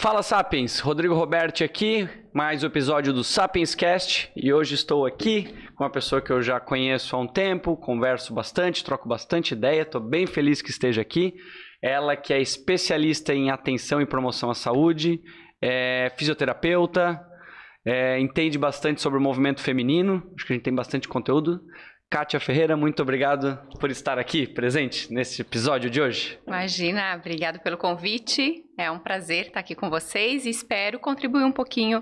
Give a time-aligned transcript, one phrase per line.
[0.00, 5.52] Fala Sapiens, Rodrigo Roberti aqui, mais um episódio do Sapiens Cast e hoje estou aqui
[5.74, 9.82] com uma pessoa que eu já conheço há um tempo, converso bastante, troco bastante ideia,
[9.82, 11.34] estou bem feliz que esteja aqui.
[11.82, 15.20] Ela que é especialista em atenção e promoção à saúde,
[15.60, 17.20] é fisioterapeuta,
[17.84, 21.60] é, entende bastante sobre o movimento feminino, acho que a gente tem bastante conteúdo.
[22.10, 26.38] Kátia Ferreira, muito obrigado por estar aqui presente nesse episódio de hoje.
[26.46, 28.64] Imagina, obrigado pelo convite.
[28.78, 32.00] É um prazer estar aqui com vocês e espero contribuir um pouquinho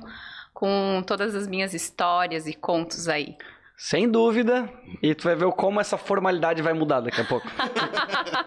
[0.54, 3.36] com todas as minhas histórias e contos aí.
[3.76, 4.72] Sem dúvida.
[5.02, 7.48] E tu vai ver como essa formalidade vai mudar daqui a pouco.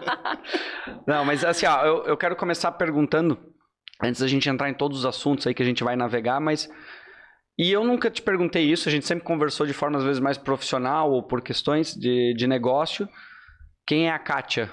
[1.06, 3.38] Não, mas assim, ó, eu, eu quero começar perguntando,
[4.02, 6.70] antes da gente entrar em todos os assuntos aí que a gente vai navegar, mas
[7.58, 10.38] e eu nunca te perguntei isso, a gente sempre conversou de forma às vezes mais
[10.38, 13.08] profissional ou por questões de, de negócio.
[13.86, 14.70] Quem é a Kátia?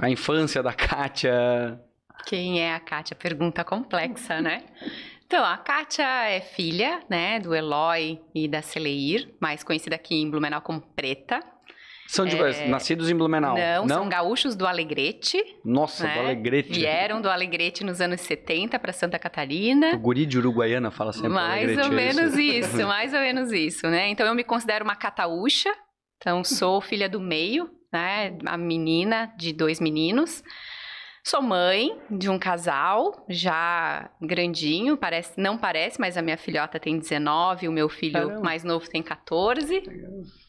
[0.00, 1.80] A infância da Kátia?
[2.26, 3.14] Quem é a Kátia?
[3.14, 4.64] Pergunta complexa, né?
[5.26, 10.30] Então, a Kátia é filha, né, do Eloy e da Celeir, mais conhecida aqui em
[10.30, 11.40] Blumenau como Preta.
[12.06, 12.68] São de é...
[12.68, 13.56] nascidos em Blumenau?
[13.56, 15.42] Não, não, são gaúchos do Alegrete.
[15.64, 16.14] Nossa, né?
[16.14, 16.72] do Alegrete.
[16.72, 19.94] Vieram do Alegrete nos anos 70 para Santa Catarina.
[19.94, 24.08] O guri de Uruguaiana fala sempre Mais ou menos isso, mais ou menos isso, né?
[24.08, 25.74] Então eu me considero uma cataúcha.
[26.18, 28.36] Então sou filha do meio, né?
[28.46, 30.42] A menina de dois meninos.
[31.26, 36.98] Sou mãe de um casal já grandinho, parece, não parece, mas a minha filhota tem
[36.98, 38.40] 19, o meu filho Caramba.
[38.42, 39.82] mais novo tem 14.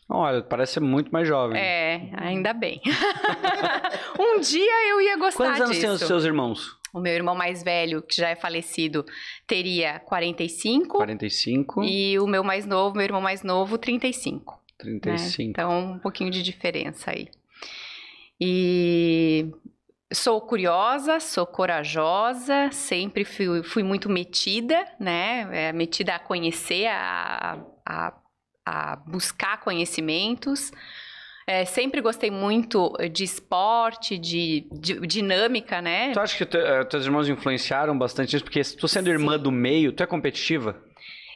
[0.07, 1.59] Olha, parece muito mais jovem.
[1.59, 2.79] É, ainda bem.
[4.19, 5.81] um dia eu ia gostar Quantos anos disso.
[5.81, 6.77] têm os seus irmãos?
[6.93, 9.05] O meu irmão mais velho, que já é falecido,
[9.47, 10.95] teria 45.
[10.95, 11.83] 45.
[11.83, 14.61] E o meu mais novo, meu irmão mais novo, 35.
[14.77, 15.41] 35.
[15.41, 15.49] Né?
[15.49, 17.27] Então, um pouquinho de diferença aí.
[18.39, 19.51] E
[20.13, 25.49] sou curiosa, sou corajosa, sempre fui, fui muito metida, né?
[25.51, 28.13] É, metida a conhecer, a, a
[28.65, 30.71] a buscar conhecimentos.
[31.47, 36.11] É, sempre gostei muito de esporte, de, de, dinâmica, né?
[36.11, 38.43] Tu acha que te, uh, teus irmãos influenciaram bastante isso?
[38.43, 39.11] Porque tu sendo Sim.
[39.11, 40.75] irmã do meio, tu é competitiva?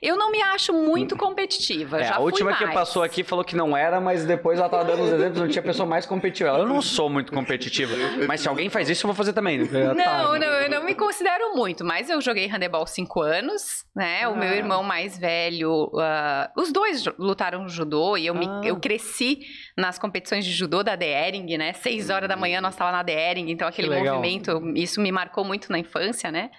[0.01, 1.99] Eu não me acho muito competitiva.
[1.99, 4.85] É, já a última que passou aqui falou que não era, mas depois ela tava
[4.85, 6.49] dando os exemplos, não tinha pessoa mais competitiva.
[6.57, 7.93] Eu não sou muito competitiva.
[8.27, 9.57] Mas se alguém faz isso, eu vou fazer também.
[9.59, 10.23] Não, tá.
[10.23, 14.27] não, eu não me considero muito, mas eu joguei handebol cinco anos, né?
[14.27, 14.35] O ah.
[14.37, 18.61] meu irmão mais velho, uh, os dois lutaram judô e eu, me, ah.
[18.63, 19.39] eu cresci
[19.77, 21.73] nas competições de judô da Deering, né?
[21.73, 25.71] Seis horas da manhã nós estávamos na Deering, então aquele movimento, isso me marcou muito
[25.71, 26.49] na infância, né?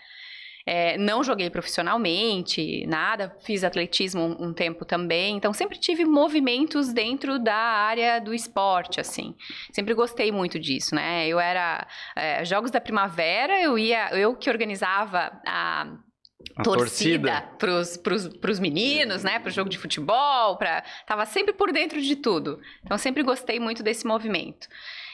[0.66, 6.92] É, não joguei profissionalmente, nada, fiz atletismo um, um, tempo também, então sempre tive movimentos
[6.92, 9.34] dentro da área do esporte, assim.
[9.72, 11.26] Sempre gostei muito disso, né?
[11.26, 15.86] Eu era é, jogos da primavera, eu ia, eu que organizava a
[16.56, 18.38] a torcida, torcida.
[18.40, 19.38] para os meninos, né?
[19.38, 22.60] Para o jogo de futebol, para tava sempre por dentro de tudo.
[22.84, 24.68] Então sempre gostei muito desse movimento.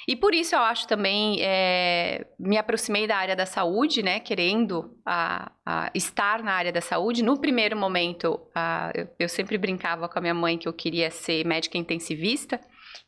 [0.08, 4.96] E por isso eu acho também, é, me aproximei da área da saúde, né, querendo
[5.04, 7.24] a, a estar na área da saúde.
[7.24, 11.10] No primeiro momento, a, eu, eu sempre brincava com a minha mãe que eu queria
[11.10, 12.60] ser médica intensivista.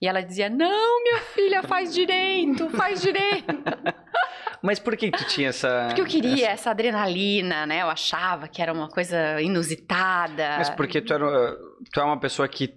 [0.02, 3.46] E ela dizia: Não, minha filha, faz direito, faz direito.
[4.62, 5.86] Mas por que tu tinha essa.
[5.86, 6.52] Porque eu queria essa...
[6.52, 6.70] essa...
[6.70, 7.82] adrenalina, né?
[7.82, 10.56] Eu achava que era uma coisa inusitada.
[10.58, 11.56] Mas porque tu, era,
[11.92, 12.68] tu é uma pessoa que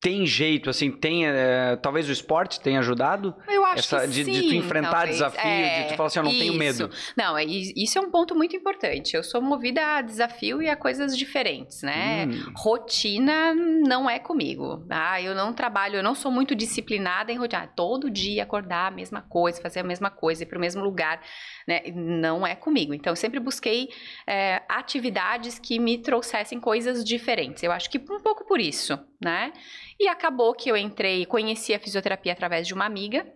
[0.00, 1.26] tem jeito, assim, tem.
[1.26, 3.34] É, talvez o esporte tenha ajudado?
[3.48, 5.16] Eu acho Essa, que de, sim, de tu enfrentar talvez.
[5.16, 6.40] desafios, é, de tu falar assim, eu não isso.
[6.40, 6.90] tenho medo.
[7.16, 9.16] Não, é, isso é um ponto muito importante.
[9.16, 12.26] Eu sou movida a desafio e a coisas diferentes, né?
[12.26, 12.52] Hum.
[12.56, 14.86] Rotina não é comigo.
[14.88, 17.66] Ah, eu não trabalho, eu não sou muito disciplinada em rotina.
[17.66, 21.20] Todo dia acordar a mesma coisa, fazer a mesma coisa, ir para o mesmo lugar,
[21.66, 21.82] né?
[21.92, 22.94] Não é comigo.
[22.94, 23.88] Então, eu sempre busquei
[24.28, 27.64] é, atividades que me trouxessem coisas diferentes.
[27.64, 29.52] Eu acho que um pouco por isso, né?
[29.98, 33.26] E acabou que eu entrei, conheci a fisioterapia através de uma amiga.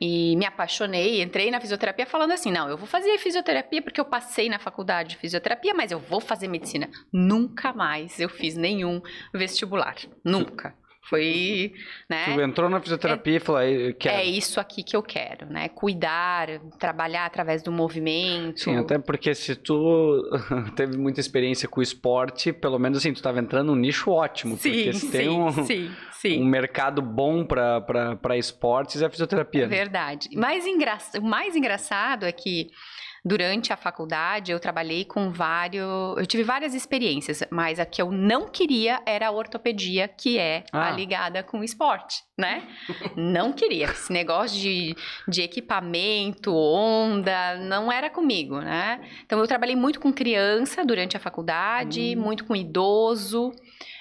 [0.00, 4.04] E me apaixonei, entrei na fisioterapia falando assim: não, eu vou fazer fisioterapia porque eu
[4.04, 6.88] passei na faculdade de fisioterapia, mas eu vou fazer medicina.
[7.12, 9.02] Nunca mais eu fiz nenhum
[9.34, 9.96] vestibular.
[10.24, 10.78] Nunca.
[11.02, 11.72] Foi,
[12.08, 12.34] né?
[12.34, 13.60] Tu entrou na fisioterapia é, e falou,
[13.98, 14.16] quero.
[14.16, 15.68] É isso aqui que eu quero, né?
[15.68, 18.60] Cuidar, trabalhar através do movimento.
[18.60, 20.22] Sim, até porque se tu
[20.76, 24.56] teve muita experiência com o esporte, pelo menos assim, tu estava entrando num nicho ótimo.
[24.56, 26.42] Sim, porque se sim, tem um, sim, sim.
[26.42, 29.66] um mercado bom para esportes, é a fisioterapia.
[29.66, 30.28] Verdade.
[30.36, 30.98] Mais engra...
[31.18, 32.70] O mais engraçado é que
[33.24, 36.16] durante a faculdade, eu trabalhei com vários.
[36.16, 40.64] Eu tive várias experiências, mas a que eu não queria era a ortopedia, que é
[40.72, 40.88] ah.
[40.88, 42.66] a ligada com o esporte, né?
[43.16, 43.86] não queria.
[43.86, 44.94] Esse negócio de,
[45.28, 49.00] de equipamento, onda, não era comigo, né?
[49.24, 52.20] Então, eu trabalhei muito com criança durante a faculdade, hum.
[52.20, 53.52] muito com idoso.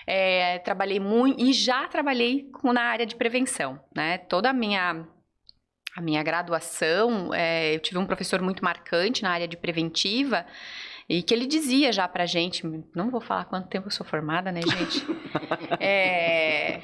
[0.08, 4.18] É, trabalhei muito e já trabalhei com, na área de prevenção, né?
[4.18, 5.06] Toda a minha
[6.00, 10.46] a minha graduação, é, eu tive um professor muito marcante na área de preventiva
[11.08, 12.66] e que ele dizia já pra gente,
[12.96, 15.06] não vou falar quanto tempo eu sou formada, né, gente?
[15.80, 16.82] é,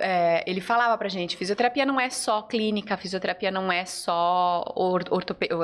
[0.00, 4.64] é, ele falava pra gente, fisioterapia não é só clínica, fisioterapia não é só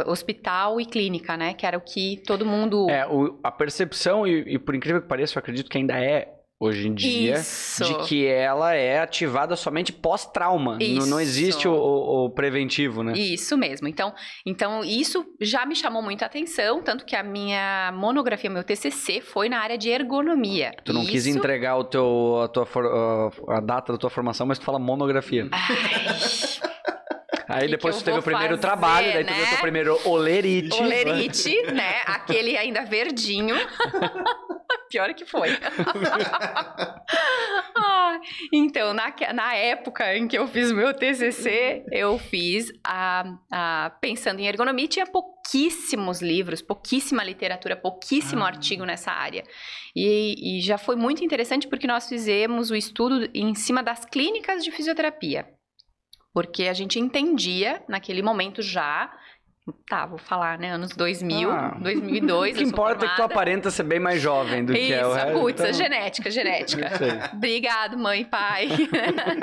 [0.06, 1.54] hospital e clínica, né?
[1.54, 2.90] Que era o que todo mundo...
[2.90, 6.43] É, o, a percepção, e, e por incrível que pareça, eu acredito que ainda é
[6.58, 7.84] hoje em dia Isso.
[7.84, 10.78] de que ela é ativada somente pós-trauma.
[10.80, 13.12] Não, não, existe o, o, o, preventivo, né?
[13.16, 13.88] Isso mesmo.
[13.88, 14.14] Então,
[14.46, 19.48] então, isso já me chamou muita atenção, tanto que a minha monografia, meu TCC, foi
[19.48, 20.72] na área de ergonomia.
[20.84, 21.10] Tu não isso...
[21.10, 22.66] quis entregar o teu, a, tua,
[23.48, 25.48] a data da tua formação, mas tu fala monografia.
[25.50, 26.64] Ai...
[27.46, 29.32] Aí depois que tu teve o primeiro fazer, trabalho, daí né?
[29.32, 30.82] tu viu o teu primeiro olerite.
[30.82, 32.00] Olerite, né?
[32.06, 33.54] Aquele ainda verdinho.
[34.94, 35.48] Pior que foi.
[38.52, 44.38] então, na, na época em que eu fiz meu TCC, eu fiz a, a, pensando
[44.38, 48.46] em ergonomia, tinha pouquíssimos livros, pouquíssima literatura, pouquíssimo ah.
[48.46, 49.42] artigo nessa área.
[49.96, 54.62] E, e já foi muito interessante porque nós fizemos o estudo em cima das clínicas
[54.62, 55.44] de fisioterapia.
[56.32, 59.12] Porque a gente entendia, naquele momento já,
[59.88, 60.72] Tá, vou falar, né?
[60.72, 62.52] Anos 2000, ah, 2002.
[62.54, 63.06] O que importa formada.
[63.06, 65.40] é que tu aparenta ser bem mais jovem do Isso, que é o resto.
[65.40, 65.72] Putz, então...
[65.72, 66.90] genética, genética.
[67.32, 68.68] Obrigado, mãe e pai.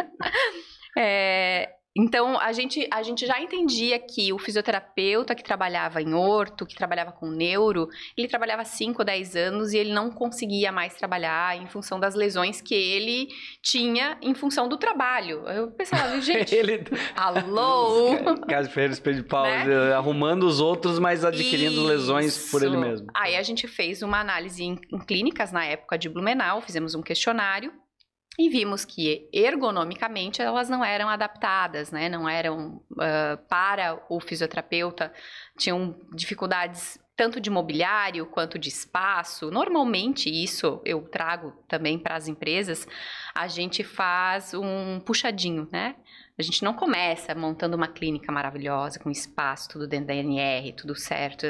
[0.96, 6.66] é, então, a gente, a gente já entendia que o fisioterapeuta que trabalhava em orto,
[6.66, 10.96] que trabalhava com neuro, ele trabalhava 5 ou 10 anos e ele não conseguia mais
[10.96, 13.28] trabalhar em função das lesões que ele
[13.62, 15.46] tinha em função do trabalho.
[15.48, 16.82] Eu pensava, gente, ele...
[17.14, 18.16] alô?
[18.48, 19.94] Caso Ferreira Espelho de Pau, né?
[19.94, 21.88] arrumando os outros, mas adquirindo Isso.
[21.88, 23.08] lesões por ele mesmo.
[23.14, 27.02] Aí a gente fez uma análise em, em clínicas na época de Blumenau, fizemos um
[27.02, 27.74] questionário
[28.40, 32.08] e vimos que ergonomicamente elas não eram adaptadas, né?
[32.08, 35.14] Não eram uh, para o fisioterapeuta,
[35.58, 39.52] tinham dificuldades tanto de mobiliário quanto de espaço.
[39.52, 42.88] Normalmente isso eu trago também para as empresas.
[43.36, 45.96] A gente faz um puxadinho, né?
[46.40, 50.96] A gente não começa montando uma clínica maravilhosa com espaço, tudo dentro da NR, tudo
[50.96, 51.46] certo.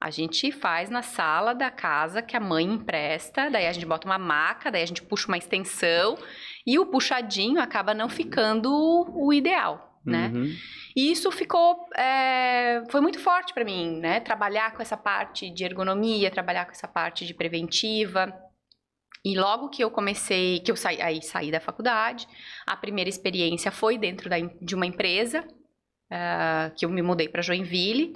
[0.00, 4.08] A gente faz na sala da casa que a mãe empresta, daí a gente bota
[4.08, 6.16] uma maca, daí a gente puxa uma extensão
[6.66, 10.32] e o puxadinho acaba não ficando o ideal, né?
[10.34, 10.54] Uhum.
[10.96, 14.20] E isso ficou, é, foi muito forte para mim, né?
[14.20, 18.32] Trabalhar com essa parte de ergonomia, trabalhar com essa parte de preventiva.
[19.22, 22.26] E logo que eu comecei, que eu saí, aí saí da faculdade,
[22.66, 25.46] a primeira experiência foi dentro da, de uma empresa,
[26.10, 28.14] uh, que eu me mudei para Joinville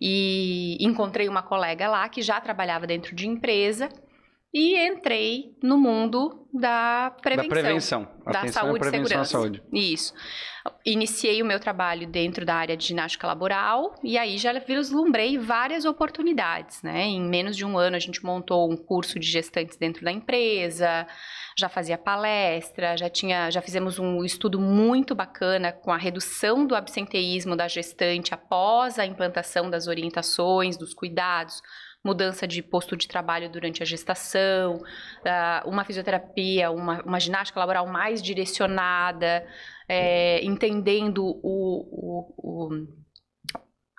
[0.00, 3.88] e encontrei uma colega lá que já trabalhava dentro de empresa
[4.54, 7.48] e entrei no mundo da prevenção.
[7.48, 8.08] Da prevenção.
[8.24, 9.32] Da saúde e segurança.
[9.32, 9.62] Saúde.
[9.72, 10.14] Isso.
[10.86, 15.84] Iniciei o meu trabalho dentro da área de ginástica laboral e aí já vislumbrei várias
[15.84, 17.02] oportunidades, né?
[17.02, 21.04] Em menos de um ano a gente montou um curso de gestantes dentro da empresa,
[21.58, 26.76] já fazia palestra, já tinha, já fizemos um estudo muito bacana com a redução do
[26.76, 31.60] absenteísmo da gestante após a implantação das orientações, dos cuidados
[32.04, 34.78] mudança de posto de trabalho durante a gestação,
[35.64, 39.46] uma fisioterapia, uma, uma ginástica laboral mais direcionada,
[39.88, 42.86] é, entendendo o, o, o,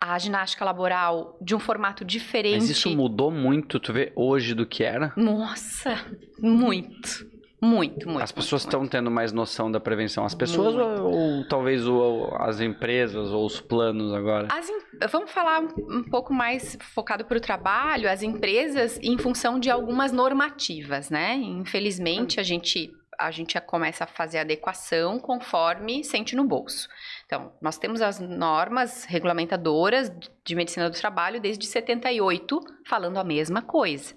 [0.01, 2.57] a ginástica laboral de um formato diferente.
[2.57, 5.11] Mas isso mudou muito, tu vê, hoje do que era?
[5.17, 5.95] Nossa,
[6.39, 7.34] muito.
[7.65, 8.23] Muito, muito.
[8.23, 10.23] As pessoas estão tendo mais noção da prevenção.
[10.23, 14.47] As pessoas ou, ou, talvez ou, as empresas ou os planos agora?
[14.47, 15.07] Em...
[15.07, 18.09] Vamos falar um pouco mais focado para o trabalho.
[18.09, 21.33] As empresas em função de algumas normativas, né?
[21.35, 26.89] Infelizmente a gente a gente começa a fazer adequação conforme sente no bolso.
[27.25, 30.11] Então, nós temos as normas regulamentadoras
[30.43, 34.13] de medicina do trabalho desde 78 falando a mesma coisa.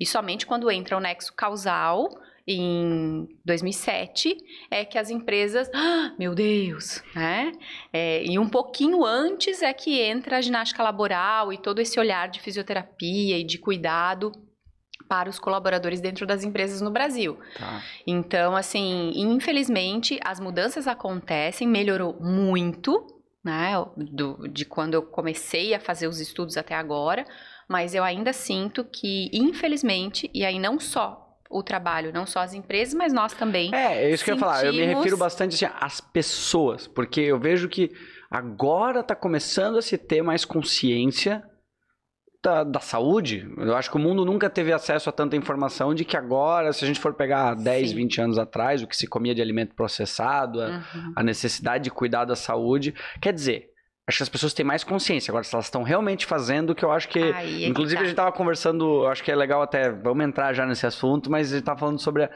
[0.00, 2.08] E somente quando entra o nexo causal
[2.48, 4.34] em 2007
[4.70, 7.52] é que as empresas, ah, meu Deus, né?
[7.92, 12.28] É, e um pouquinho antes é que entra a ginástica laboral e todo esse olhar
[12.28, 14.32] de fisioterapia e de cuidado
[15.06, 17.38] para os colaboradores dentro das empresas no Brasil.
[17.58, 17.82] Tá.
[18.06, 23.06] Então, assim, infelizmente, as mudanças acontecem, melhorou muito,
[23.44, 23.72] né?
[23.96, 27.26] Do, de quando eu comecei a fazer os estudos até agora,
[27.68, 32.52] mas eu ainda sinto que, infelizmente, e aí não só o trabalho, não só as
[32.52, 33.74] empresas, mas nós também.
[33.74, 34.64] É, é isso que eu ia falar.
[34.64, 37.90] Eu me refiro bastante assim, às pessoas, porque eu vejo que
[38.30, 41.42] agora está começando a se ter mais consciência
[42.42, 43.50] da, da, saúde.
[43.56, 46.84] Eu acho que o mundo nunca teve acesso a tanta informação de que agora, se
[46.84, 47.96] a gente for pegar 10, Sim.
[47.96, 51.12] 20 anos atrás, o que se comia de alimento processado, a, uhum.
[51.16, 52.94] a necessidade de cuidar da saúde.
[53.20, 53.70] Quer dizer,
[54.08, 55.30] acho que as pessoas têm mais consciência.
[55.30, 57.18] Agora, se elas estão realmente fazendo, que eu acho que.
[57.20, 58.00] Aí, é inclusive, tá.
[58.00, 59.92] a gente estava conversando, acho que é legal até.
[59.92, 62.30] Vamos entrar já nesse assunto, mas a gente estava falando sobre a,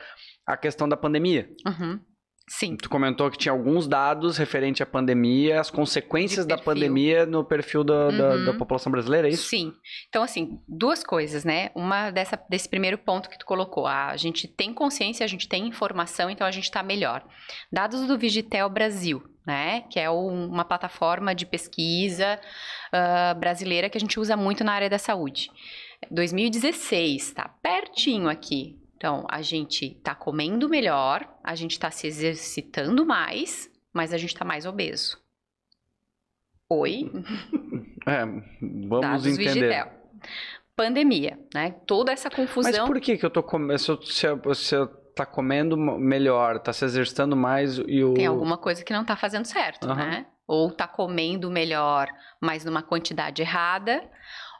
[0.47, 1.49] a, questão da pandemia.
[1.67, 1.99] Uhum.
[2.47, 2.77] Sim.
[2.77, 7.83] Tu comentou que tinha alguns dados referente à pandemia, as consequências da pandemia no perfil
[7.83, 8.19] da, uhum.
[8.19, 9.49] da, da, população brasileira, é isso?
[9.49, 9.73] Sim.
[10.09, 11.71] Então, assim, duas coisas, né?
[11.75, 13.87] Uma dessa, desse primeiro ponto que tu colocou.
[13.87, 17.25] A gente tem consciência, a gente tem informação, então a gente está melhor.
[17.73, 19.83] Dados do Vigitel Brasil, né?
[19.83, 22.41] Que é uma plataforma de pesquisa
[22.93, 25.51] uh, brasileira que a gente usa muito na área da saúde.
[26.11, 28.79] 2016, tá pertinho aqui.
[28.97, 34.35] Então, a gente tá comendo melhor, a gente tá se exercitando mais, mas a gente
[34.35, 35.21] tá mais obeso.
[36.69, 37.11] Oi?
[38.05, 39.45] É, vamos Dados entender.
[39.45, 39.93] Vigitel.
[40.75, 41.71] Pandemia, né?
[41.87, 42.73] Toda essa confusão.
[42.73, 43.79] Mas por que que eu tô comendo?
[43.79, 48.15] Se, eu, se eu tá comendo melhor, tá se exercitando mais e o...
[48.15, 49.95] Tem alguma coisa que não tá fazendo certo, uhum.
[49.95, 50.27] né?
[50.47, 52.09] Ou tá comendo melhor,
[52.41, 54.03] mas numa quantidade errada,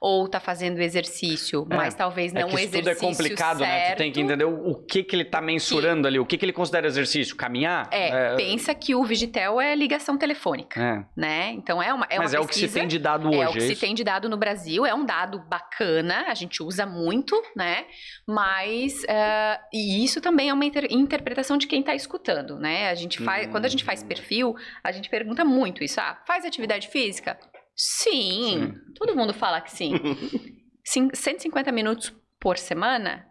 [0.03, 3.59] ou tá fazendo exercício, é, mas talvez não é que isso exercício tudo é complicado,
[3.59, 3.71] certo.
[3.71, 3.95] né?
[3.95, 6.07] Tu tem que entender o, que que ele tá mensurando Sim.
[6.09, 7.89] ali, o que que ele considera exercício, caminhar?
[7.93, 8.35] É, é...
[8.35, 11.05] pensa que o Vigitel é ligação telefônica, é.
[11.17, 11.53] né?
[11.53, 13.39] Então é uma é Mas uma é pesquisa, o que se tem de dado hoje,
[13.39, 16.35] É o que é se tem de dado no Brasil, é um dado bacana, a
[16.35, 17.85] gente usa muito, né?
[18.27, 22.91] Mas uh, e isso também é uma inter interpretação de quem está escutando, né?
[22.91, 23.53] A gente faz, hum.
[23.53, 27.39] quando a gente faz perfil, a gente pergunta muito isso, ah, faz atividade física?
[27.77, 28.75] Sim, sim.
[28.95, 29.93] todo mundo fala que sim.
[30.85, 33.27] sim 150 minutos por semana?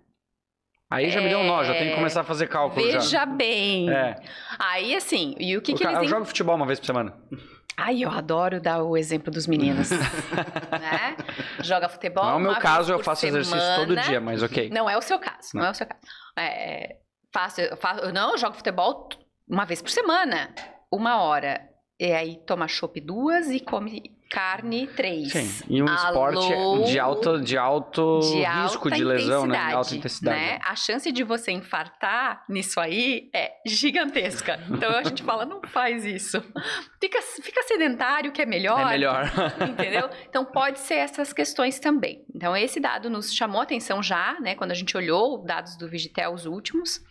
[0.89, 1.23] Aí já é...
[1.23, 2.85] me deu um nó, já tem que começar a fazer cálculo.
[2.85, 3.25] Veja já.
[3.25, 3.89] bem.
[3.89, 4.21] É.
[4.59, 6.03] Aí, assim, e o que, o que cara, eles...
[6.03, 7.17] Eu jogo futebol uma vez por semana.
[7.77, 9.89] Ai, eu adoro dar o exemplo dos meninos.
[10.69, 11.15] né?
[11.61, 12.25] Joga futebol.
[12.25, 13.39] Não é o meu caso, eu faço semana.
[13.39, 14.69] exercício todo dia, mas ok.
[14.69, 16.01] Não é o seu caso, não, não é o seu caso.
[16.37, 16.97] É,
[17.33, 19.07] faço, faço, não, eu jogo futebol
[19.47, 20.53] uma vez por semana,
[20.91, 21.69] uma hora.
[21.97, 25.29] E aí toma chopp duas e come carne 3.
[25.29, 26.47] Sim, e um Alô, esporte
[26.89, 29.67] de alto, de alto de risco de lesão, né?
[29.67, 30.39] De alta intensidade.
[30.39, 30.59] Né?
[30.63, 34.57] A chance de você infartar nisso aí é gigantesca.
[34.69, 36.41] Então a gente fala, não faz isso.
[36.99, 38.79] Fica, fica sedentário que é melhor.
[38.79, 39.29] É melhor.
[39.69, 40.09] entendeu?
[40.29, 42.23] Então pode ser essas questões também.
[42.33, 44.55] Então esse dado nos chamou atenção já, né?
[44.55, 47.01] Quando a gente olhou dados do Vigitel, os últimos.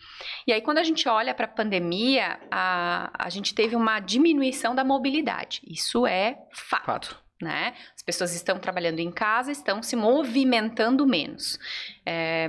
[0.46, 4.84] E aí quando a gente olha para a pandemia, a gente teve uma diminuição da
[4.84, 5.60] mobilidade.
[5.66, 6.84] Isso é fato.
[6.84, 7.74] fato né?
[7.96, 11.58] As pessoas estão trabalhando em casa, estão se movimentando menos.
[12.04, 12.48] É...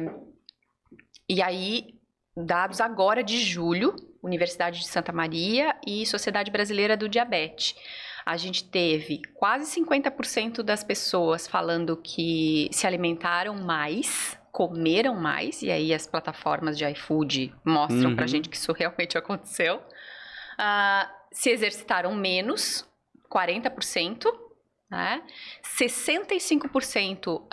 [1.29, 1.95] E aí,
[2.35, 7.75] dados agora de julho, Universidade de Santa Maria e Sociedade Brasileira do Diabetes.
[8.25, 15.71] A gente teve quase 50% das pessoas falando que se alimentaram mais, comeram mais, e
[15.71, 18.15] aí as plataformas de iFood mostram uhum.
[18.15, 19.77] pra gente que isso realmente aconteceu.
[19.77, 22.85] Uh, se exercitaram menos,
[23.31, 24.25] 40%,
[24.89, 25.23] né?
[25.63, 27.47] 65% uh,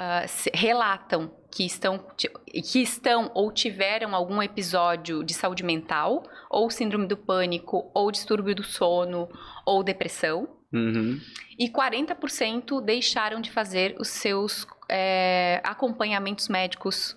[0.53, 7.17] relatam que estão, que estão ou tiveram algum episódio de saúde mental, ou síndrome do
[7.17, 9.29] pânico, ou distúrbio do sono,
[9.65, 10.49] ou depressão.
[10.73, 11.19] Uhum.
[11.59, 17.17] E 40% deixaram de fazer os seus é, acompanhamentos médicos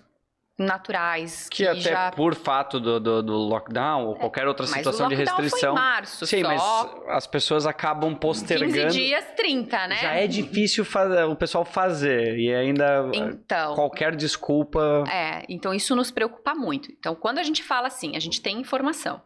[0.58, 1.48] naturais.
[1.48, 2.10] Que, que até já...
[2.12, 5.74] por fato do, do, do, lockdown ou qualquer outra situação de restrição.
[5.74, 6.48] Foi em março, Sim, só...
[6.48, 6.62] mas
[7.08, 8.72] as pessoas acabam postergando.
[8.72, 9.96] 15 dias, 30, né?
[9.96, 12.38] Já é difícil fazer, o pessoal fazer.
[12.38, 15.04] E ainda então, qualquer desculpa.
[15.10, 16.90] É, então isso nos preocupa muito.
[16.92, 19.20] Então, quando a gente fala assim, a gente tem informação.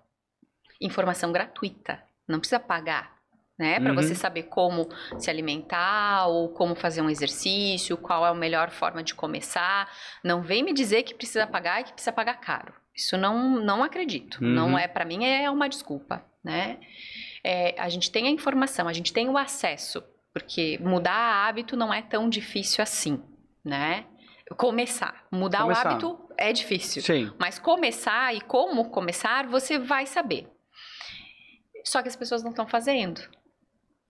[0.80, 2.00] Informação gratuita.
[2.28, 3.15] Não precisa pagar
[3.58, 3.80] né?
[3.80, 3.96] Para uhum.
[3.96, 9.02] você saber como se alimentar ou como fazer um exercício, qual é a melhor forma
[9.02, 9.90] de começar.
[10.22, 12.75] Não vem me dizer que precisa pagar e que precisa pagar caro.
[12.94, 14.42] Isso não, não acredito.
[14.42, 14.48] Uhum.
[14.48, 16.78] Não é, para mim, é uma desculpa, né?
[17.44, 21.92] É, a gente tem a informação, a gente tem o acesso, porque mudar hábito não
[21.92, 23.22] é tão difícil assim,
[23.64, 24.04] né?
[24.56, 25.25] Começar.
[25.30, 25.84] Mudar começar.
[25.84, 27.02] o hábito é difícil.
[27.02, 27.32] Sim.
[27.38, 30.48] Mas começar e como começar, você vai saber.
[31.84, 33.20] Só que as pessoas não estão fazendo.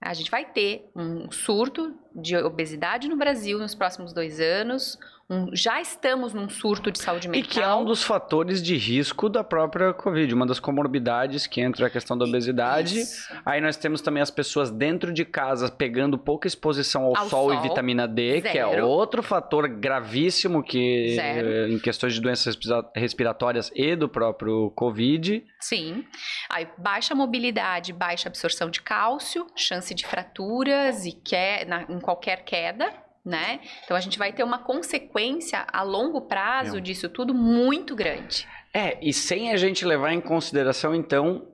[0.00, 5.48] A gente vai ter um surto de obesidade no Brasil nos próximos dois anos, um,
[5.52, 7.50] já estamos num surto de saúde mental.
[7.50, 11.60] E que é um dos fatores de risco da própria Covid, uma das comorbidades que
[11.60, 13.00] entra a questão da obesidade.
[13.00, 13.34] Isso.
[13.44, 17.50] Aí nós temos também as pessoas dentro de casa pegando pouca exposição ao, ao sol,
[17.50, 18.52] sol, e vitamina D, zero.
[18.52, 21.72] que é outro fator gravíssimo que zero.
[21.72, 22.56] em questões de doenças
[22.94, 25.44] respiratórias e do próprio Covid.
[25.58, 26.04] Sim.
[26.48, 32.44] Aí baixa mobilidade, baixa absorção de cálcio, chance de fraturas e que, na, em qualquer
[32.44, 33.60] queda né?
[33.84, 38.46] Então a gente vai ter uma consequência a longo prazo disso tudo muito grande.
[38.72, 41.48] É, e sem a gente levar em consideração, então,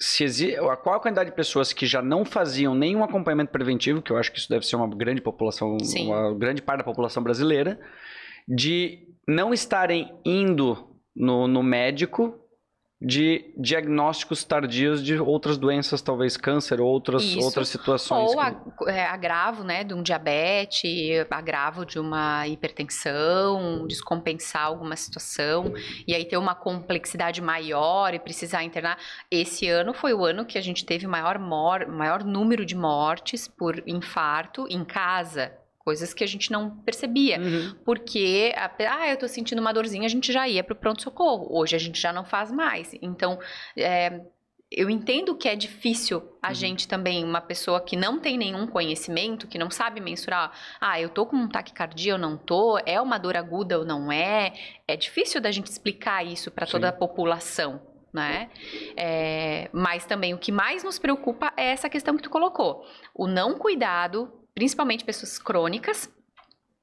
[0.00, 4.16] se qual a quantidade de pessoas que já não faziam nenhum acompanhamento preventivo, que eu
[4.16, 6.06] acho que isso deve ser uma grande população, Sim.
[6.06, 7.78] uma grande parte da população brasileira,
[8.48, 12.41] de não estarem indo no, no médico
[13.04, 18.30] de diagnósticos tardios de outras doenças, talvez câncer ou outras, outras situações.
[18.30, 18.90] Ou que...
[18.90, 25.72] é, agravo né, de um diabetes, agravo de uma hipertensão, descompensar alguma situação,
[26.06, 28.96] e aí ter uma complexidade maior e precisar internar.
[29.28, 33.48] Esse ano foi o ano que a gente teve maior, mor maior número de mortes
[33.48, 35.52] por infarto em casa
[35.84, 37.38] coisas que a gente não percebia.
[37.38, 37.74] Uhum.
[37.84, 41.48] Porque, ah, eu tô sentindo uma dorzinha, a gente já ia pro pronto-socorro.
[41.50, 42.94] Hoje a gente já não faz mais.
[43.00, 43.38] Então,
[43.76, 44.20] é,
[44.70, 46.54] eu entendo que é difícil a uhum.
[46.54, 51.08] gente também, uma pessoa que não tem nenhum conhecimento, que não sabe mensurar, ah, eu
[51.08, 54.52] tô com um taquicardia ou não tô, é uma dor aguda ou não é.
[54.88, 57.92] É difícil da gente explicar isso para toda a população.
[58.12, 58.50] Né?
[58.94, 62.84] É, mas também o que mais nos preocupa é essa questão que tu colocou:
[63.14, 66.10] o não cuidado principalmente pessoas crônicas,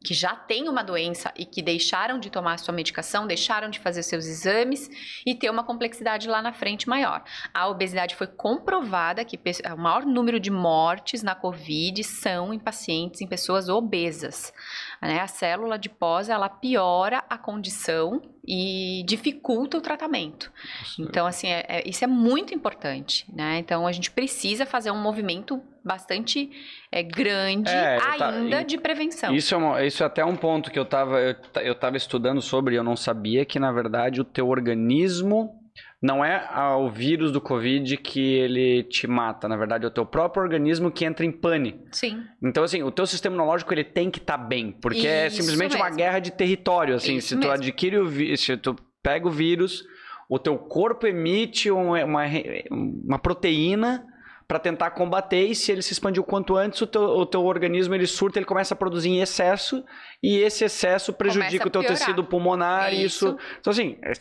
[0.03, 3.79] que já têm uma doença e que deixaram de tomar a sua medicação, deixaram de
[3.79, 4.89] fazer seus exames
[5.25, 7.23] e ter uma complexidade lá na frente maior.
[7.53, 13.19] A obesidade foi comprovada que o maior número de mortes na Covid são em pacientes,
[13.19, 14.53] em pessoas obesas.
[15.01, 15.19] Né?
[15.19, 20.51] A célula adiposa, ela piora a condição e dificulta o tratamento.
[20.97, 23.59] Então, assim, é, é, isso é muito importante, né?
[23.59, 26.49] Então, a gente precisa fazer um movimento bastante
[26.91, 29.33] é, grande é, ainda tá, de prevenção.
[29.33, 32.41] Isso é, uma, isso é até um ponto que eu estava eu, eu tava estudando
[32.41, 35.58] sobre e eu não sabia que, na verdade, o teu organismo
[36.01, 40.05] não é o vírus do Covid que ele te mata, na verdade é o teu
[40.05, 41.81] próprio organismo que entra em pane.
[41.91, 42.23] Sim.
[42.41, 45.39] Então, assim, o teu sistema imunológico ele tem que estar tá bem, porque é Isso
[45.39, 45.83] é simplesmente mesmo.
[45.83, 47.53] uma guerra de território, assim, Isso se tu mesmo.
[47.53, 49.83] adquire o vírus, se tu pega o vírus,
[50.29, 52.23] o teu corpo emite uma, uma,
[52.71, 54.05] uma proteína
[54.47, 57.43] para tentar combater e se ele se expandir o quanto antes, o teu, o teu
[57.43, 59.83] organismo ele surta, ele começa a produzir em excesso
[60.23, 63.01] e esse excesso prejudica o teu tecido pulmonar isso.
[63.01, 63.37] e isso...
[63.59, 64.13] Então, assim, é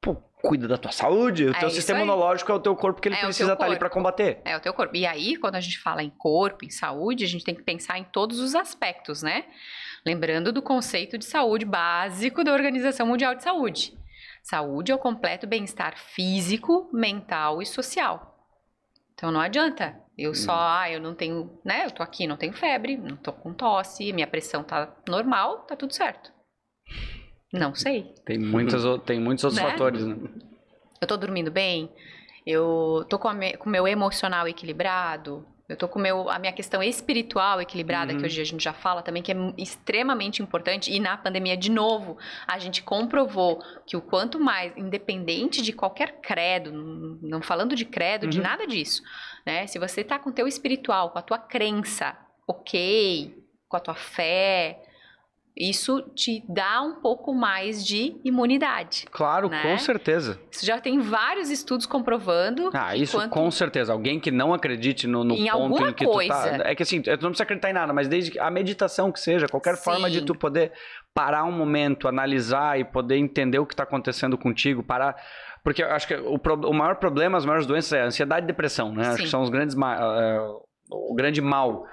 [0.00, 3.08] pô, cuida da tua saúde, o é teu sistema imunológico é o teu corpo que
[3.08, 4.40] ele é precisa estar tá ali para combater.
[4.44, 4.96] É o teu corpo.
[4.96, 7.98] E aí, quando a gente fala em corpo, em saúde, a gente tem que pensar
[7.98, 9.44] em todos os aspectos, né?
[10.04, 13.98] Lembrando do conceito de saúde básico da Organização Mundial de Saúde.
[14.42, 18.34] Saúde é o completo bem-estar físico, mental e social.
[19.14, 20.58] Então não adianta eu só, hum.
[20.60, 21.86] ah, eu não tenho, né?
[21.86, 25.74] Eu tô aqui, não tenho febre, não tô com tosse, minha pressão tá normal, tá
[25.74, 26.32] tudo certo.
[27.52, 28.14] Não sei.
[28.24, 29.70] Tem, muitas, tem muitos outros né?
[29.70, 30.16] fatores, né?
[31.00, 31.90] Eu tô dormindo bem,
[32.46, 37.60] eu tô com o meu emocional equilibrado, eu tô com meu, a minha questão espiritual
[37.60, 38.18] equilibrada, uhum.
[38.18, 40.92] que hoje a gente já fala também, que é extremamente importante.
[40.92, 46.20] E na pandemia, de novo, a gente comprovou que o quanto mais, independente de qualquer
[46.20, 46.70] credo,
[47.20, 48.30] não falando de credo, uhum.
[48.30, 49.02] de nada disso,
[49.44, 49.66] né?
[49.66, 53.34] Se você tá com o teu espiritual, com a tua crença, ok,
[53.68, 54.80] com a tua fé,
[55.56, 59.06] isso te dá um pouco mais de imunidade.
[59.10, 59.62] Claro, né?
[59.62, 60.38] com certeza.
[60.50, 62.70] Isso já tem vários estudos comprovando.
[62.74, 63.30] Ah, isso quanto...
[63.30, 63.92] com certeza.
[63.92, 66.34] Alguém que não acredite no, no em ponto em que coisa.
[66.34, 66.68] tu tá.
[66.68, 69.46] É que assim, tu não precisa acreditar em nada, mas desde a meditação que seja,
[69.48, 69.84] qualquer Sim.
[69.84, 70.72] forma de tu poder
[71.14, 75.16] parar um momento, analisar e poder entender o que está acontecendo contigo, parar.
[75.64, 76.38] Porque eu acho que o,
[76.68, 79.04] o maior problema, as maiores doenças é a ansiedade e depressão, né?
[79.04, 79.10] Sim.
[79.10, 79.74] Acho que são os grandes.
[79.74, 81.84] Uh, o grande mal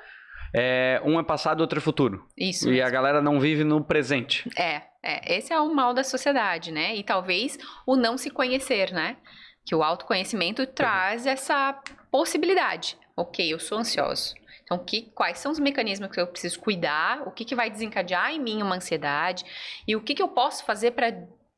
[0.54, 2.28] é, um é passado, outro é futuro.
[2.38, 2.68] Isso.
[2.68, 2.88] E mesmo.
[2.88, 4.48] a galera não vive no presente.
[4.58, 6.96] É, é, esse é o mal da sociedade, né?
[6.96, 9.18] E talvez o não se conhecer, né?
[9.66, 10.68] Que o autoconhecimento uhum.
[10.68, 11.74] traz essa
[12.12, 12.98] possibilidade.
[13.16, 14.36] Ok, eu sou ansioso.
[14.64, 17.28] Então, que, quais são os mecanismos que eu preciso cuidar?
[17.28, 19.44] O que, que vai desencadear em mim uma ansiedade?
[19.88, 21.12] E o que, que eu posso fazer para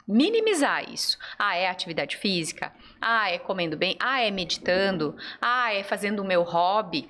[0.07, 1.17] minimizar isso.
[1.37, 2.71] Ah, é atividade física?
[3.01, 3.95] Ah, é comendo bem?
[3.99, 5.15] Ah, é meditando?
[5.41, 7.09] Ah, é fazendo o meu hobby?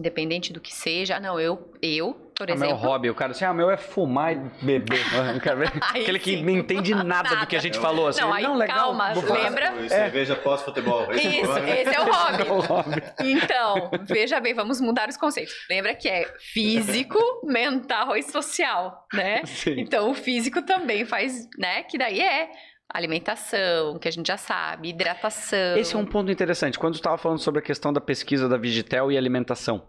[0.00, 2.74] Independente do que seja, não, eu, eu por Ah, exemplo.
[2.74, 4.98] meu hobby, o cara assim, ah, meu é fumar e beber.
[5.34, 5.70] Eu quero ver.
[5.92, 6.42] Aí Aquele que sim.
[6.42, 8.08] não entende nada, do que a gente falou.
[8.08, 8.78] Assim, Não, aí legal.
[8.78, 9.74] calma, lembra?
[9.84, 11.06] E Cerveja pós-futebol.
[11.12, 12.42] Isso, é o- esse é o É o hobby.
[12.66, 13.02] hobby.
[13.20, 15.52] Então, veja bem, vamos mudar os conceitos.
[15.68, 19.42] Lembra que é físico, mental e social, né?
[19.44, 19.74] Sim.
[19.78, 21.82] Então, o físico também faz, né?
[21.82, 22.48] Que daí é
[22.92, 25.76] alimentação, que a gente já sabe, hidratação.
[25.76, 26.78] Esse é um ponto interessante.
[26.78, 29.86] Quando estava falando sobre a questão da pesquisa da Vigitel e alimentação.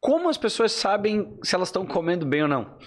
[0.00, 2.78] Como as pessoas sabem se elas estão comendo bem ou não?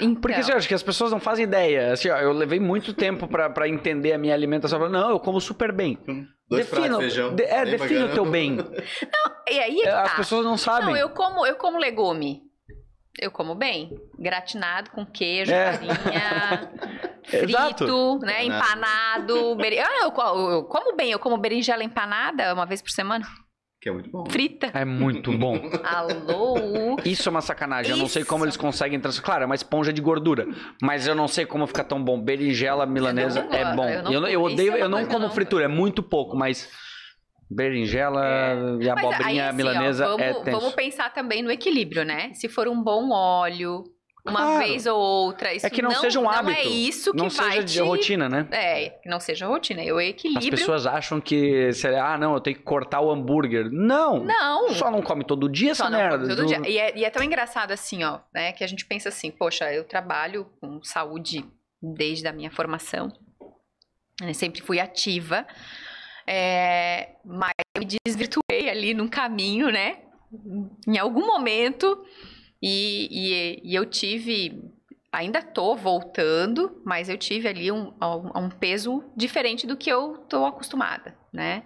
[0.00, 1.92] Então, Porque assim, eu acho que as pessoas não fazem ideia.
[1.92, 4.78] Assim, ó, eu levei muito tempo pra pra entender a minha alimentação.
[4.78, 5.98] Eu falo, Não, eu como super bem.
[6.48, 7.34] Dois pratos de feijão.
[7.34, 8.56] de- é, defina o teu bem.
[9.50, 10.16] e aí é que As tá.
[10.16, 10.86] pessoas não sabem.
[10.88, 12.42] Não, eu como, eu como legume.
[13.18, 13.90] Eu como bem.
[14.18, 15.72] Gratinado com queijo, É.
[15.72, 16.70] farinha,
[17.32, 17.76] Exato.
[17.84, 18.44] frito, né?
[18.44, 19.32] Empanado.
[19.36, 19.56] Empanado.
[19.56, 21.10] beri- Ah, eu, eu como bem.
[21.10, 23.26] Eu como berinjela empanada uma vez por semana.
[23.82, 24.24] Que é muito bom.
[24.28, 24.70] Frita.
[24.74, 25.58] É muito bom.
[25.82, 26.96] Alô?
[27.04, 27.92] Isso é uma sacanagem.
[27.92, 28.28] Eu não sei Isso.
[28.30, 29.24] como eles conseguem transformar.
[29.26, 30.46] Claro, é uma esponja de gordura.
[30.82, 32.20] Mas eu não sei como fica tão bom.
[32.20, 33.88] Berinjela milanesa é bom.
[33.88, 34.52] eu não Eu, eu como.
[34.52, 36.68] odeio, Isso é eu não como não- fritura, é muito pouco, mas
[37.50, 38.20] berinjela
[38.54, 40.60] e Mas aí, abobrinha assim, ó, milanesa vamos, é tenso.
[40.60, 42.32] vamos pensar também no equilíbrio, né?
[42.34, 43.84] Se for um bom óleo,
[44.24, 44.58] uma Claro.
[44.58, 46.58] vez ou outra, isso É que não, seja um não hábito.
[46.58, 47.80] é isso que não vai seja de te...
[47.80, 48.46] rotina, né?
[48.52, 49.82] É, que não seja rotina.
[49.82, 50.50] Eu As equilíbrio.
[50.50, 53.70] pessoas acham que, ah, não, eu tenho que cortar o hambúrguer.
[53.72, 54.22] Não!
[54.22, 54.68] Não.
[54.74, 56.28] Só não come todo dia Só essa não merda.
[56.28, 56.60] todo Tu- dia.
[56.68, 58.52] E é, e é tão engraçado assim, ó, né?
[58.52, 61.44] Que a gente pensa assim, poxa, eu trabalho com saúde
[61.82, 63.10] desde a minha formação.
[64.20, 65.46] né, sempre fui ativa.
[66.32, 69.98] É, mas eu me desvirtuei ali num caminho, né?
[70.86, 72.06] Em algum momento.
[72.62, 74.70] E, e, e eu tive.
[75.10, 80.46] Ainda tô voltando, mas eu tive ali um, um, peso diferente do que eu tô
[80.46, 81.64] acostumada, né?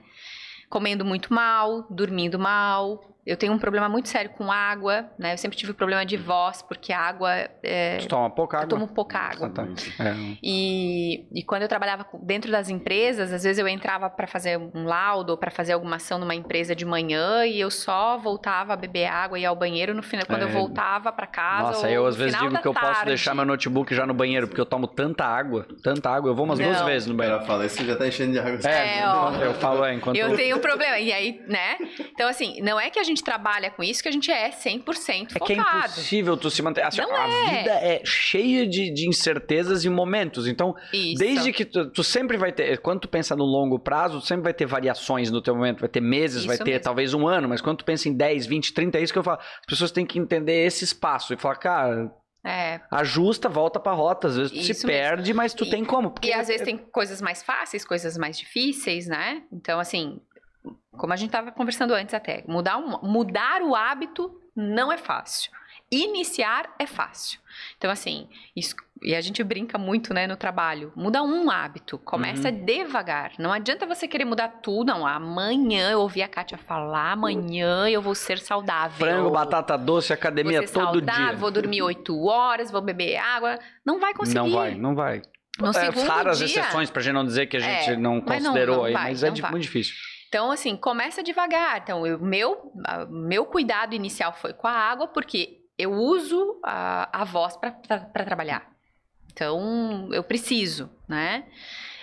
[0.70, 3.13] Comendo muito mal, dormindo mal.
[3.26, 5.32] Eu tenho um problema muito sério com água, né?
[5.32, 7.30] Eu sempre tive problema de voz, porque a água.
[7.62, 8.68] É, Tu toma pouca eu água?
[8.68, 9.48] tomo pouca água.
[9.50, 9.62] Tá.
[9.98, 10.14] É.
[10.42, 14.84] E, e quando eu trabalhava dentro das empresas, às vezes eu entrava para fazer um
[14.84, 18.76] laudo ou para fazer alguma ação numa empresa de manhã e eu só voltava a
[18.76, 20.44] beber água e ir ao banheiro no final quando É.
[20.44, 21.62] eu voltava para casa.
[21.68, 23.06] Nossa, ou eu às vezes digo que eu posso tarde.
[23.06, 26.30] deixar meu notebook já no banheiro, porque eu tomo tanta água, tanta água.
[26.30, 26.86] Eu vou umas duas Não.
[26.86, 27.38] vezes no banheiro.
[27.38, 28.58] cara fala, esse já tá enchendo de água.
[28.68, 29.30] É, ó.
[29.36, 30.98] eu falo, é, enquanto Eu tenho um problema.
[30.98, 31.76] E aí, né?
[32.12, 35.36] Então, assim, não é que a gente trabalha com isso que a gente é 100%
[35.36, 35.78] É que é focado.
[35.92, 36.82] impossível tu se manter.
[36.82, 37.58] Assim, Não a é.
[37.58, 40.46] vida é cheia de, de incertezas e momentos.
[40.46, 41.18] Então, Isso.
[41.18, 42.78] desde que tu, tu sempre vai ter.
[42.78, 45.80] Quando tu pensa no longo prazo, tu sempre vai ter variações no teu momento.
[45.80, 46.80] Vai ter meses, Isso vai ter mesmo.
[46.84, 47.48] talvez um ano.
[47.48, 49.38] Mas quando tu pensa em 10, 20, 30, é isso que eu falo.
[49.40, 52.10] As pessoas têm que entender esse espaço e falar, cara,
[52.44, 52.80] É.
[52.90, 54.28] ajusta, volta pra rota.
[54.28, 55.00] Às vezes tu se Isso mesmo.
[55.00, 56.10] perde, mas tu E- tem como.
[56.10, 59.42] Porque E às vezes tem coisas mais fáceis, coisas mais difíceis, né?
[59.52, 60.20] Então, assim,
[60.96, 65.50] como a gente estava conversando antes até, mudar, um- mudar o hábito não é fácil.
[65.90, 67.38] Iniciar é fácil.
[67.78, 70.92] Então, assim, isso- e a gente brinca muito, né, no trabalho.
[70.96, 72.64] Muda um hábito, começa Uhum.
[72.64, 73.32] devagar.
[73.38, 75.06] Não adianta você querer mudar tudo, não.
[75.06, 79.06] Amanhã eu ouvi a Kátia falar, amanhã eu vou ser saudável.
[79.06, 81.36] Frango, batata doce, academia vou ser todo saudável, dia.
[81.36, 83.58] vou dormir oito horas, vou beber água.
[83.84, 84.38] Não vai conseguir.
[84.38, 85.22] Não vai, não vai.
[85.60, 88.42] No É, raras dia, exceções, pra gente não dizer que a gente É, não mas
[88.42, 89.50] não- considerou não aí, vai, mas é vai.
[89.52, 89.94] muito difícil.
[90.34, 91.78] Então, assim, começa devagar.
[91.80, 97.20] Então, o meu, a- meu cuidado inicial foi com a água, porque eu uso a,
[97.20, 97.70] a voz para
[98.24, 98.68] trabalhar.
[99.32, 101.44] Então, eu preciso, né?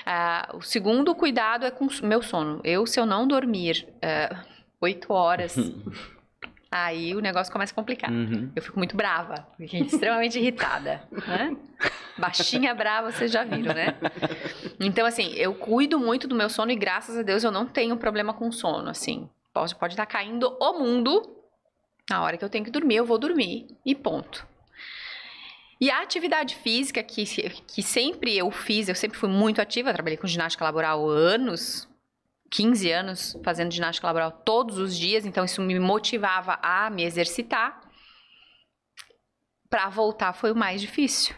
[0.06, 2.62] Ah, o segundo cuidado é com o meu sono.
[2.64, 4.46] Eu, se eu não dormir ah,
[4.80, 5.58] oito horas,
[6.72, 8.10] aí o negócio começa a complicar.
[8.12, 8.50] Uhum.
[8.56, 11.54] Eu fico muito brava, fiquei extremamente irritada, né?
[12.18, 13.96] Baixinha brava, vocês já viram, né?
[14.84, 17.96] Então, assim, eu cuido muito do meu sono e graças a Deus eu não tenho
[17.98, 19.30] problema com sono, assim.
[19.54, 21.22] Pode, pode estar caindo o mundo,
[22.10, 24.48] na hora que eu tenho que dormir, eu vou dormir e ponto.
[25.80, 27.24] E a atividade física que,
[27.68, 31.88] que sempre eu fiz, eu sempre fui muito ativa, trabalhei com ginástica laboral anos,
[32.50, 37.82] 15 anos fazendo ginástica laboral todos os dias, então isso me motivava a me exercitar.
[39.70, 41.36] Para voltar foi o mais difícil.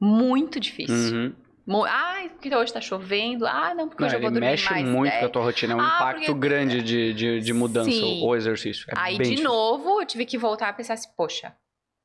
[0.00, 1.16] Muito difícil.
[1.16, 1.47] Uhum.
[1.86, 3.46] Ai, porque hoje tá chovendo.
[3.46, 4.88] Ah, não, porque Não, hoje eu vou dormir mexe mais.
[4.88, 5.20] muito é.
[5.20, 8.22] com a tua rotina, é um Ah, impacto porque- grande de, de, de mudança Sim.
[8.24, 8.86] o exercício.
[8.90, 9.44] É Aí, de difícil.
[9.44, 11.54] novo, eu tive que voltar a pensar assim, poxa,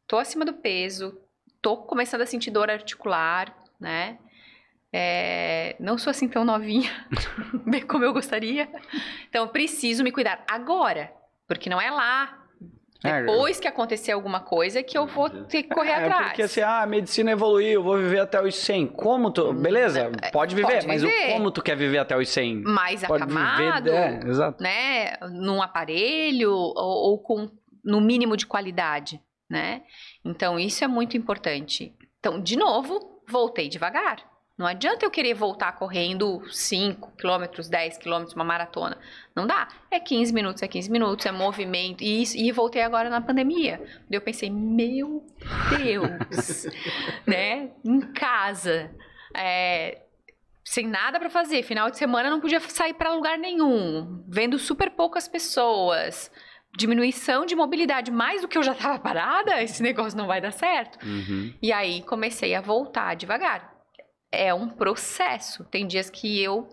[0.08, 1.18] tô acima do peso,
[1.62, 4.18] tô começando a sentir dor articular, né?
[4.92, 6.92] É, não sou assim tão novinha,
[7.66, 8.70] bem como eu gostaria.
[9.30, 11.12] Então, preciso me cuidar agora,
[11.48, 12.43] porque não é lá,
[13.04, 16.28] depois que acontecer alguma coisa, que eu vou ter que correr é, atrás.
[16.28, 18.88] porque assim, ah, a medicina evoluiu, eu vou viver até os 100.
[18.88, 19.52] Como tu...
[19.54, 21.34] Beleza, pode viver, Hum, pode mas o viver.
[21.34, 22.62] como tu quer viver até os 100?
[22.64, 23.96] Mais Pode acamado, viver...
[23.96, 24.64] É, exato.
[24.64, 27.50] né, num aparelho ou, ou com
[27.84, 29.82] no mínimo de qualidade, né?
[30.24, 31.94] Então, isso é muito importante.
[32.20, 34.24] Então, de novo, voltei devagar.
[34.56, 38.98] Não adianta eu querer voltar correndo 5 quilômetros, 10 quilômetros, uma maratona.
[39.36, 39.68] Não dá.
[39.90, 42.04] É 15 minutos, é 15 minutos, é movimento.
[42.04, 43.82] E, e voltei agora na pandemia.
[44.12, 45.26] Eu pensei, meu
[45.78, 46.68] Deus,
[47.26, 47.72] né?
[47.84, 48.92] Em casa,
[49.36, 50.04] é,
[50.64, 51.64] sem nada para fazer.
[51.64, 54.24] Final de semana não podia sair para lugar nenhum.
[54.28, 56.32] Vendo super poucas pessoas
[56.76, 60.52] diminuição de mobilidade mais do que eu já estava parada, esse negócio não vai dar
[60.52, 60.98] certo.
[61.06, 61.54] Uhum.
[61.62, 63.73] E aí comecei a voltar devagar.
[64.34, 65.64] É um processo.
[65.66, 66.68] Tem dias que eu,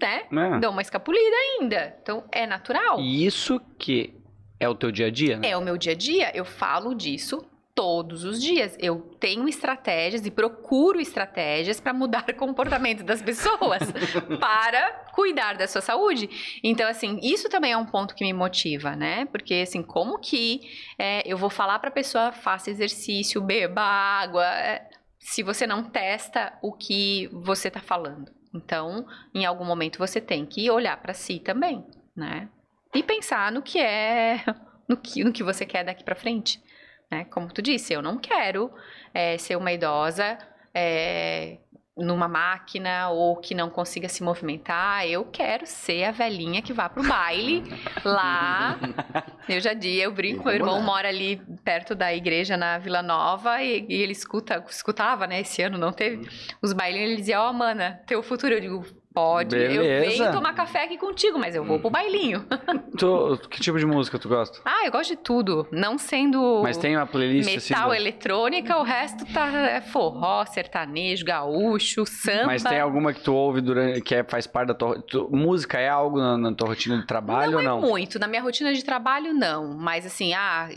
[0.00, 0.60] né, é.
[0.60, 1.96] dou uma escapulida ainda.
[2.02, 2.98] Então é natural.
[2.98, 4.14] E isso que
[4.58, 5.50] é o teu dia a dia, né?
[5.50, 6.30] É o meu dia a dia.
[6.34, 7.44] Eu falo disso
[7.76, 8.74] todos os dias.
[8.80, 13.82] Eu tenho estratégias e procuro estratégias para mudar o comportamento das pessoas,
[14.40, 16.58] para cuidar da sua saúde.
[16.64, 19.26] Então, assim, isso também é um ponto que me motiva, né?
[19.26, 20.62] Porque, assim, como que
[20.98, 24.88] é, eu vou falar para a pessoa faça exercício, beba água, é,
[25.26, 28.30] se você não testa o que você está falando.
[28.54, 31.84] Então, em algum momento você tem que olhar para si também,
[32.14, 32.48] né?
[32.94, 34.44] E pensar no que é,
[34.88, 36.62] no que, no que você quer daqui para frente.
[37.10, 37.24] Né?
[37.24, 38.72] Como tu disse, eu não quero
[39.12, 40.38] é, ser uma idosa
[40.72, 41.58] é,
[41.96, 45.06] numa máquina ou que não consiga se movimentar.
[45.06, 47.64] Eu quero ser a velhinha que vá pro baile
[48.04, 48.78] lá.
[49.48, 53.62] Eu já disse, eu brinco, meu irmão mora ali perto da igreja na Vila Nova
[53.62, 55.40] e, e ele escuta, escutava, né?
[55.40, 56.28] Esse ano não teve
[56.60, 57.10] os bailinhos.
[57.10, 58.54] Ele dizia: Ó, oh, mana, teu futuro.
[58.54, 58.84] Eu digo,
[59.16, 59.82] Pode, Beleza.
[59.82, 62.44] eu venho tomar café aqui contigo, mas eu vou pro bailinho.
[62.98, 64.58] Tu, que tipo de música tu gosta?
[64.62, 65.66] Ah, eu gosto de tudo.
[65.72, 66.60] Não sendo.
[66.62, 72.04] Mas tem uma playlist assim metal, assim, eletrônica, o resto tá é forró, sertanejo, gaúcho,
[72.04, 72.46] samba.
[72.46, 75.78] Mas tem alguma que tu ouve durante que é, faz parte da tua tu, música
[75.78, 77.80] é algo na, na, tua rotina de trabalho não ou não?
[77.80, 80.68] Não é muito, na minha rotina de trabalho não, mas assim, ah,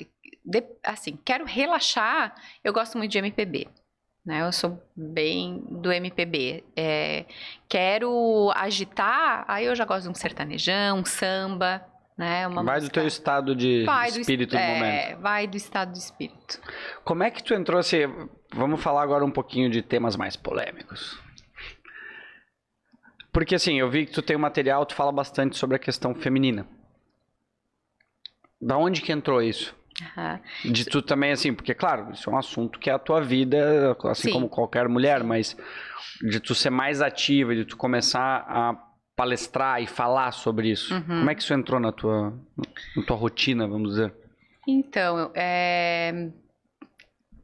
[0.46, 3.68] de, assim, quero relaxar, eu gosto muito de MPB.
[4.26, 4.42] Né?
[4.42, 6.64] Eu sou bem do MPB.
[6.76, 7.26] É,
[7.68, 11.86] quero agitar, aí eu já gosto de um sertanejão, um samba,
[12.18, 12.46] né?
[12.48, 12.92] Uma vai música...
[12.92, 15.22] do teu estado de vai espírito do, do é, momento.
[15.22, 16.60] Vai do estado de espírito.
[17.06, 18.00] Como é que tu entrou assim?
[18.54, 21.18] Vamos falar agora um pouquinho de temas mais polêmicos.
[23.32, 26.14] Porque assim, eu vi que tu tem um material, tu fala bastante sobre a questão
[26.14, 26.68] feminina.
[28.62, 29.74] Da onde que entrou isso?
[30.18, 30.72] Uhum.
[30.72, 33.98] De tu também, assim, porque, claro, isso é um assunto que é a tua vida,
[34.06, 34.34] assim Sim.
[34.34, 35.58] como qualquer mulher, mas
[36.22, 38.76] de tu ser mais ativa, de tu começar a
[39.16, 40.94] palestrar e falar sobre isso.
[40.94, 41.02] Uhum.
[41.02, 42.34] Como é que isso entrou na tua,
[42.96, 44.14] na tua rotina, vamos dizer?
[44.66, 46.30] Então, é...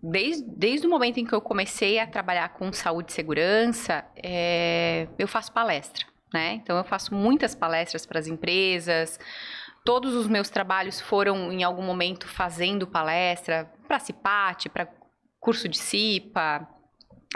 [0.01, 5.07] desde, desde o momento em que eu comecei a trabalhar com saúde e segurança, é...
[5.19, 6.53] eu faço palestra, né?
[6.53, 9.19] Então, eu faço muitas palestras para as empresas,
[9.85, 14.89] Todos os meus trabalhos foram, em algum momento, fazendo palestra para CIPAT, para
[15.39, 16.67] curso de CIPA.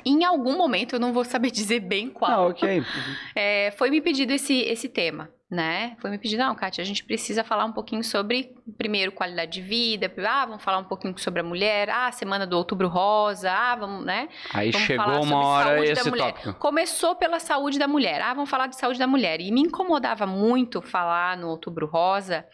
[0.04, 2.32] Em algum momento, eu não vou saber dizer bem qual.
[2.32, 2.80] Ah, ok.
[2.80, 2.86] Uhum.
[3.36, 5.98] É, foi me pedido esse, esse tema né?
[6.00, 9.62] Foi me pedir, não, Kátia, a gente precisa falar um pouquinho sobre, primeiro, qualidade de
[9.62, 13.76] vida, ah, vamos falar um pouquinho sobre a mulher, ah, semana do outubro rosa, ah,
[13.76, 14.30] vamos, né?
[14.54, 16.54] Aí vamos chegou uma hora esse tópico.
[16.54, 19.42] Começou pela saúde da mulher, ah, vamos falar de saúde da mulher.
[19.42, 22.46] E me incomodava muito falar no outubro rosa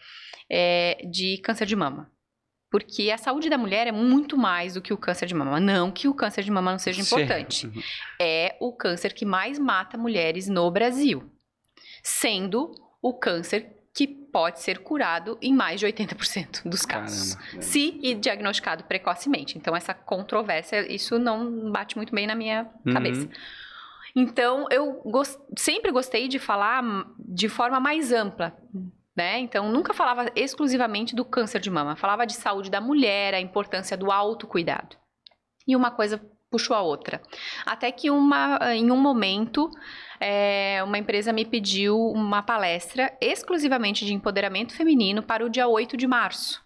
[0.50, 2.10] é, de câncer de mama.
[2.70, 5.60] Porque a saúde da mulher é muito mais do que o câncer de mama.
[5.60, 7.66] Não que o câncer de mama não seja importante.
[7.66, 7.82] Uhum.
[8.20, 11.30] É o câncer que mais mata mulheres no Brasil.
[12.02, 17.62] Sendo o câncer que pode ser curado em mais de 80% dos casos, Caramba.
[17.62, 19.56] se diagnosticado precocemente.
[19.56, 22.92] Então, essa controvérsia, isso não bate muito bem na minha uhum.
[22.92, 23.26] cabeça.
[24.14, 25.38] Então, eu gost...
[25.56, 26.82] sempre gostei de falar
[27.18, 28.54] de forma mais ampla,
[29.16, 29.38] né?
[29.38, 33.96] Então, nunca falava exclusivamente do câncer de mama, falava de saúde da mulher, a importância
[33.96, 34.94] do autocuidado.
[35.66, 37.20] E uma coisa puxou a outra.
[37.64, 39.70] Até que uma, em um momento
[40.20, 45.96] é, uma empresa me pediu uma palestra exclusivamente de empoderamento feminino para o dia 8
[45.96, 46.62] de março,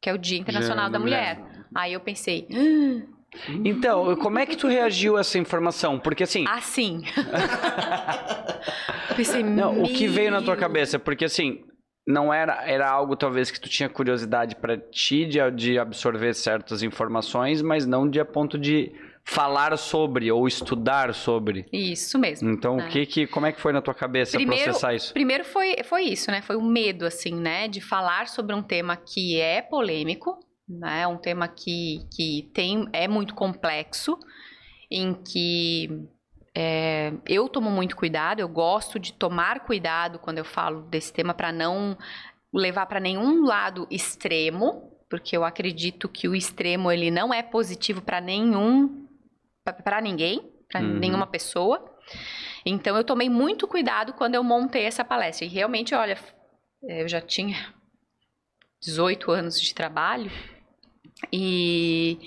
[0.00, 1.38] que é o Dia Internacional da Mulher.
[1.38, 1.64] mulher.
[1.74, 2.48] Aí eu pensei.
[2.52, 3.18] Ah,
[3.64, 5.98] então, como é que tu reagiu a essa informação?
[5.98, 6.44] Porque assim.
[6.48, 7.02] Assim.
[9.14, 10.98] pensei, não, o que veio na tua cabeça?
[10.98, 11.62] Porque assim,
[12.06, 16.82] não era, era algo talvez que tu tinha curiosidade para ti de, de absorver certas
[16.82, 18.92] informações, mas não de a ponto de
[19.28, 21.66] falar sobre ou estudar sobre.
[21.70, 22.48] Isso mesmo.
[22.50, 22.86] Então, né?
[22.86, 25.12] o que que como é que foi na tua cabeça primeiro, processar isso?
[25.12, 26.40] Primeiro foi foi isso, né?
[26.40, 31.06] Foi o medo assim, né, de falar sobre um tema que é polêmico, né?
[31.06, 34.18] Um tema que que tem é muito complexo,
[34.90, 36.08] em que
[36.54, 41.34] é, eu tomo muito cuidado, eu gosto de tomar cuidado quando eu falo desse tema
[41.34, 41.98] para não
[42.52, 48.00] levar para nenhum lado extremo, porque eu acredito que o extremo ele não é positivo
[48.00, 49.06] para nenhum
[49.72, 50.98] para ninguém, para uhum.
[50.98, 51.84] nenhuma pessoa.
[52.64, 55.46] Então eu tomei muito cuidado quando eu montei essa palestra.
[55.46, 56.18] E realmente, olha,
[56.82, 57.74] eu já tinha
[58.80, 60.30] 18 anos de trabalho
[61.32, 62.18] e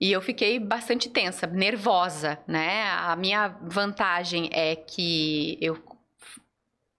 [0.00, 2.90] e eu fiquei bastante tensa, nervosa, né?
[2.90, 5.78] A minha vantagem é que eu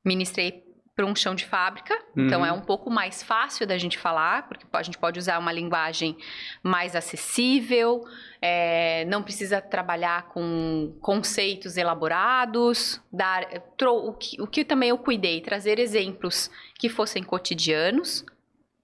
[0.05, 0.63] ministrei
[0.95, 2.25] para um chão de fábrica, uhum.
[2.25, 2.59] então é uhum.
[2.59, 6.15] um pouco mais fácil da gente falar, porque a gente pode usar uma linguagem
[6.61, 8.05] mais acessível,
[8.39, 13.47] é, não precisa trabalhar com conceitos elaborados, dar
[13.81, 18.23] o que, o que também eu cuidei, trazer exemplos que fossem cotidianos.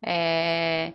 [0.01, 0.93] É,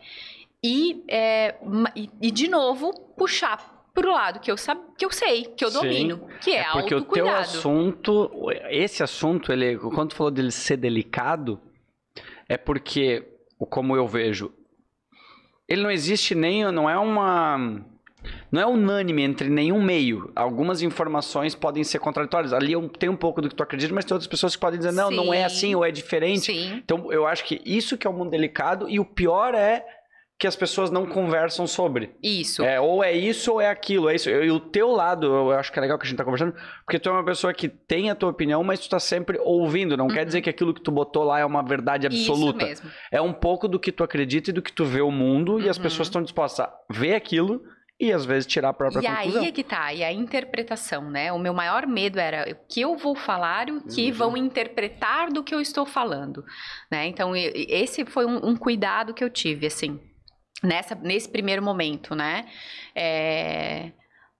[0.62, 1.54] e, é,
[1.94, 5.70] e, e, de novo, puxar pro lado que eu, sab, que eu sei, que eu
[5.70, 6.38] domino, Sim.
[6.40, 8.30] que é, é porque o teu assunto,
[8.68, 11.60] esse assunto, ele, quando tu falou dele ser delicado,
[12.48, 13.24] é porque,
[13.70, 14.52] como eu vejo,
[15.68, 17.80] ele não existe nem, não é uma...
[18.50, 20.32] Não é unânime entre nenhum meio.
[20.34, 22.54] Algumas informações podem ser contraditórias.
[22.54, 24.92] Ali tem um pouco do que tu acredita, mas tem outras pessoas que podem dizer,
[24.92, 25.16] não, Sim.
[25.16, 26.46] não é assim ou é diferente.
[26.46, 26.76] Sim.
[26.82, 29.84] Então, eu acho que isso que é o mundo delicado e o pior é
[30.38, 32.14] que as pessoas não conversam sobre.
[32.22, 32.62] Isso.
[32.62, 34.28] É, ou é isso ou é aquilo, é isso.
[34.28, 36.98] E o teu lado, eu acho que é legal que a gente tá conversando, porque
[36.98, 39.96] tu é uma pessoa que tem a tua opinião, mas tu tá sempre ouvindo.
[39.96, 40.12] Não uhum.
[40.12, 42.64] quer dizer que aquilo que tu botou lá é uma verdade absoluta.
[42.64, 42.98] Isso mesmo.
[43.12, 45.60] É um pouco do que tu acredita e do que tu vê o mundo, uhum.
[45.60, 45.82] e as uhum.
[45.84, 47.62] pessoas estão dispostas a ver aquilo
[47.98, 49.40] e às vezes tirar a própria e conclusão.
[49.40, 51.32] E aí é que tá, e a interpretação, né?
[51.32, 54.16] O meu maior medo era o que eu vou falar e o que uhum.
[54.16, 56.44] vão interpretar do que eu estou falando,
[56.90, 57.06] né?
[57.06, 60.00] Então, esse foi um, um cuidado que eu tive, assim
[60.62, 62.46] nessa, nesse primeiro momento, né?
[62.94, 63.92] É,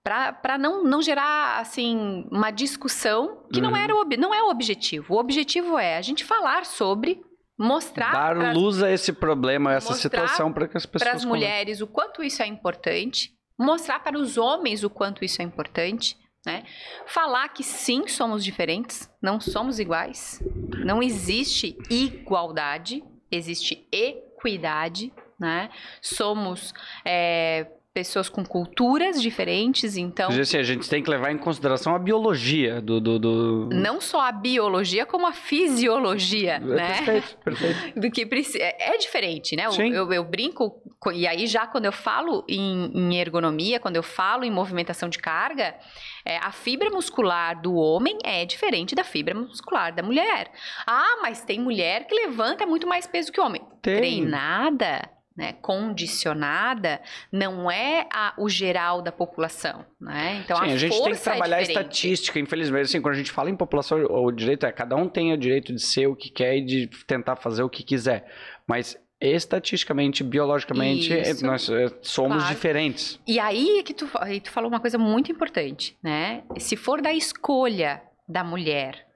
[0.03, 3.71] para não, não gerar assim uma discussão que uhum.
[3.71, 5.15] não era o, não é o objetivo.
[5.15, 7.23] O objetivo é a gente falar sobre
[7.59, 11.17] mostrar dar pras, luz a esse problema, a essa situação para que as pessoas para
[11.17, 15.45] as mulheres o quanto isso é importante, mostrar para os homens o quanto isso é
[15.45, 16.17] importante.
[16.47, 16.63] Né?
[17.07, 20.43] Falar que sim, somos diferentes, não somos iguais,
[20.85, 25.71] não existe igualdade, existe equidade, né?
[26.01, 26.73] Somos
[27.05, 30.29] é, pessoas com culturas diferentes, então...
[30.29, 33.01] Quer assim, a gente tem que levar em consideração a biologia do...
[33.01, 33.69] do, do...
[33.73, 37.03] Não só a biologia, como a fisiologia, é, né?
[37.05, 37.95] Perfeito, perfeito.
[38.01, 39.71] Do que é, é diferente, né?
[39.71, 39.93] Sim.
[39.93, 44.43] Eu, eu, brinco, e aí já quando eu falo em, em ergonomia, quando eu falo
[44.43, 45.77] em movimentação de carga,
[46.25, 50.51] é, a fibra muscular do homem é diferente da fibra muscular da mulher.
[50.85, 53.63] Ah, mas tem mulher que levanta muito mais peso que homem.
[53.81, 53.99] Tem.
[53.99, 60.43] Treinada né, condicionada não é a, o geral da população, né?
[60.45, 63.19] Então Sim, a, a gente tem que é trabalhar é estatística, infelizmente, assim, quando a
[63.19, 66.15] gente fala em população, o direito é cada um tem o direito de ser o
[66.15, 68.25] que quer e de tentar fazer o que quiser,
[68.67, 71.47] mas estatisticamente, biologicamente, Isso.
[71.47, 72.55] nós eh, somos claro.
[72.55, 73.19] diferentes.
[73.27, 74.09] E aí é que tu,
[74.43, 76.43] tu falou uma coisa muito importante, né?
[76.59, 79.07] Se for da escolha da mulher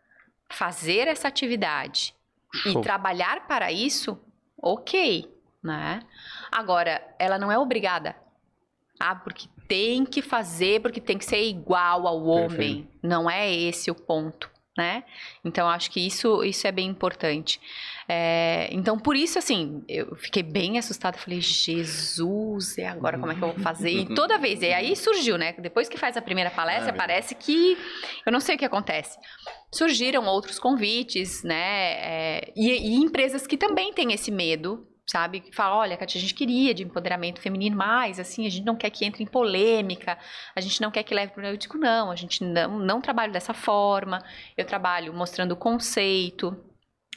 [0.50, 2.14] fazer essa atividade
[2.54, 2.80] Show.
[2.80, 4.18] e trabalhar para isso,
[4.56, 5.28] ok,
[5.68, 6.00] né?
[6.50, 8.16] Agora, ela não é obrigada.
[8.98, 12.48] Ah, porque tem que fazer, porque tem que ser igual ao homem.
[12.48, 12.88] Perfeito.
[13.02, 15.04] Não é esse o ponto, né?
[15.44, 17.60] Então, acho que isso, isso é bem importante.
[18.08, 21.16] É, então, por isso, assim, eu fiquei bem assustada.
[21.16, 23.90] Falei, Jesus, e agora como é que eu vou fazer?
[23.90, 25.52] E toda vez, e aí surgiu, né?
[25.52, 27.78] Depois que faz a primeira palestra, parece que
[28.26, 29.16] eu não sei o que acontece.
[29.72, 31.92] Surgiram outros convites, né?
[32.00, 35.42] É, e, e empresas que também têm esse medo sabe?
[35.52, 38.90] Fala, olha, Katia, a gente queria de empoderamento feminino, mas assim, a gente não quer
[38.90, 40.18] que entre em polêmica,
[40.54, 43.32] a gente não quer que leve para o digo, não, a gente não, não trabalha
[43.32, 44.22] dessa forma,
[44.56, 46.56] eu trabalho mostrando o conceito,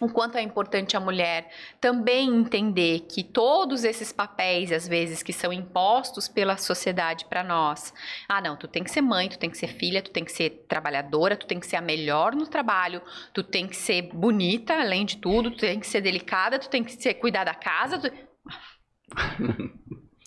[0.01, 1.47] o quanto é importante a mulher
[1.79, 7.93] também entender que todos esses papéis, às vezes, que são impostos pela sociedade para nós.
[8.27, 10.31] Ah, não, tu tem que ser mãe, tu tem que ser filha, tu tem que
[10.31, 12.99] ser trabalhadora, tu tem que ser a melhor no trabalho,
[13.31, 16.83] tu tem que ser bonita, além de tudo, tu tem que ser delicada, tu tem
[16.83, 17.99] que ser cuidar da casa.
[17.99, 18.11] Tu...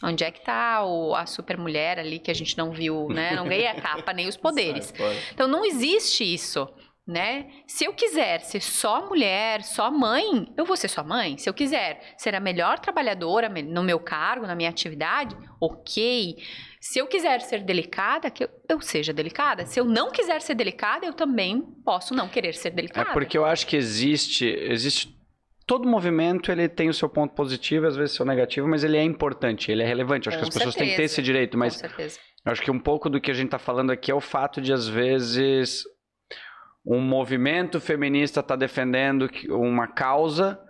[0.04, 3.34] Onde é que tá o, a super mulher ali que a gente não viu, né?
[3.34, 4.92] Não ganhei a capa nem os poderes.
[5.32, 6.68] Então não existe isso
[7.06, 7.50] né?
[7.66, 11.36] Se eu quiser ser só mulher, só mãe, eu vou ser só mãe.
[11.36, 16.36] Se eu quiser ser a melhor trabalhadora no meu cargo, na minha atividade, ok.
[16.80, 19.66] Se eu quiser ser delicada, que eu, eu seja delicada.
[19.66, 23.10] Se eu não quiser ser delicada, eu também posso não querer ser delicada.
[23.10, 25.14] É porque eu acho que existe, existe
[25.66, 28.96] todo movimento ele tem o seu ponto positivo, às vezes o seu negativo, mas ele
[28.96, 30.26] é importante, ele é relevante.
[30.26, 30.70] Eu acho Com que as certeza.
[30.70, 33.34] pessoas têm que ter esse direito, mas eu acho que um pouco do que a
[33.34, 35.84] gente está falando aqui é o fato de às vezes
[36.84, 40.60] um movimento feminista está defendendo uma causa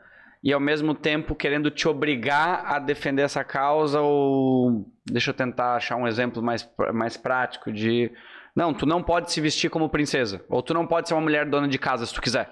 [0.42, 5.76] e ao mesmo tempo querendo te obrigar a defender essa causa ou deixa eu tentar
[5.76, 8.12] achar um exemplo mais, mais prático de
[8.54, 11.48] não, tu não pode se vestir como princesa ou tu não pode ser uma mulher
[11.48, 12.48] dona de casa se tu quiser.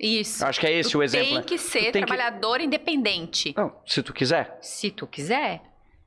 [0.00, 0.44] Isso.
[0.44, 1.26] Acho que é esse tu o exemplo.
[1.26, 1.42] Tem né?
[1.42, 2.64] que ser trabalhador que...
[2.64, 3.54] independente.
[3.56, 4.58] Não, se tu quiser.
[4.60, 5.62] Se tu quiser.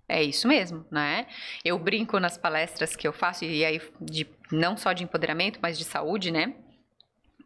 [0.09, 1.27] É isso mesmo, né?
[1.63, 5.77] Eu brinco nas palestras que eu faço, e aí de, não só de empoderamento, mas
[5.77, 6.55] de saúde, né?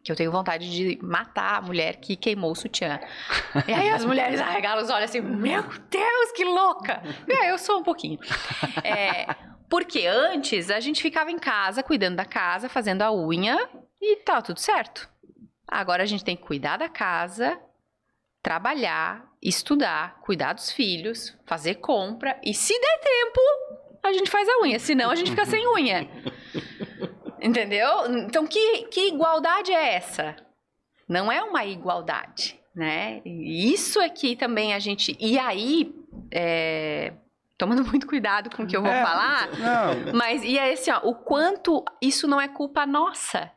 [0.02, 2.98] Que eu tenho vontade de matar a mulher que queimou o sutiã.
[3.68, 7.02] e aí as mulheres arregalam os olhos assim, meu Deus, que louca!
[7.28, 8.18] É, eu sou um pouquinho.
[8.82, 9.26] É,
[9.70, 13.56] porque antes a gente ficava em casa, cuidando da casa, fazendo a unha,
[14.00, 15.08] e tá tudo certo.
[15.66, 17.58] Agora a gente tem que cuidar da casa,
[18.42, 23.40] trabalhar, estudar, cuidar dos filhos, fazer compra e se der tempo,
[24.02, 26.08] a gente faz a unha, senão a gente fica sem unha.
[27.42, 28.06] Entendeu?
[28.24, 30.36] Então que, que igualdade é essa?
[31.08, 33.20] Não é uma igualdade, né?
[33.24, 35.16] Isso aqui também a gente.
[35.18, 35.94] E aí,
[36.30, 37.12] é,
[37.58, 40.14] tomando muito cuidado com o que eu vou é, falar, não.
[40.14, 43.50] mas e é assim, ó, o quanto isso não é culpa nossa.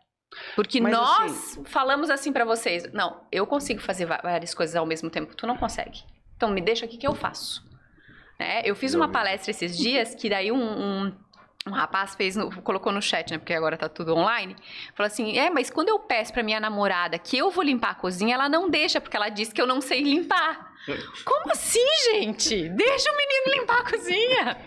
[0.56, 1.66] Porque Mas, nós assim...
[1.66, 5.56] falamos assim para vocês: não, eu consigo fazer várias coisas ao mesmo tempo, tu não
[5.56, 6.04] consegue.
[6.36, 7.64] Então me deixa aqui que eu faço.
[8.40, 8.62] Né?
[8.66, 11.18] Eu fiz uma palestra esses dias que daí um, um,
[11.68, 13.38] um rapaz fez no, colocou no chat, né?
[13.40, 14.56] Porque agora tá tudo online.
[14.94, 17.96] Falou assim: é, mas quando eu peço pra minha namorada que eu vou limpar a
[17.96, 20.74] cozinha, ela não deixa, porque ela diz que eu não sei limpar.
[21.26, 22.70] Como assim, gente?
[22.70, 24.58] Deixa o menino limpar a cozinha.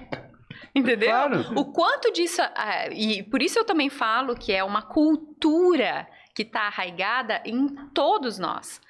[0.75, 1.09] Entendeu?
[1.09, 1.53] Claro.
[1.57, 2.43] O quanto disso.
[2.43, 7.67] Uh, e por isso eu também falo que é uma cultura que está arraigada em
[7.93, 8.81] todos nós.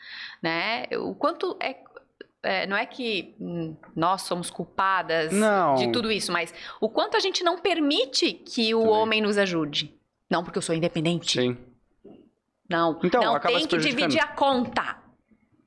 [0.42, 0.84] Né?
[0.98, 1.76] O quanto é,
[2.42, 3.34] é, não é que
[3.94, 5.74] nós somos culpadas não.
[5.74, 8.94] de tudo isso, mas o quanto a gente não permite que o Também.
[8.94, 9.94] homem nos ajude.
[10.30, 11.40] Não, porque eu sou independente.
[11.40, 11.56] Sim.
[12.68, 14.98] Não, então, não tem que dividir a conta.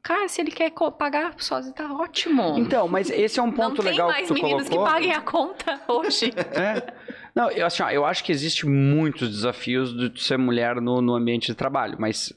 [0.03, 2.55] Cara, se ele quer pagar sozinho, tá ótimo.
[2.57, 4.36] Então, mas esse é um ponto legal que tu colocou.
[4.36, 6.34] Não tem mais meninos que paguem a conta hoje.
[6.36, 6.93] é.
[7.36, 11.13] Não, eu, assim, ó, eu acho que existe muitos desafios de ser mulher no, no
[11.15, 12.34] ambiente de trabalho, mas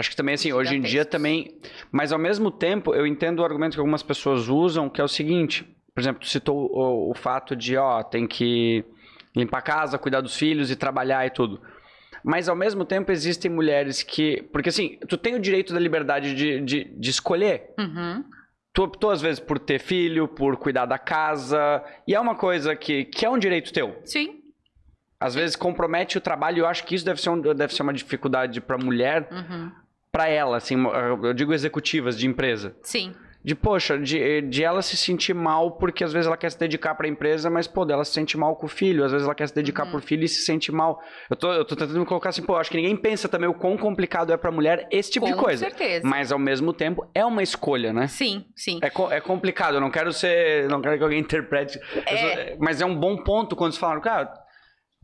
[0.00, 1.60] acho que também, assim, hoje em dia também...
[1.92, 5.08] Mas, ao mesmo tempo, eu entendo o argumento que algumas pessoas usam, que é o
[5.08, 5.64] seguinte...
[5.92, 8.84] Por exemplo, tu citou o, o fato de, ó, tem que
[9.34, 11.60] limpar a casa, cuidar dos filhos e trabalhar e tudo.
[12.24, 14.48] Mas ao mesmo tempo existem mulheres que.
[14.52, 17.74] Porque assim, tu tem o direito da liberdade de, de, de escolher.
[17.76, 18.24] Uhum.
[18.72, 21.82] Tu optou, às vezes, por ter filho, por cuidar da casa.
[22.06, 24.00] E é uma coisa que, que é um direito teu.
[24.04, 24.40] Sim.
[25.18, 26.58] Às vezes compromete o trabalho.
[26.58, 29.28] E eu acho que isso deve ser, um, deve ser uma dificuldade para mulher.
[29.30, 29.72] Uhum.
[30.12, 30.76] Para ela, assim,
[31.22, 32.76] eu digo executivas de empresa.
[32.82, 36.58] Sim de poxa, de, de ela se sentir mal porque às vezes ela quer se
[36.58, 39.26] dedicar para a empresa, mas pô, ela se sente mal com o filho, às vezes
[39.26, 39.92] ela quer se dedicar uhum.
[39.92, 41.02] por filho e se sente mal.
[41.28, 43.54] Eu tô, eu tô tentando me colocar assim, pô, acho que ninguém pensa também o
[43.54, 45.64] quão complicado é para mulher esse tipo com de coisa.
[45.64, 46.06] Com certeza.
[46.06, 48.08] Mas ao mesmo tempo é uma escolha, né?
[48.08, 48.78] Sim, sim.
[48.82, 52.16] É, é complicado, eu não quero ser, não quero que alguém interprete, é.
[52.16, 54.30] sou, mas é um bom ponto quando você fala, cara,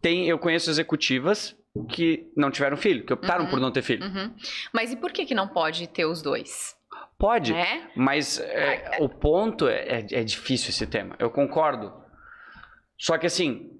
[0.02, 3.50] tem, eu conheço executivas que não tiveram filho, que optaram uhum.
[3.50, 4.04] por não ter filho.
[4.04, 4.34] Uhum.
[4.72, 6.76] Mas e por que que não pode ter os dois?
[7.18, 7.90] Pode, é?
[7.96, 11.16] mas é, o ponto é, é, é difícil esse tema.
[11.18, 11.92] Eu concordo.
[12.98, 13.70] Só que assim,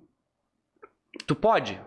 [1.27, 1.79] tu pode,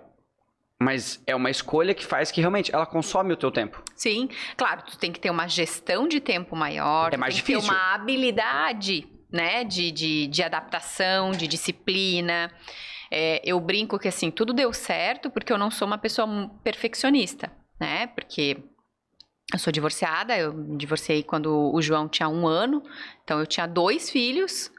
[0.79, 3.83] mas é uma escolha que faz que realmente ela consome o teu tempo.
[3.95, 7.13] Sim, claro, tu tem que ter uma gestão de tempo maior.
[7.13, 7.61] É mais tem difícil.
[7.61, 12.51] Que ter uma habilidade, né, de, de, de adaptação, de disciplina.
[13.11, 16.27] É, eu brinco que assim tudo deu certo porque eu não sou uma pessoa
[16.63, 18.07] perfeccionista, né?
[18.07, 18.57] Porque
[19.51, 22.83] eu sou divorciada, eu divorciei quando o João tinha um ano,
[23.23, 24.71] então eu tinha dois filhos,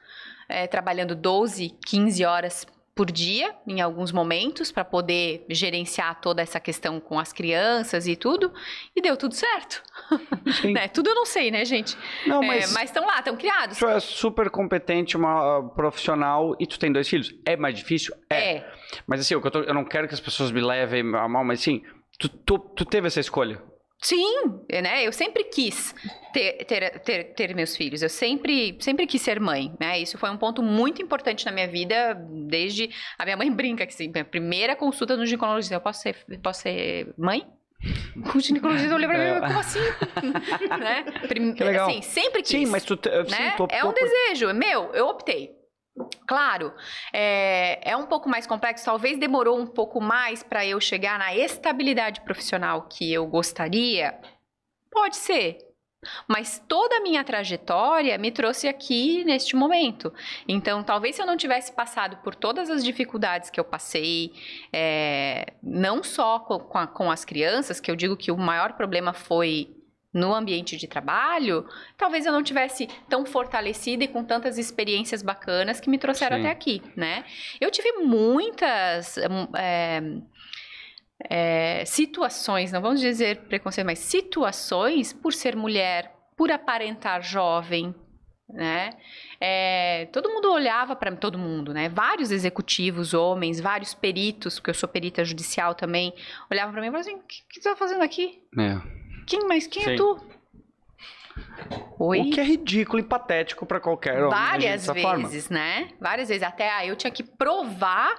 [0.49, 2.67] é, trabalhando 12, 15 horas
[3.01, 8.15] por dia, em alguns momentos, para poder gerenciar toda essa questão com as crianças e
[8.15, 8.53] tudo,
[8.95, 9.83] e deu tudo certo.
[10.71, 10.87] né?
[10.87, 11.97] Tudo eu não sei, né, gente?
[12.27, 13.79] Não, mas é, estão lá, estão criados.
[13.79, 17.35] Tu é super competente, uma profissional, e tu tem dois filhos.
[17.47, 18.15] É mais difícil?
[18.29, 18.57] É.
[18.57, 18.73] é.
[19.07, 21.61] Mas assim, eu, tô, eu não quero que as pessoas me levem a mal, mas
[21.61, 21.83] sim,
[22.19, 23.63] tu, tu, tu teve essa escolha.
[24.01, 25.07] Sim, né?
[25.07, 25.95] Eu sempre quis
[26.33, 28.01] ter, ter, ter, ter, meus filhos.
[28.01, 30.01] Eu sempre, sempre quis ser mãe, né?
[30.01, 32.15] Isso foi um ponto muito importante na minha vida,
[32.49, 32.91] desde...
[33.19, 36.63] A minha mãe brinca que, assim, a primeira consulta no ginecologista, eu posso ser, posso
[36.63, 37.47] ser mãe?
[38.35, 39.81] O ginecologista olhou pra mim, como assim?
[40.81, 41.05] né?
[41.59, 41.89] Legal.
[41.89, 42.51] Assim, sempre quis.
[42.51, 42.95] Sim, mas tu...
[42.95, 43.51] Né?
[43.51, 45.60] Sim, tô, é um desejo, é meu, eu optei.
[46.27, 46.73] Claro,
[47.13, 51.35] é, é um pouco mais complexo, talvez demorou um pouco mais para eu chegar na
[51.35, 54.19] estabilidade profissional que eu gostaria.
[54.91, 55.59] Pode ser,
[56.27, 60.13] mas toda a minha trajetória me trouxe aqui neste momento.
[60.49, 64.33] Então, talvez se eu não tivesse passado por todas as dificuldades que eu passei,
[64.73, 69.13] é, não só com, a, com, as crianças, que eu digo que o maior problema
[69.13, 69.77] foi
[70.13, 75.81] no ambiente de trabalho, talvez eu não tivesse tão fortalecida e com tantas experiências bacanas
[75.81, 76.43] que me trouxeram Sim.
[76.43, 77.25] até aqui, né?
[77.61, 79.17] Eu tive muitas
[79.57, 80.03] é,
[81.29, 87.95] é, situações, não vamos dizer preconceito, mas situações por ser mulher, por aparentar jovem,
[88.49, 88.91] né?
[89.41, 91.89] É, todo mundo olhava para todo mundo, né?
[91.89, 96.13] Vários executivos, homens, vários peritos, porque eu sou perita judicial também,
[96.51, 98.43] olhavam para mim e falavam assim: o que, que você tá fazendo aqui?
[98.59, 99.00] É.
[99.27, 99.93] Quem, mas quem Sim.
[99.93, 100.31] é tu?
[101.99, 102.21] Oi?
[102.21, 104.33] O que é ridículo e patético pra qualquer homem.
[104.33, 105.29] agir Várias dessa forma.
[105.29, 105.89] vezes, né?
[106.01, 106.43] Várias vezes.
[106.43, 108.15] Até ah, eu tinha que provar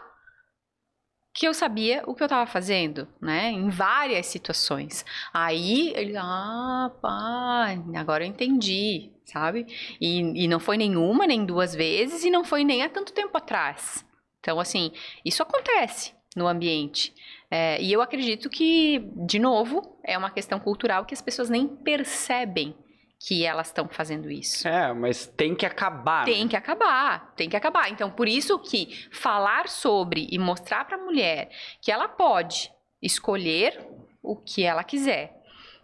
[1.34, 3.50] que eu sabia o que eu tava fazendo, né?
[3.50, 5.06] Em várias situações.
[5.34, 9.66] Aí ele, ah, pá, agora eu entendi, sabe?
[10.00, 13.36] E, e não foi nenhuma, nem duas vezes, e não foi nem há tanto tempo
[13.38, 14.06] atrás.
[14.40, 14.92] Então, assim,
[15.24, 17.14] isso acontece no ambiente.
[17.54, 21.68] É, e eu acredito que, de novo, é uma questão cultural que as pessoas nem
[21.68, 22.74] percebem
[23.20, 24.68] que elas estão fazendo isso.
[24.68, 26.26] É, mas tem que acabar.
[26.26, 26.34] né?
[26.34, 27.92] Tem que acabar, tem que acabar.
[27.92, 31.50] Então, por isso que falar sobre e mostrar para a mulher
[31.82, 32.72] que ela pode
[33.02, 33.86] escolher
[34.24, 35.34] o que ela quiser,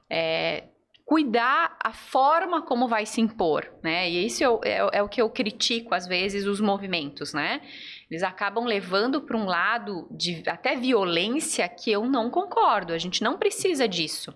[0.09, 0.63] é,
[1.05, 4.09] cuidar a forma como vai se impor, né?
[4.09, 7.61] E isso eu- é, é o que eu critico às vezes os movimentos, né?
[8.10, 12.93] Eles acabam levando para um lado de até violência que eu não concordo.
[12.93, 14.34] A gente não precisa disso.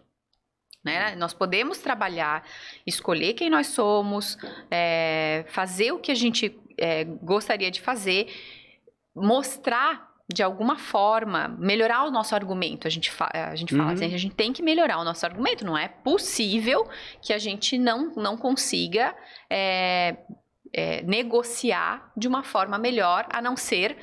[0.83, 1.15] Né?
[1.15, 2.43] Nós podemos trabalhar,
[2.85, 4.37] escolher quem nós somos,
[4.69, 8.33] é, fazer o que a gente é, gostaria de fazer,
[9.15, 12.87] mostrar de alguma forma, melhorar o nosso argumento.
[12.87, 13.93] A gente, a gente fala Uhum.
[13.93, 15.65] assim, a gente tem que melhorar o nosso argumento.
[15.65, 16.87] Não é possível
[17.21, 19.13] que a gente não, não consiga
[19.49, 20.17] é,
[20.73, 23.97] é, negociar de uma forma melhor, a não ser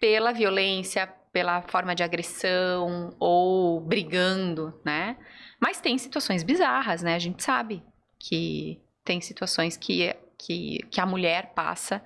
[0.00, 5.16] pela violência, pela forma de agressão ou brigando, né?
[5.60, 7.14] Mas tem situações bizarras, né?
[7.14, 7.82] A gente sabe
[8.18, 12.02] que tem situações que, que, que a mulher passa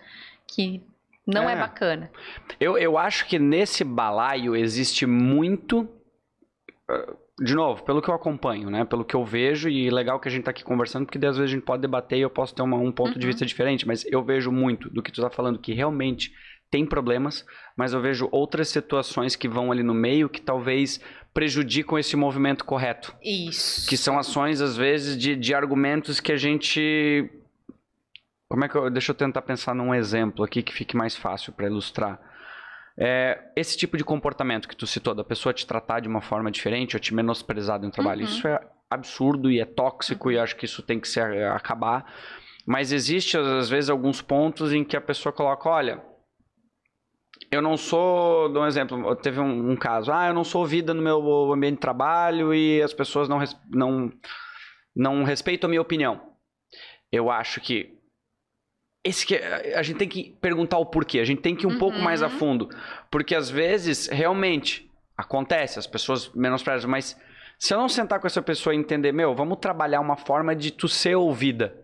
[0.46, 0.82] que
[1.26, 1.56] não é, É.
[1.56, 2.10] bacana.
[2.60, 5.88] Eu, eu acho que nesse balaio existe muito.
[6.90, 8.84] eh, De novo, pelo que eu acompanho, né?
[8.84, 11.50] Pelo que eu vejo, e legal que a gente tá aqui conversando, porque às vezes
[11.50, 13.32] a gente pode debater e eu posso ter uma- um ponto de Uhum.
[13.32, 16.32] vista diferente, mas eu vejo muito do que tu tá falando que realmente
[16.70, 17.44] tem problemas,
[17.76, 21.00] mas eu vejo outras situações que vão ali no meio que talvez
[21.32, 23.14] prejudicam esse movimento correto.
[23.22, 23.88] Isso.
[23.88, 27.28] Que são ações, às vezes, de, de argumentos que a gente.
[28.48, 28.88] Como é que eu.
[28.90, 32.20] Deixa eu tentar pensar num exemplo aqui que fique mais fácil para ilustrar.
[32.98, 36.50] É, esse tipo de comportamento que tu citou, da pessoa te tratar de uma forma
[36.50, 38.26] diferente ou te menosprezar no trabalho, Uhum.
[38.26, 42.04] isso é absurdo e é tóxico e acho que isso tem que se a- acabar.
[42.66, 46.02] Mas existe, às vezes, alguns pontos em que a pessoa coloca: olha,
[47.50, 48.48] eu não sou.
[48.52, 51.74] Dou um exemplo, teve um, um caso, ah, eu não sou ouvida no meu ambiente
[51.74, 53.38] de trabalho e as pessoas não,
[53.70, 54.12] não,
[54.94, 56.32] não respeitam a minha opinião.
[57.10, 57.92] Eu acho que.
[59.04, 61.78] Esse que a gente tem que perguntar o porquê, a gente tem que ir um
[61.78, 62.38] pouco mais a Uhum.
[62.38, 62.68] fundo.
[63.10, 67.16] Porque às vezes, realmente, acontece, as pessoas menosprezam, mas
[67.58, 70.70] se eu não sentar com essa pessoa e entender, meu, vamos trabalhar uma forma de
[70.70, 71.74] tu ser ouvida.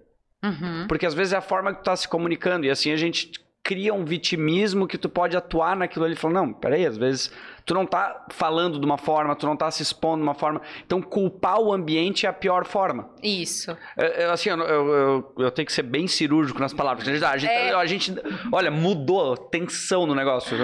[0.42, 0.86] Uhum.
[0.88, 2.64] Porque às vezes é a forma que tu tá se comunicando.
[2.64, 3.32] E assim a gente
[3.62, 6.16] cria um vitimismo que tu pode atuar naquilo ali.
[6.16, 7.30] Falando, não, peraí, às vezes
[7.64, 10.60] tu não tá falando de uma forma, tu não tá se expondo de uma forma.
[10.84, 13.10] Então culpar o ambiente é a pior forma.
[13.22, 13.70] Isso.
[13.96, 17.06] É, é, assim, eu, eu, eu, eu tenho que ser bem cirúrgico nas palavras.
[17.06, 17.74] A gente, É.
[17.74, 18.14] a gente-
[18.50, 20.56] olha, mudou tensão no negócio.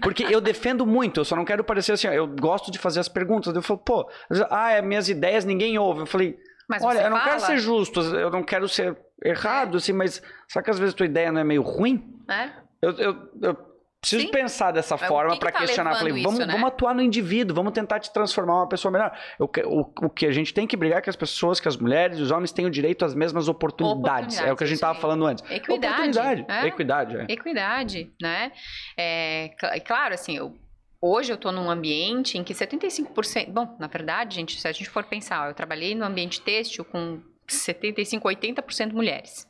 [0.00, 3.00] Porque eu defendo muito, eu só não quero parecer assim, ó, eu gosto de fazer
[3.00, 3.54] as perguntas.
[3.54, 4.08] Eu falo, pô,
[4.50, 6.00] ah, é, minhas ideias ninguém ouve.
[6.00, 6.38] Eu falei,
[6.68, 10.20] Mas Olha, eu não quero fala, ser justo, eu não quero ser errado, assim, mas
[10.48, 12.15] será que às vezes tua ideia não é meio ruim?
[12.26, 12.54] Né?
[12.82, 13.54] Eu, eu, eu
[14.00, 14.30] preciso Sim.
[14.30, 15.94] pensar dessa o forma que que pra tá questionar.
[15.96, 16.46] Falei, isso, vamos, né?
[16.52, 19.16] vamos atuar no indivíduo, vamos tentar te transformar uma pessoa melhor.
[19.38, 21.66] Eu que- o, o que a gente tem que brigar é que as pessoas, que
[21.66, 24.38] as mulheres e os homens tenham direito às mesmas oportunidades.
[24.38, 25.44] é o que a gente Oportunidades, estava falando antes.
[25.50, 25.92] Equidade.
[25.94, 26.44] Oportunidade.
[26.48, 26.66] é.
[26.66, 27.26] Equidade, é.
[27.32, 28.52] Equidade, né?
[28.96, 30.54] É, cl- claro, assim, eu-
[31.00, 33.50] hoje eu tô num ambiente em que 75%.
[33.50, 37.20] Bom, na verdade, gente, se a gente for pensar, eu trabalhei no ambiente têxtil com
[37.48, 39.46] 75, 80% mulheres.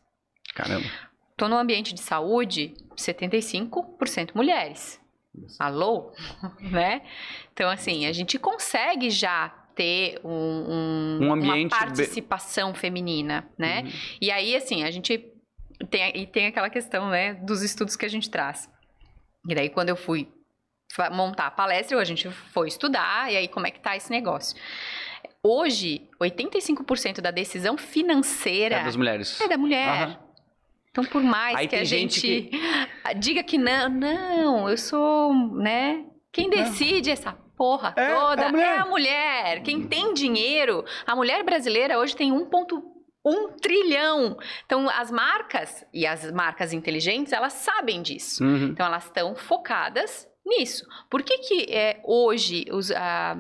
[0.55, 0.87] Caramba.
[1.37, 5.01] Tô no ambiente de saúde, 75% mulheres.
[5.59, 6.13] Alô?
[6.61, 7.03] né?
[7.53, 13.47] Então, assim, a gente consegue já ter um, um- Um ambiente uma be- participação feminina,
[13.59, 13.83] né?
[13.83, 13.91] Uhum.
[14.23, 15.31] E aí, assim, a gente
[15.91, 18.71] tem, e tem aquela questão, né, dos estudos que a gente traz.
[19.47, 20.27] E daí, quando eu fui
[21.13, 24.57] montar a palestra, a gente foi estudar, e aí, como é que tá esse negócio?
[25.43, 29.39] Hoje, 85% da decisão financeira É das mulheres.
[29.39, 29.89] é da mulher.
[29.89, 30.26] Aham.
[30.97, 32.51] Então, por mais Aí que a gente gente
[33.21, 36.05] diga que não, não, eu sou, né?
[36.33, 38.67] Quem decide essa porra É, toda é a mulher.
[38.75, 39.63] é a mulher.
[39.63, 44.37] Quem tem dinheiro, a mulher brasileira hoje tem 1,1 trilhão.
[44.65, 48.43] Então, as marcas e as marcas inteligentes, elas sabem disso.
[48.43, 48.69] Uhum.
[48.69, 50.87] Então, elas estão focadas nisso.
[51.11, 53.37] Por que, que é, hoje os, a-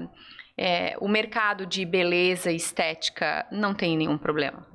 [0.58, 4.66] é, o mercado de beleza estética não tem nenhum problema?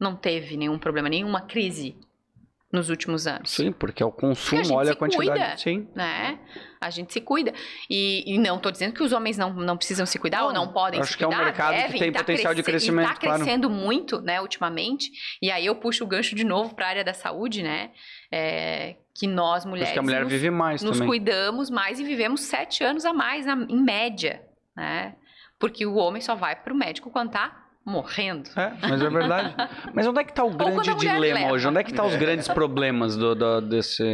[0.00, 1.96] Não teve nenhum problema, nenhuma crise
[2.70, 3.50] nos últimos anos.
[3.50, 5.30] Sim, porque é o consumo, gente olha a quantidade.
[5.30, 5.56] cuida.
[5.56, 5.88] Sim.
[5.94, 6.38] Né?
[6.80, 7.52] A gente se cuida.
[7.88, 10.70] E, e não estou dizendo que os homens não, não precisam se cuidar ou não
[10.72, 11.44] podem acho se que é um cuidar.
[11.46, 13.42] mercado que devem, tem tá potencial de cresce- crescimento, está claro.
[13.42, 15.10] crescendo muito, né, ultimamente.
[15.40, 17.90] E aí eu puxo o gancho de novo para a área da saúde, né?
[18.30, 21.08] É, que nós, mulheres, que a mulher nos, vive mais nos também.
[21.08, 24.42] cuidamos mais e vivemos sete anos a mais, na- em média,
[24.76, 25.16] né?
[25.58, 28.48] Porque o homem só vai para o médico quando tá morrendo.
[28.56, 29.54] É, mas é verdade.
[29.94, 31.52] Mas onde é que tá o grande dilema leva.
[31.52, 31.66] hoje?
[31.66, 34.04] Onde é que tá os grandes problemas do, do- desse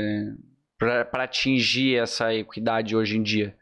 [0.79, 3.57] para atingir essa equidade hoje em dia?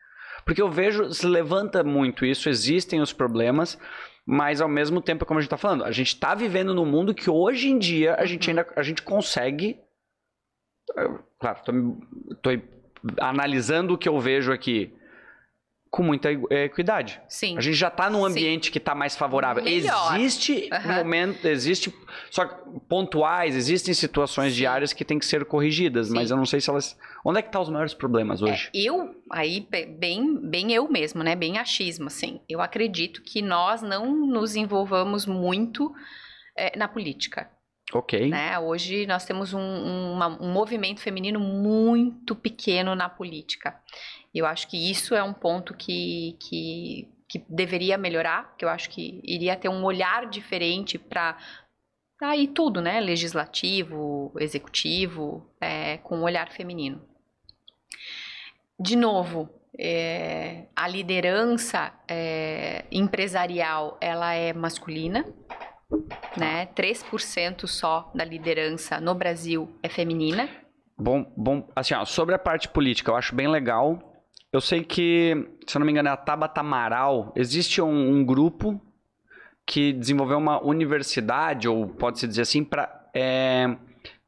[0.44, 3.78] Porque eu vejo, se levanta muito isso, existem os problemas,
[4.26, 7.14] mas ao mesmo tempo, como a gente tá falando, a gente tá vivendo num mundo
[7.14, 8.58] que hoje em dia a gente Uhum.
[8.58, 9.78] ainda a gente consegue
[10.96, 11.58] eu, claro,
[12.42, 12.50] tô
[13.20, 14.92] analisando o que eu vejo aqui
[15.92, 17.20] com muita eh, equidade.
[17.28, 17.58] Sim.
[17.58, 18.30] A gente já está num Sim.
[18.30, 19.62] ambiente que está mais favorável.
[19.62, 20.16] Melhor.
[20.16, 20.96] Existe Aham.
[21.04, 21.94] momento, existe
[22.30, 22.46] só
[22.88, 24.60] pontuais, existem situações Sim.
[24.60, 26.32] diárias que têm que ser corrigidas, mas Sim.
[26.34, 26.98] eu não sei se elas.
[27.22, 28.70] Onde é que estão os maiores problemas hoje?
[28.74, 31.36] É, eu, aí, be- bem, bem eu mesmo, né?
[31.36, 32.40] Bem achismo, assim.
[32.48, 35.92] Eu acredito que nós não nos envolvamos muito
[36.56, 37.50] é, na política,
[37.92, 38.30] ok.
[38.30, 38.58] né?
[38.58, 43.76] Hoje nós temos um, um- uma- um movimento feminino muito pequeno na política.
[44.34, 48.88] Eu acho que isso é um ponto que, que, que deveria melhorar, que eu acho
[48.90, 51.36] que iria ter um olhar diferente para
[52.20, 53.00] aí tudo, né?
[53.00, 57.02] Legislativo, executivo, é, com um olhar feminino.
[58.78, 65.24] De novo, é, a liderança é, empresarial ela é masculina,
[66.36, 66.66] né?
[66.74, 70.48] 3% só da liderança no Brasil é feminina.
[70.96, 74.11] Bom, bom, assim, ó, sobre a parte política, eu acho bem legal.
[74.52, 77.32] Eu sei que, se eu não me engano, é a Tabata Amaral.
[77.34, 78.78] Existe um, um grupo
[79.66, 83.08] que desenvolveu uma universidade, ou pode-se dizer assim, para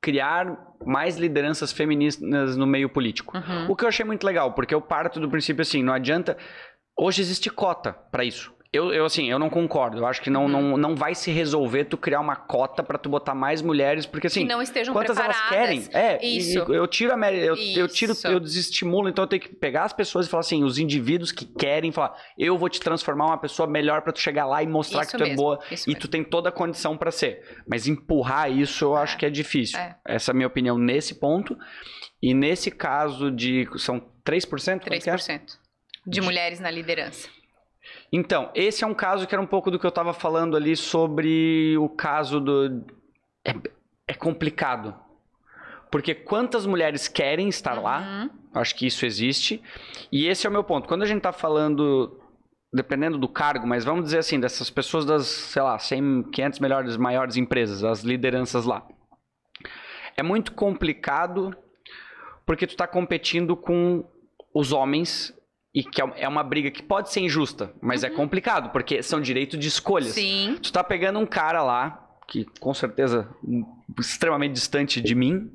[0.00, 3.36] criar mais lideranças feministas no meio político.
[3.36, 3.70] Uhum.
[3.70, 6.38] O que eu achei muito legal, porque eu parto do princípio assim, não adianta.
[6.96, 8.53] Hoje existe cota para isso.
[8.74, 9.98] Eu, eu, assim, eu não concordo.
[9.98, 10.48] Eu acho que não, Uhum.
[10.48, 14.26] não, não vai se resolver tu criar uma cota para tu botar mais mulheres, porque
[14.26, 15.88] assim, que não estejam quantas elas preparadas.
[15.88, 16.04] querem?
[16.06, 16.58] É, Isso.
[16.72, 19.92] eu tiro a média, eu, eu tiro, eu desestimulo, então eu tenho que pegar as
[19.92, 23.68] pessoas e falar assim, os indivíduos que querem falar, eu vou te transformar uma pessoa
[23.68, 25.92] melhor para tu chegar lá e mostrar Isso que tu é mesmo, boa isso e
[25.94, 26.00] mesmo.
[26.00, 27.42] tu tem toda a condição para ser.
[27.68, 29.02] Mas empurrar isso eu É.
[29.02, 29.78] acho que é difícil.
[29.78, 29.96] É.
[30.04, 31.56] Essa é a minha opinião nesse ponto.
[32.22, 35.14] E nesse caso de são 3%, quanto que é?
[35.14, 35.58] 3%
[36.06, 37.28] de mulheres na liderança.
[38.16, 40.76] Então, esse é um caso que era um pouco do que eu estava falando ali
[40.76, 42.84] sobre o caso do.
[43.44, 43.52] É,
[44.06, 44.94] é complicado.
[45.90, 48.02] Porque quantas mulheres querem estar lá?
[48.02, 48.30] Uhum.
[48.54, 49.60] Acho que isso existe.
[50.12, 50.86] E esse é o meu ponto.
[50.86, 52.16] Quando a gente está falando,
[52.72, 56.96] dependendo do cargo, mas vamos dizer assim, dessas pessoas das, sei lá, 100, 500 melhores,
[56.96, 58.86] maiores empresas, as lideranças lá.
[60.16, 61.52] É muito complicado
[62.46, 64.04] porque tu está competindo com
[64.54, 65.36] os homens
[65.74, 69.20] e que é é uma briga que pode ser injusta, mas é complicado porque são
[69.20, 70.12] direitos de escolhas.
[70.12, 70.56] Sim.
[70.62, 73.28] Tu tá pegando um cara lá, que com certeza
[73.98, 75.50] extremamente distante de mim,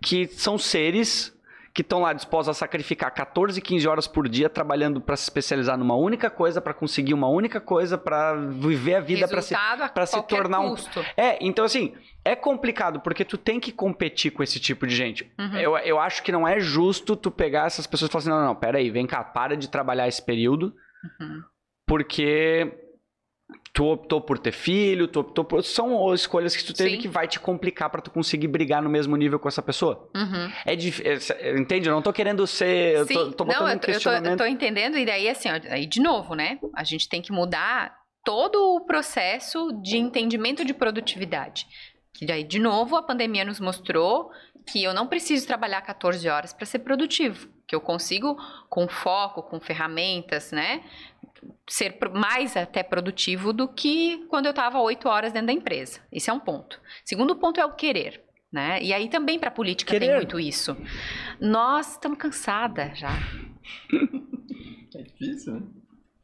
[0.00, 1.36] que são seres
[1.72, 5.78] que estão lá dispostos a sacrificar 14, 15 horas por dia trabalhando para se especializar
[5.78, 9.54] numa única coisa, para conseguir uma única coisa, para viver a vida, para se
[9.94, 11.00] pra se tornar um- custo.
[11.16, 11.94] é, então assim,
[12.24, 15.32] é complicado, porque tu tem que competir com esse tipo de gente.
[15.38, 15.56] Uhum.
[15.58, 18.38] Eu, eu acho que não é justo tu pegar essas pessoas e falar assim, não,
[18.40, 20.74] não, não, peraí, vem cá, para de trabalhar esse período,
[21.20, 21.42] Uhum.
[21.86, 22.72] porque
[23.72, 25.62] tu optou por ter filho, tu optou por...
[25.62, 26.98] São escolhas que tu teve Sim.
[26.98, 30.10] que vai te complicar pra tu conseguir brigar no mesmo nível com essa pessoa.
[30.14, 30.52] Uhum.
[30.66, 31.88] É difícil, entende?
[31.88, 32.96] Eu não tô querendo ser...
[32.96, 34.32] Eu Sim, tô, tô botando não, um eu tô, eu, tô, questionamento.
[34.32, 36.58] eu tô entendendo, e daí assim, ó, aí de novo, né?
[36.74, 37.94] A gente tem que mudar
[38.24, 41.66] todo o processo de entendimento de produtividade.
[42.12, 44.30] Que daí, de novo, a pandemia nos mostrou
[44.66, 47.48] que eu não preciso trabalhar 14 horas para ser produtivo.
[47.66, 48.36] Que eu consigo,
[48.68, 50.82] com foco, com ferramentas, né?
[51.68, 56.00] Ser mais até produtivo do que quando eu estava 8 horas dentro da empresa.
[56.12, 56.80] Esse é um ponto.
[57.04, 58.22] Segundo ponto é o querer.
[58.52, 58.82] Né?
[58.82, 60.16] E aí também para política tem Querer.
[60.16, 60.76] muito isso.
[61.40, 63.10] Nós estamos cansadas já.
[64.92, 65.62] É difícil, né?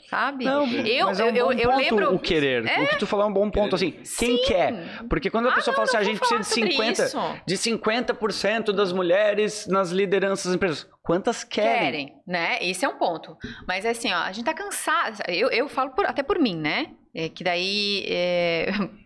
[0.08, 0.44] Sabe?
[0.44, 2.14] Não, eu, mas é um eu, bom eu ponto lembro.
[2.14, 2.66] o querer.
[2.66, 2.82] É.
[2.82, 3.90] O que tu falou é um bom ponto, assim.
[3.90, 4.04] Quem
[4.38, 4.42] Sim.
[4.46, 5.04] quer?
[5.08, 6.94] Porque quando a Ah, pessoa não, fala assim, não a gente precisa de falar sobre
[6.94, 7.42] 50, isso.
[7.46, 10.88] de 50% das mulheres nas lideranças das empresas.
[11.02, 11.76] Quantas querem?
[12.08, 12.58] Querem, né?
[12.60, 13.36] Esse é um ponto.
[13.66, 15.22] Mas é assim, ó, a gente tá cansado.
[15.28, 16.88] Eu, eu falo por- até por mim, né?
[17.14, 18.04] É que daí.
[18.08, 18.70] é,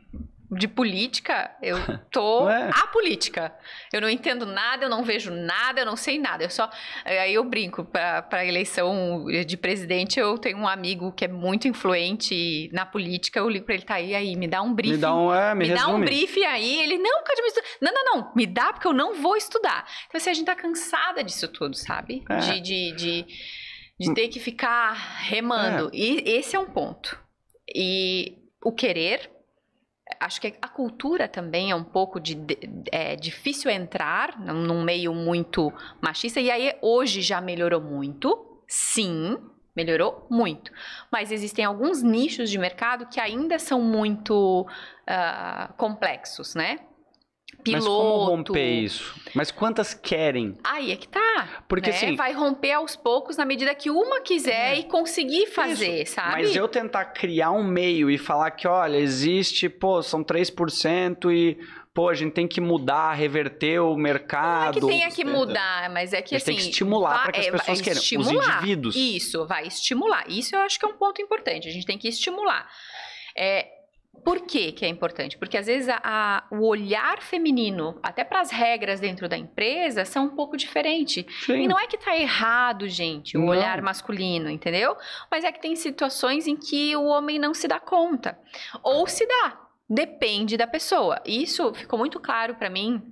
[0.51, 1.77] De política, eu
[2.11, 2.71] tô Não é?
[2.75, 3.55] a política.
[3.93, 6.43] Eu não entendo nada, eu não vejo nada, eu não sei nada.
[6.43, 6.69] Eu só.
[7.05, 12.69] Aí eu brinco, pra eleição de presidente, eu tenho um amigo que é muito influente
[12.73, 13.39] na política.
[13.39, 14.97] Eu ligo pra ele, tá aí, aí, me dá um briefing.
[14.97, 17.67] Me dá um, é, me, Me dá um briefing aí, ele, não, estuda.
[17.81, 19.87] Não, não, não, me dá porque eu não vou estudar.
[20.09, 22.25] Então, assim, a gente tá cansada disso tudo, sabe?
[22.29, 22.37] É.
[22.39, 23.27] De, de, de,
[23.99, 24.93] de ter que ficar
[25.23, 25.91] remando.
[25.93, 27.19] E esse é um ponto.
[27.75, 29.31] E o querer,
[30.19, 32.59] acho que a cultura também é um pouco de, de-
[32.91, 36.41] é difícil entrar num meio muito machista.
[36.41, 39.39] E aí, hoje já melhorou muito, sim.
[39.77, 40.73] Melhorou muito.
[41.13, 44.67] Mas existem alguns nichos de mercado que ainda são muito
[45.07, 46.81] ah, complexos, né?
[47.69, 49.15] Mas como romper isso?
[49.35, 50.57] Mas quantas querem?
[50.65, 51.63] Aí é que tá.
[51.69, 51.97] Porque né?
[51.97, 56.43] assim, Vai romper aos poucos na medida que uma quiser e conseguir fazer, sabe?
[56.43, 61.59] Mas eu tentar criar um meio e falar que, olha, existe, pô, são 3% e,
[61.95, 64.81] pô, a gente tem que mudar, reverter o Não é mercado.
[64.81, 66.47] que tenha que mudar, mas é que assim.
[66.47, 67.99] tem que estimular vai- para que as é, pessoas queiram.
[67.99, 68.57] Os estimular.
[68.57, 68.97] indivíduos.
[68.97, 70.25] Isso, vai estimular.
[70.29, 71.69] Isso eu acho que é um ponto importante.
[71.69, 72.67] A gente tem que estimular.
[73.37, 73.67] É,
[74.25, 75.39] por que, que é importante?
[75.39, 80.05] Porque às vezes a- a- o olhar feminino, até para as regras dentro da empresa,
[80.05, 81.25] são um pouco diferentes.
[81.47, 81.63] Sim.
[81.63, 83.49] E não é que tá errado, gente, o Não.
[83.49, 84.95] olhar masculino, entendeu?
[85.31, 88.39] Mas é que tem situações em que o homem não se dá conta.
[88.83, 89.59] Ou se dá.
[89.89, 91.21] Depende da pessoa.
[91.25, 93.03] Isso ficou muito claro para mim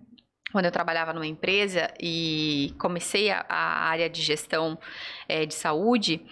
[0.53, 4.79] quando eu trabalhava numa empresa e comecei a, a área de gestão
[5.29, 6.25] eh, de saúde.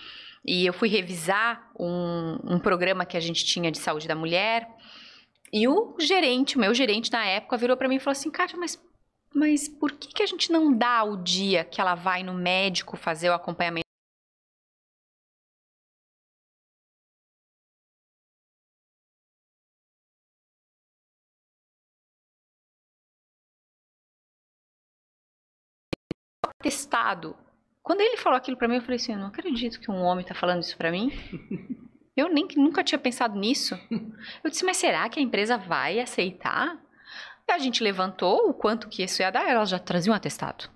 [0.47, 4.69] E eu fui revisar um, um programa que a gente tinha de saúde da mulher.
[5.53, 8.59] E o gerente, o meu gerente na época, virou para mim e falou assim: Kátia,
[8.59, 8.81] mas
[9.35, 12.97] mas por que, que a gente não dá o dia que ela vai no médico
[12.97, 13.85] fazer o acompanhamento?
[26.63, 27.37] Testado.
[27.87, 30.25] Quando ele falou aquilo pra mim, eu falei assim: eu não acredito que um homem
[30.25, 31.13] tá falando isso pra mim.
[32.17, 33.79] Eu nem nunca tinha pensado nisso.
[34.43, 36.81] Eu disse, mas será que a empresa vai aceitar?
[37.47, 40.71] E a gente levantou o quanto que isso ia dar, ela já trazia um atestado.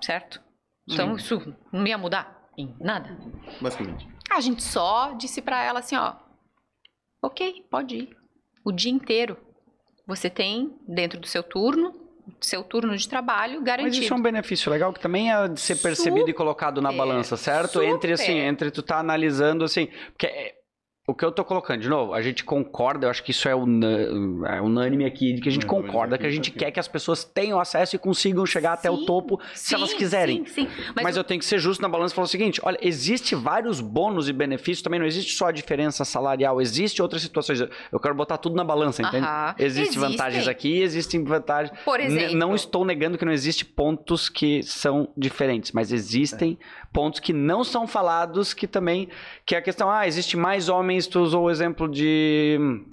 [0.00, 0.40] Certo?
[0.88, 3.18] Então isso não ia mudar em nada.
[3.60, 4.08] Basicamente.
[4.30, 6.14] A gente só disse pra ela assim, ó,
[7.20, 8.16] ok, pode ir.
[8.64, 9.36] O dia inteiro.
[10.06, 12.05] Você tem dentro do seu turno,
[12.40, 14.04] seu turno de trabalho Mas garantido.
[14.04, 16.98] isso é um benefício legal que também é de ser percebido e colocado na Super,
[16.98, 17.82] balança, certo?
[17.82, 18.38] Entre assim, super.
[18.38, 20.55] entre tu tá analisando assim, porque
[21.06, 23.54] o que eu tô colocando, de novo, a gente concorda, eu acho que isso é,
[23.54, 26.50] una- é unânime aqui, de que a gente mas concorda aqui que a tá gente
[26.50, 26.58] aqui.
[26.58, 29.90] quer que as pessoas tenham acesso e consigam chegar até o Sim, topo se elas
[29.90, 30.44] sim, quiserem.
[30.46, 30.68] Sim, sim.
[30.96, 32.78] Mas, Mas, o- eu tenho que ser justo na balança e falar o seguinte: olha,
[32.82, 37.60] existe vários bônus e benefícios, também não existe só a diferença salarial, existe outras situações.
[37.92, 39.24] Eu quero botar tudo na balança, entende?
[39.26, 39.54] Aham.
[39.58, 41.78] Existem vantagens aqui, existem vantagens.
[41.84, 42.36] Por N- exemplo.
[42.36, 46.58] Não estou negando que não existe pontos que são diferentes, mas existem
[46.92, 49.08] pontos que não são falados que também
[49.44, 52.84] que é a questão, ah, existe mais homens, tu usou o exemplo de hum,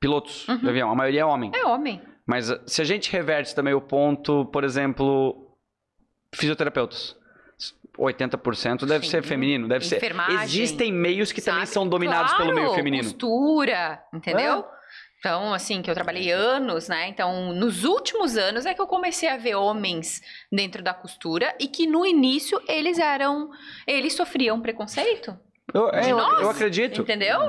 [0.00, 0.58] pilotos Uhum.
[0.58, 1.50] de avião, a maioria é homem.
[1.54, 2.00] É homem.
[2.26, 5.48] Mas uh, se a gente reverte também o ponto, por exemplo,
[6.34, 7.16] fisioterapeutas.
[7.98, 9.10] 80% deve Sim.
[9.10, 9.96] ser feminino, deve ser.
[9.96, 11.74] Enfermagem, Existem meios que também sabe?
[11.74, 13.04] são dominados pelo meio Claro, feminino.
[13.04, 14.64] Costura, entendeu?
[15.24, 17.06] Então, assim, que eu trabalhei anos, né?
[17.08, 20.20] Então, nos últimos anos é que eu comecei a ver homens
[20.50, 23.48] dentro da costura e que no início eles eram.
[23.86, 25.38] Eles sofriam preconceito.
[25.72, 27.02] Eu, é, De eu- nós, eu acredito.
[27.02, 27.40] Entendeu?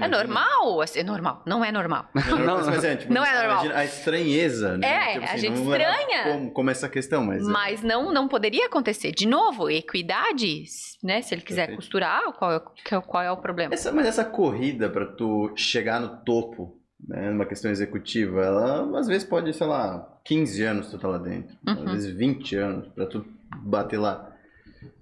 [0.00, 0.80] É normal?
[0.80, 1.42] assim, É normal.
[1.46, 2.08] Não é normal.
[2.14, 3.76] Não, Não, mas, é, tipo, não é normal.
[3.76, 4.88] A estranheza, né?
[4.88, 6.32] É, a gente era estranha.
[6.32, 7.46] Como, como essa questão, mas.
[7.46, 7.50] é.
[7.50, 9.12] Mas não, não poderia acontecer.
[9.12, 10.64] De novo, equidade,
[11.04, 11.20] né?
[11.20, 11.76] Se ele quiser Perfeito.
[11.76, 12.56] costurar, qual é,
[12.96, 13.74] o- qual é o problema?
[13.74, 19.06] Essa, mas essa corrida pra tu chegar no topo, né, numa questão executiva, ela às
[19.06, 21.84] vezes pode, sei lá, 15 anos tu tá lá dentro, Uhum.
[21.84, 23.24] às vezes 20 anos pra tu
[23.62, 24.32] bater lá.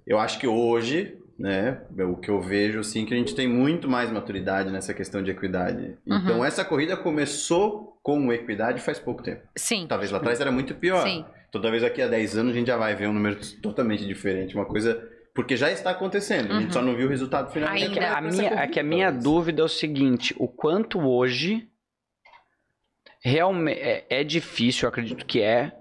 [0.05, 3.47] Eu acho que hoje, né, é o que eu vejo assim que a gente tem
[3.47, 5.97] muito mais maturidade nessa questão de equidade.
[6.05, 6.17] Uhum.
[6.17, 9.41] Então essa corrida começou com equidade faz pouco tempo.
[9.57, 9.85] Sim.
[9.87, 11.03] Talvez lá atrás era muito pior.
[11.05, 11.25] Sim.
[11.51, 14.55] Toda vez daqui a 10 anos a gente já vai ver um número totalmente diferente,
[14.55, 15.01] uma coisa
[15.33, 16.71] porque já está acontecendo, a gente Uhum.
[16.73, 17.69] só não viu o resultado final.
[17.69, 17.85] Ainda.
[17.85, 21.67] É que a minha, é que a minha dúvida é o seguinte: o quanto hoje
[23.29, 25.71] realmente é, é difícil, eu acredito que é,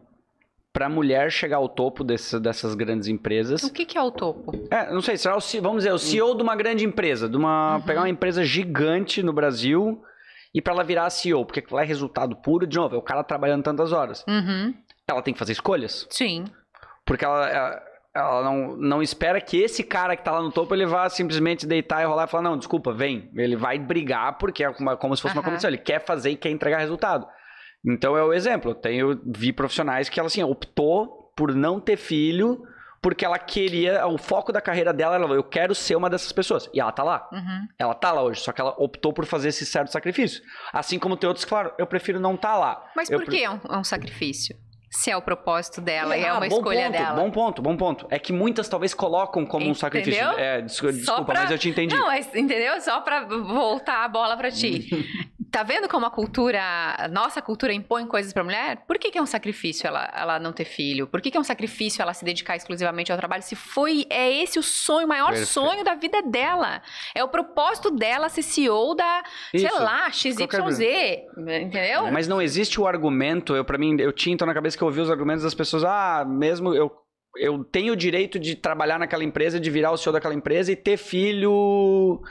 [0.72, 3.62] pra mulher chegar ao topo desse, dessas grandes empresas.
[3.62, 4.52] O que, que é o topo?
[4.70, 7.76] É, não sei, será o, vamos dizer, o CEO de uma grande empresa, de uma,
[7.76, 7.82] Uhum.
[7.82, 10.02] pegar uma empresa gigante no Brasil
[10.54, 13.22] e pra ela virar CEO, porque lá é resultado puro, de novo, é o cara
[13.24, 14.24] trabalhando tantas horas.
[14.28, 14.74] Uhum.
[15.08, 16.44] Ela tem que fazer escolhas, Sim.
[17.06, 17.82] porque ela, ela,
[18.14, 21.66] ela não, não espera que esse cara que tá lá no topo, ele vá simplesmente
[21.66, 23.30] deitar e rolar e falar, não, desculpa, vem.
[23.36, 25.44] Ele vai brigar porque é uma- como se fosse uma Aham.
[25.46, 27.26] competição, ele quer fazer e quer entregar resultado.
[27.86, 31.96] Então é o exemplo, eu tenho, vi profissionais que ela assim, optou por não ter
[31.96, 32.62] filho,
[33.00, 36.68] porque ela queria, o foco da carreira dela era, eu quero ser uma dessas pessoas.
[36.74, 37.28] E ela tá lá.
[37.32, 37.68] Uhum.
[37.78, 40.42] Ela tá lá hoje, só que ela optou por fazer esse certo sacrifício.
[40.72, 42.82] Assim como tem outros, claro, eu prefiro não estar lá.
[42.96, 44.56] Mas Eu por pre- que é um, é um sacrifício?
[44.90, 47.14] Se é o propósito dela e é Ah, uma escolha ponto, dela.
[47.20, 48.06] Bom ponto, bom ponto.
[48.08, 49.74] É que muitas talvez colocam como um Entendeu?
[49.80, 50.24] sacrifício.
[50.38, 51.94] É, desculpa, pra- mas eu te entendi.
[51.94, 52.80] Não, mas, entendeu?
[52.80, 54.88] Só pra voltar a bola pra ti.
[55.56, 56.60] tá vendo como a cultura,
[56.98, 58.84] a nossa cultura impõe coisas pra mulher?
[58.86, 61.06] Por que, que é um sacrifício ela, ela não ter filho?
[61.06, 63.42] Por que, que é um sacrifício ela se dedicar exclusivamente ao trabalho?
[63.42, 65.48] Se foi, é esse o sonho, o maior Perfeito.
[65.48, 66.82] sonho da vida dela.
[67.14, 69.22] É o propósito dela ser CEO da,
[69.54, 69.66] Isso.
[69.66, 70.36] sei lá, XYZ.
[71.62, 72.12] Entendeu?
[72.12, 74.88] Mas não existe o argumento, eu para mim, eu tinha então na cabeça que eu
[74.88, 76.92] ouvi os argumentos das pessoas, ah, mesmo eu
[77.38, 80.76] eu tenho o direito de trabalhar naquela empresa, de virar o CEO daquela empresa e
[80.76, 82.22] ter filho.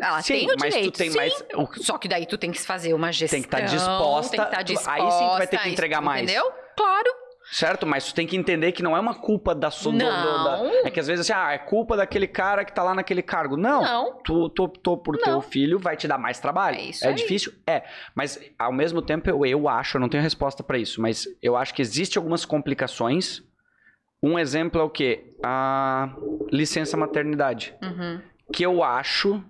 [0.00, 1.16] Ela Sim, tem o mas direito, tu tem sim.
[1.16, 3.36] mais o- Só que daí tu tem que fazer uma gestão.
[3.38, 5.18] Tem que tá disposta, Tem que estar tu- aí disposta.
[5.18, 6.22] sim tu vai ter que entregar mais.
[6.22, 6.50] Entendeu?
[6.76, 7.22] Claro.
[7.50, 7.86] certo?
[7.86, 10.56] Mas tu tem que entender que não é uma culpa da sua do- do- da-
[10.62, 10.86] Não.
[10.86, 13.56] é que às vezes assim, ah, é culpa daquele cara que tá lá naquele cargo.
[13.58, 13.82] Não.
[13.82, 14.22] Não.
[14.22, 15.38] Tu, tu optou por Não.
[15.38, 16.78] o filho, vai te dar mais trabalho.
[16.78, 17.14] É isso É aí.
[17.14, 17.52] difícil?
[17.66, 17.82] É.
[18.14, 21.54] Mas, ao mesmo tempo, eu, eu acho, eu não tenho resposta pra isso, mas eu
[21.56, 23.42] acho que existe algumas complicações.
[24.22, 25.34] Um exemplo é o quê?
[25.44, 26.14] A
[26.50, 27.74] licença maternidade.
[27.82, 28.20] Uhum.
[28.52, 29.44] Que eu acho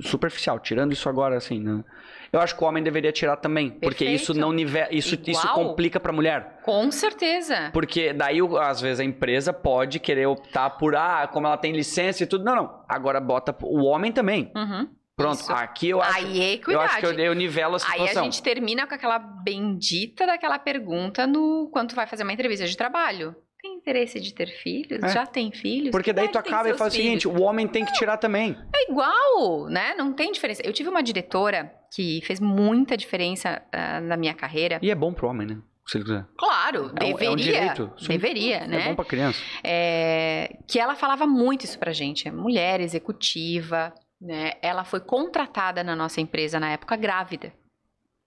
[0.00, 1.84] superficial, tirando isso agora, assim, né?
[2.32, 3.70] Eu acho que o homem deveria tirar também.
[3.70, 4.14] Porque Perfeito.
[4.22, 4.88] isso não nivela.
[4.90, 6.58] Isso, isso complica pra mulher.
[6.64, 7.70] Com certeza.
[7.72, 12.24] Porque daí, às vezes, a empresa pode querer optar por, ah, como ela tem licença
[12.24, 12.44] e tudo.
[12.44, 12.84] Não, não.
[12.88, 14.50] Agora bota o homem também.
[14.56, 14.88] Uhum.
[15.16, 15.52] Pronto, Isso.
[15.52, 16.18] aqui eu acho.
[16.18, 18.22] Aí é eu acho que eu, eu nivelo a Aí situação.
[18.22, 22.66] a gente termina com aquela bendita daquela pergunta no quando tu vai fazer uma entrevista
[22.66, 23.34] de trabalho.
[23.64, 25.02] Tem interesse de ter filhos?
[25.02, 25.08] É.
[25.08, 25.90] Já tem filhos?
[25.90, 27.40] Porque daí tu acaba e fala o seguinte: filhos?
[27.40, 28.54] o homem tem que tirar também.
[28.76, 29.94] É igual, né?
[29.94, 30.60] Não tem diferença.
[30.62, 34.78] Eu tive uma diretora que fez muita diferença ah, na minha carreira.
[34.82, 35.58] E é bom pro homem, né?
[35.86, 36.26] Se ele quiser.
[36.36, 37.36] Claro, É um- é um deveria.
[37.36, 37.90] direito.
[37.96, 38.08] Sim.
[38.08, 38.88] Deveria, É né?
[38.90, 39.38] bom pra criança.
[39.62, 42.30] É, que ela falava muito isso pra gente.
[42.30, 44.52] Mulher executiva, né?
[44.60, 47.50] Ela foi contratada na nossa empresa na época grávida.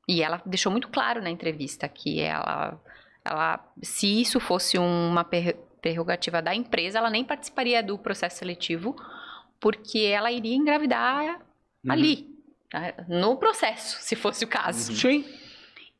[0.10, 2.80] E ela deixou muito claro na entrevista que ela,
[3.30, 5.24] ela se isso fosse uma
[5.82, 8.96] prerrogativa da empresa, ela nem participaria do processo seletivo,
[9.60, 11.42] porque ela iria engravidar
[11.84, 11.92] Uhum.
[11.92, 12.28] ali,
[12.70, 12.94] tá?
[13.08, 14.94] no processo, se fosse o caso.
[14.96, 15.24] Sim.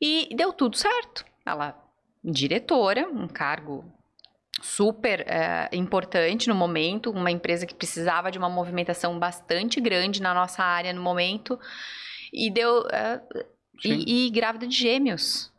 [0.00, 1.24] E deu tudo certo.
[1.46, 1.74] Ela,
[2.22, 3.84] diretora, um cargo
[4.60, 10.34] super eh, importante no momento, uma empresa que precisava de uma movimentação bastante grande na
[10.34, 11.58] nossa área no momento,
[12.32, 12.82] e deu.
[13.80, 14.04] Sim.
[14.06, 15.52] e, e grávida de gêmeos.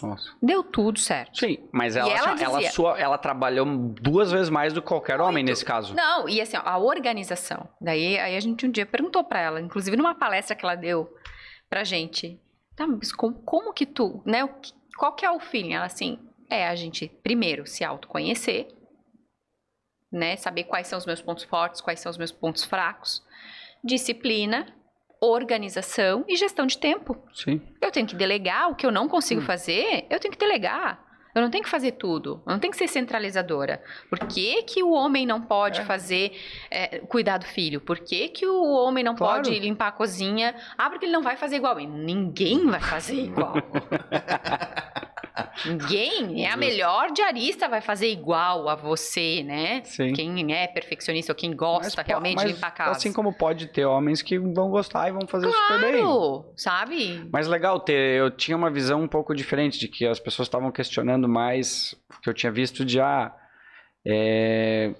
[0.00, 0.30] Nossa.
[0.40, 1.38] Deu tudo certo.
[1.40, 5.20] Sim, mas ela, ela ela, dizia- sua, ela trabalhou duas vezes mais do que qualquer
[5.20, 5.48] homem Muito.
[5.48, 5.92] nesse caso.
[5.94, 7.68] Não, e assim, ó, a organização.
[7.80, 11.12] Daí aí a gente um dia perguntou pra ela, inclusive numa palestra que ela deu
[11.68, 12.40] pra gente.
[12.76, 14.44] Tá, mas como, como que tu, né?
[14.44, 15.74] o que- Qual que é o feeling?
[15.74, 18.68] Ela assim, é a gente primeiro se autoconhecer,
[20.12, 20.36] né?
[20.36, 23.22] Saber quais são os meus pontos fortes, quais são os meus pontos fracos.
[23.84, 24.66] Disciplina,
[25.20, 27.16] organização e gestão de tempo.
[27.32, 27.60] Sim.
[27.80, 29.44] Eu tenho que delegar o que eu não consigo Hum.
[29.44, 31.05] fazer, eu tenho que delegar.
[31.36, 32.42] Eu não tenho que fazer tudo.
[32.46, 33.82] Eu não tenho que ser centralizadora.
[34.08, 35.84] Por que, que o homem não pode É.
[35.84, 36.32] fazer
[36.70, 37.80] é, cuidar do filho?
[37.80, 39.42] Por que, que o homem não Claro.
[39.42, 40.54] pode limpar a cozinha?
[40.78, 41.78] Ah, porque ele não vai fazer igual.
[41.78, 43.54] E Ninguém vai fazer igual.
[45.66, 46.44] Ninguém.
[46.44, 49.82] É a melhor diarista vai fazer igual a você, né?
[49.84, 50.12] Sim.
[50.12, 52.90] Quem é perfeccionista ou quem gosta po- realmente mas de limpar a casa.
[52.92, 56.02] Assim como pode ter homens que vão gostar e vão fazer super bem.
[56.02, 57.28] Claro, sabe?
[57.32, 60.70] Mas legal ter, eu tinha uma visão um pouco diferente de que as pessoas estavam
[60.70, 63.34] questionando mais o que eu tinha visto de ah,
[64.06, 64.94] é,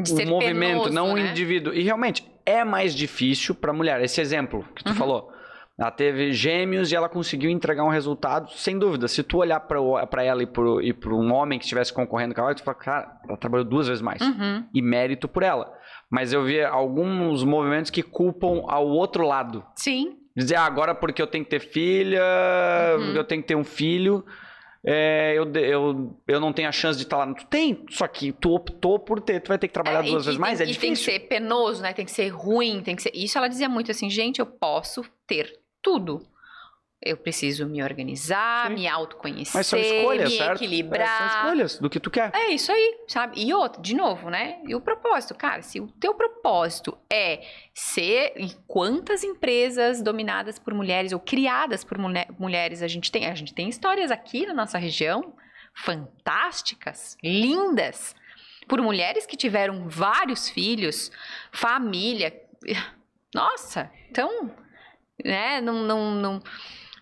[0.00, 1.30] De o movimento, penoso, não o né?
[1.30, 1.72] indivíduo.
[1.74, 4.00] E realmente é mais difícil para mulher.
[4.02, 4.96] Esse exemplo que tu Uhum.
[4.96, 5.32] falou.
[5.80, 9.06] Ela teve gêmeos e ela conseguiu entregar um resultado, sem dúvida.
[9.06, 12.64] Se tu olhar para ela e para um homem que estivesse concorrendo com ela, tu
[12.64, 14.20] fala, cara, ela trabalhou duas vezes mais.
[14.20, 14.66] Uhum.
[14.74, 15.72] E mérito por ela.
[16.10, 19.64] Mas eu vi alguns movimentos que culpam ao outro lado.
[19.76, 22.22] Sim, Dizer, ah, agora porque eu tenho que ter filha,
[22.98, 23.14] Uhum.
[23.14, 24.24] eu tenho que ter um filho,
[24.84, 27.34] é, eu, eu, eu não tenho a chance de estar lá.
[27.34, 30.24] Tu tem, só que tu optou por ter, tu vai ter que trabalhar É, duas
[30.24, 31.12] vezes tem- mais, é e tem que difícil.
[31.12, 31.92] ser penoso, né?
[31.92, 33.10] Tem que ser ruim, tem que ser.
[33.14, 36.22] Isso ela dizia muito assim, gente, eu posso ter tudo.
[37.00, 38.74] Eu preciso me organizar, Sim.
[38.74, 40.50] me autoconhecer, Mas são escolhas, me certo?
[40.50, 41.18] É, equilibrar.
[41.18, 42.32] são escolhas do que tu quer.
[42.34, 43.40] É isso aí, sabe?
[43.40, 44.58] E outro, de novo, né?
[44.66, 48.32] E o propósito, cara, se o teu propósito é ser.
[48.36, 53.26] E quantas empresas dominadas por mulheres ou criadas por mulher- mulheres a gente tem?
[53.26, 55.34] A gente tem histórias aqui na nossa região
[55.74, 58.14] fantásticas, lindas,
[58.66, 61.10] por mulheres que tiveram vários filhos,
[61.52, 62.34] família.
[63.34, 64.50] Nossa, então,
[65.24, 65.60] né?
[65.60, 66.42] Não, não, não.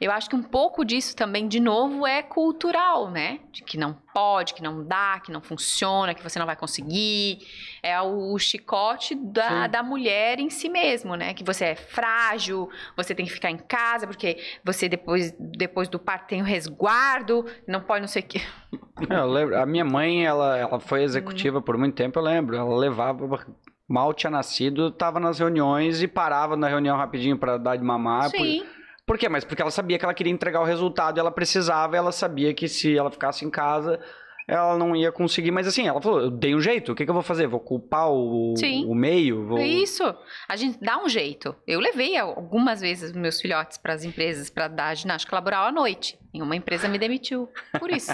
[0.01, 3.41] Eu acho que um pouco disso também, de novo, é cultural, né?
[3.51, 7.39] De que não pode, que não dá, que não funciona, que você não vai conseguir.
[7.83, 9.71] É o chicote da, Sim.
[9.71, 11.33] da mulher em si mesmo, né?
[11.35, 15.99] Que você é frágil, você tem que ficar em casa, porque você depois, depois do
[15.99, 18.41] parto tem o resguardo, não pode não sei o quê.
[19.11, 21.05] É, Eu lembro, a minha mãe, ela, ela foi Hum.
[21.05, 22.57] executiva por muito tempo, eu lembro.
[22.57, 23.47] Ela levava,
[23.87, 28.31] mal tinha nascido, tava nas reuniões e parava na reunião rapidinho pra dar de mamar.
[28.31, 28.65] Sim.
[28.65, 28.76] por
[29.19, 29.29] quê?
[29.29, 32.11] Mas porque ela sabia que ela queria entregar o resultado e ela precisava, e ela
[32.13, 34.01] sabia que se ela ficasse em casa,
[34.49, 35.51] ela não ia conseguir.
[35.51, 37.47] Mas assim, ela falou, eu dei um jeito, o que, que eu vou fazer?
[37.47, 38.55] Vou culpar o,
[38.87, 39.47] o meio?
[39.47, 39.59] Vou...
[39.59, 40.03] Isso.
[40.49, 41.55] A gente dá um jeito.
[41.67, 46.19] Eu levei algumas vezes meus filhotes para as empresas para dar ginástica laboral à noite.
[46.35, 47.49] E uma empresa me demitiu
[47.79, 48.13] por isso.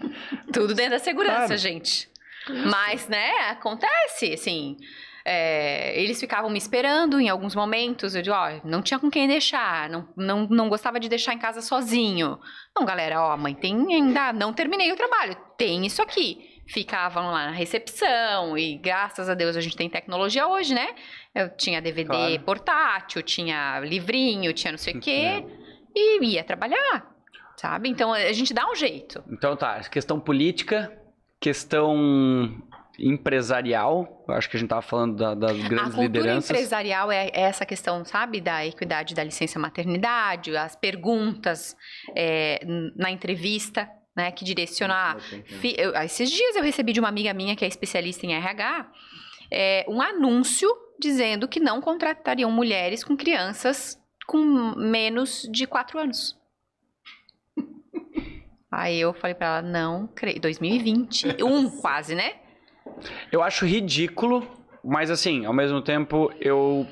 [0.52, 1.56] Tudo dentro da segurança, Claro.
[1.58, 2.08] gente.
[2.70, 4.76] Mas, né, acontece, assim.
[5.28, 8.14] É, eles ficavam me esperando em alguns momentos.
[8.14, 11.38] Eu digo, ó, não tinha com quem deixar, não, não, não gostava de deixar em
[11.38, 12.38] casa sozinho.
[12.78, 16.54] Não, galera, ó, mãe, tem ainda, não terminei o trabalho, tem isso aqui.
[16.68, 20.94] Ficavam lá na recepção e graças a Deus a gente tem tecnologia hoje, né?
[21.34, 22.40] Eu tinha DVD Claro.
[22.40, 25.44] portátil, tinha livrinho, tinha não sei o quê,
[25.94, 27.06] e ia trabalhar,
[27.56, 27.88] sabe?
[27.88, 29.22] Então a gente dá um jeito.
[29.30, 30.92] Então tá, questão política,
[31.40, 32.60] questão
[32.98, 36.50] empresarial, eu acho que a gente tava falando da- das A grandes cultura lideranças.
[36.50, 41.76] empresarial é, é essa questão, sabe, da equidade da licença maternidade, as perguntas
[42.16, 42.60] é,
[42.96, 45.18] na entrevista, né, que direcionar.
[45.76, 48.90] Eu- esses dias eu recebi de uma amiga minha que é especialista em RH
[49.50, 50.68] é, um anúncio
[50.98, 54.38] dizendo que não contratariam mulheres com crianças com
[54.76, 56.36] menos de 4 anos.
[58.70, 60.40] Aí eu falei pra ela, não, creio.
[60.40, 62.34] 2021, quase, né?
[63.32, 64.46] Eu acho ridículo,
[64.84, 66.86] mas assim, ao mesmo tempo, eu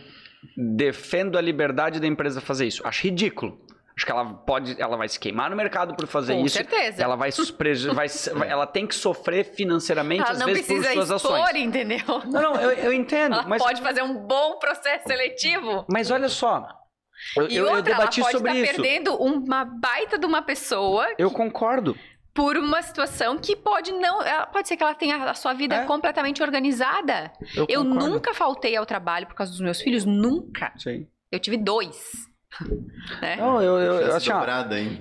[0.56, 2.86] defendo a liberdade da empresa fazer isso.
[2.86, 3.58] Acho ridículo.
[3.96, 6.56] Acho que ela pode, ela vai se queimar no mercado por fazer Com isso.
[6.56, 7.00] certeza.
[7.00, 10.92] Ela vai, vai vai- ela tem que sofrer financeiramente Ela às não vezes por precisa
[10.94, 11.62] suas expor, ações.
[11.62, 12.00] entendeu?
[12.26, 15.84] Não, não, eu, eu entendo, Ela mas pode fazer um bom processo seletivo.
[15.88, 16.66] mas olha só.
[17.36, 18.82] Eu, E eu- eu outra, debati ela pode sobre estar isso.
[18.82, 21.96] perdendo uma baita de uma pessoa Eu concordo.
[22.34, 24.18] Por uma situação que pode não.
[24.52, 25.84] Pode ser que ela tenha a sua vida É.
[25.84, 27.32] completamente organizada.
[27.56, 30.72] Eu, Eu nunca faltei ao trabalho por causa dos meus filhos, nunca.
[30.76, 31.06] Sim.
[31.30, 31.96] Eu tive dois.
[33.20, 33.36] né?
[33.36, 34.44] Não, eu, eu, eu, assim, ó.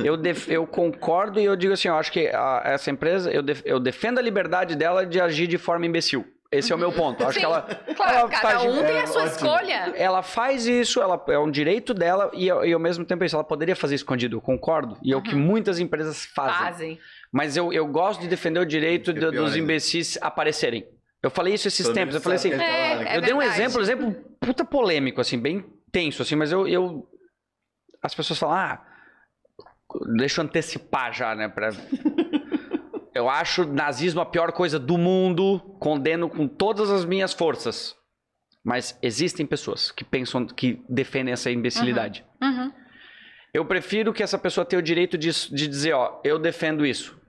[0.03, 3.43] Eu, def- eu concordo e eu digo assim, eu acho que a- essa empresa, eu,
[3.43, 6.25] def- eu defendo a liberdade dela de agir de forma imbecil.
[6.51, 7.21] Esse é o meu ponto.
[7.21, 7.39] Eu acho Sim.
[7.39, 7.61] que ela,
[7.95, 9.47] Claro, ela cada faz- um tem é, a sua ótimo.
[9.47, 9.91] escolha.
[9.95, 13.25] ela faz isso, ela, é um direito dela e, ao- e ao mesmo tempo é
[13.25, 14.95] isso, ela poderia fazer escondido, eu concordo.
[15.03, 16.57] E é o que muitas empresas fazem.
[16.57, 16.99] Fazem.
[17.33, 20.87] Mas eu, eu gosto de defender o direito é do- pior dos imbecis aparecerem.
[21.21, 23.81] Eu falei isso esses Todo tempos, eu falei assim, É, é eu dei um exemplo,
[23.81, 26.67] exemplo puta polêmico, assim, bem tenso, assim, mas eu.
[26.67, 27.07] eu-
[28.03, 28.85] as pessoas falam, ah,
[30.17, 31.47] deixa eu antecipar já, né?
[31.47, 31.69] Pra...
[33.15, 37.95] eu acho nazismo a pior coisa do mundo, condeno com todas as minhas forças.
[38.63, 42.23] Mas existem pessoas que pensam, que defendem essa imbecilidade.
[42.41, 42.71] Uhum.
[43.53, 47.21] Eu prefiro que essa pessoa tenha o direito de, de dizer, ó, eu defendo isso.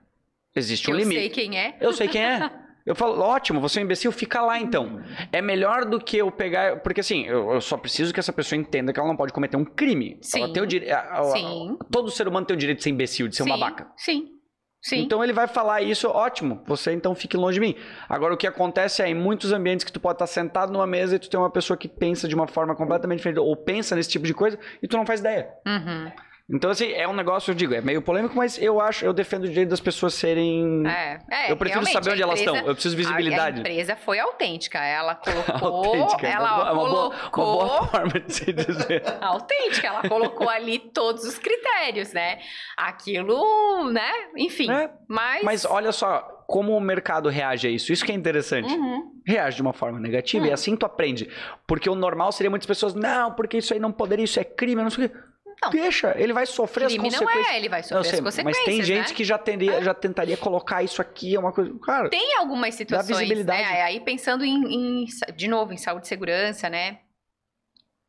[0.55, 1.19] Existe um Eu limite.
[1.19, 1.77] sei quem é.
[1.81, 2.49] Eu sei quem é.
[2.85, 5.01] Eu falo, ótimo, você é um imbecil, fica lá então.
[5.31, 6.81] É melhor do que eu pegar.
[6.81, 9.57] Porque assim, eu, eu só preciso que essa pessoa entenda que ela não pode cometer
[9.57, 10.19] um crime.
[10.35, 10.53] Ela Sim.
[10.53, 10.95] tem o direito.
[11.33, 11.77] Sim.
[11.91, 13.91] Todo ser humano tem o direito de ser imbecil, de ser Sim, babaca.
[13.97, 14.35] Sim.
[14.83, 14.99] Sim.
[14.99, 17.75] Então ele vai falar isso, ótimo, você então fique longe de mim.
[18.07, 21.15] Agora o que acontece é em muitos ambientes que tu pode estar sentado numa mesa
[21.15, 24.09] e tu tem uma pessoa que pensa de uma forma completamente diferente, ou pensa nesse
[24.09, 25.49] tipo de coisa, e tu não faz ideia.
[25.65, 26.11] Uhum.
[26.47, 29.45] Então, assim, é um negócio, eu digo, é meio polêmico, mas eu acho, eu defendo
[29.45, 30.85] o direito das pessoas serem.
[30.87, 32.69] É, é, eu prefiro saber onde elas empresa- estão.
[32.69, 33.59] Eu preciso de A, a visibilidade.
[33.61, 34.77] empresa foi autêntica.
[34.77, 35.15] Ela
[35.49, 35.85] colocou.
[35.85, 37.67] Autêntica, é ela uma, boa- uma boa, uma colocou.
[37.67, 39.03] boa forma de se dizer.
[39.21, 42.37] Autêntica, ela colocou ali todos os critérios, né?
[42.77, 44.11] Aquilo, né?
[44.37, 44.69] Enfim.
[44.71, 45.43] É, Mas.
[45.43, 47.91] mas olha só como o mercado reage a isso.
[47.91, 48.71] Isso que é interessante.
[48.71, 49.11] Uhum.
[49.25, 50.47] Reage de uma forma negativa Hum.
[50.49, 51.27] e assim tu aprende.
[51.67, 54.83] Porque o normal seria muitas pessoas, não, porque isso aí não poderia, isso é crime,
[54.83, 55.15] não sei o quê.
[55.61, 55.69] Não.
[55.71, 57.53] Deixa, ele vai sofrer Crime as não consequências.
[57.53, 58.65] é, ele vai sofrer sei, as consequências.
[58.65, 59.15] mas tem gente né?
[59.15, 61.73] que já, tenderia, já tentaria colocar isso aqui, é uma coisa.
[61.79, 63.61] Cara, Tem algumas situações, visibilidade.
[63.61, 63.81] né?
[63.81, 66.99] Aí pensando em, em, de novo, em saúde e segurança, né?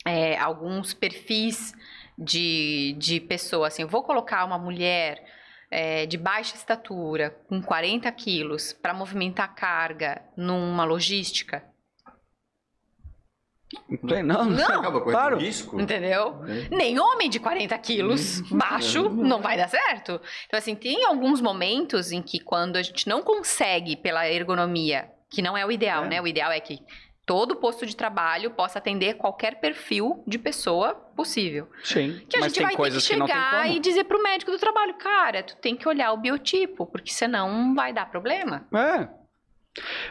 [0.05, 1.73] É, alguns perfis
[2.19, 5.23] de, de pessoa, assim, eu vou colocar uma mulher
[5.71, 11.65] é, de baixa estatura, com 40 quilos, para movimentar carga numa logística,
[14.25, 14.65] Não, Não.
[14.65, 15.37] Acaba com claro.
[15.39, 15.81] risco.
[15.81, 16.37] entendeu?
[16.41, 16.69] né?
[16.71, 20.21] Nem homem de 40 quilos baixo não vai dar certo.
[20.47, 25.43] Então, assim, tem alguns momentos em que quando a gente não consegue pela ergonomia, que
[25.43, 26.09] não é o ideal, É.
[26.09, 26.21] né?
[26.21, 26.79] O ideal é que
[27.25, 31.69] todo posto de trabalho possa atender qualquer perfil de pessoa possível.
[31.83, 33.75] Sim, Que a mas gente tem vai coisas ter que que não tem chegar como.
[33.75, 37.75] e dizer pro médico do trabalho, cara, tu tem que olhar o biotipo, porque senão
[37.75, 38.67] vai dar problema.
[38.73, 39.09] É.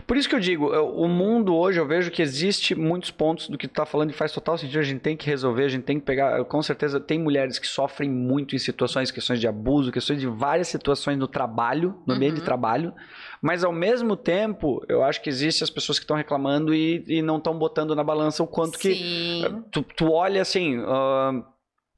[0.05, 3.49] Por isso que eu digo, eu- o mundo hoje eu vejo que existe muitos pontos
[3.49, 5.67] do que tu tá falando e faz total sentido, a gente tem que resolver, a
[5.67, 9.47] gente tem que pegar, com certeza tem mulheres que sofrem muito em situações, questões de
[9.47, 12.45] abuso, questões de várias situações no trabalho, no ambiente de Uhum.
[12.45, 12.93] trabalho,
[13.41, 17.21] mas ao mesmo tempo, eu acho que existe as pessoas que estão reclamando e, e
[17.21, 19.63] não estão botando na balança o quanto que Sim.
[19.71, 21.41] tu, tu olha assim, ahn,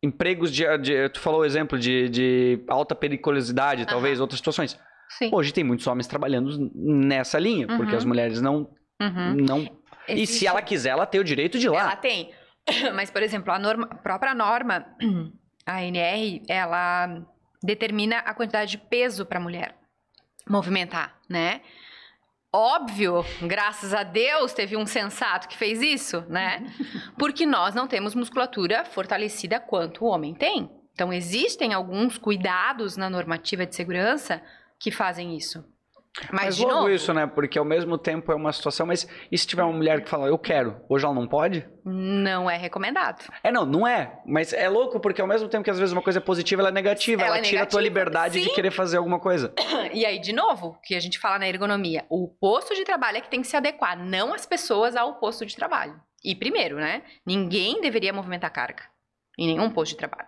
[0.01, 4.79] empregos de, de- Tu falou o exemplo de, de alta periculosidade, talvez, outras situações.
[5.09, 5.29] Sim.
[5.33, 7.97] Hoje tem muitos homens trabalhando nessa linha, porque Uhum.
[7.97, 8.69] as mulheres não.
[9.01, 9.33] Uhum.
[9.35, 9.77] não...
[10.07, 11.81] E se ela quiser, ela tem o direito de ir lá.
[11.81, 12.31] Ela tem.
[12.95, 14.85] Mas, por exemplo, a, norma- a própria norma,
[15.65, 17.25] a NR, ela
[17.63, 19.75] determina a quantidade de peso para a mulher
[20.49, 21.61] movimentar, né?
[22.53, 26.65] Óbvio, graças a Deus, teve um sensato que fez isso, né?
[27.19, 30.69] Porque nós não temos musculatura fortalecida quanto o homem tem.
[30.93, 34.41] Então, existem alguns cuidados na normativa de segurança
[34.79, 35.63] que fazem isso.
[36.31, 37.27] Mas, Mas de logo novo, isso, né?
[37.27, 40.27] Porque ao mesmo tempo é uma situação, mas e se tiver uma mulher que fala,
[40.27, 41.65] eu quero, hoje ela não pode?
[41.85, 43.23] não é recomendado.
[43.43, 44.19] É, não, não é.
[44.25, 46.69] Mas é louco, porque ao mesmo tempo que às vezes uma coisa é positiva, ela
[46.69, 47.21] é negativa.
[47.21, 48.55] Ela Ela, é tira a tua negativa, liberdade de sim.
[48.55, 49.53] querer fazer alguma coisa.
[49.93, 53.21] E aí, de novo, que a gente fala na ergonomia, o posto de trabalho é
[53.21, 55.99] que tem que se adequar, não as pessoas ao posto de trabalho.
[56.23, 57.03] E primeiro, né?
[57.25, 58.83] Ninguém deveria movimentar carga
[59.37, 60.27] em nenhum posto de trabalho.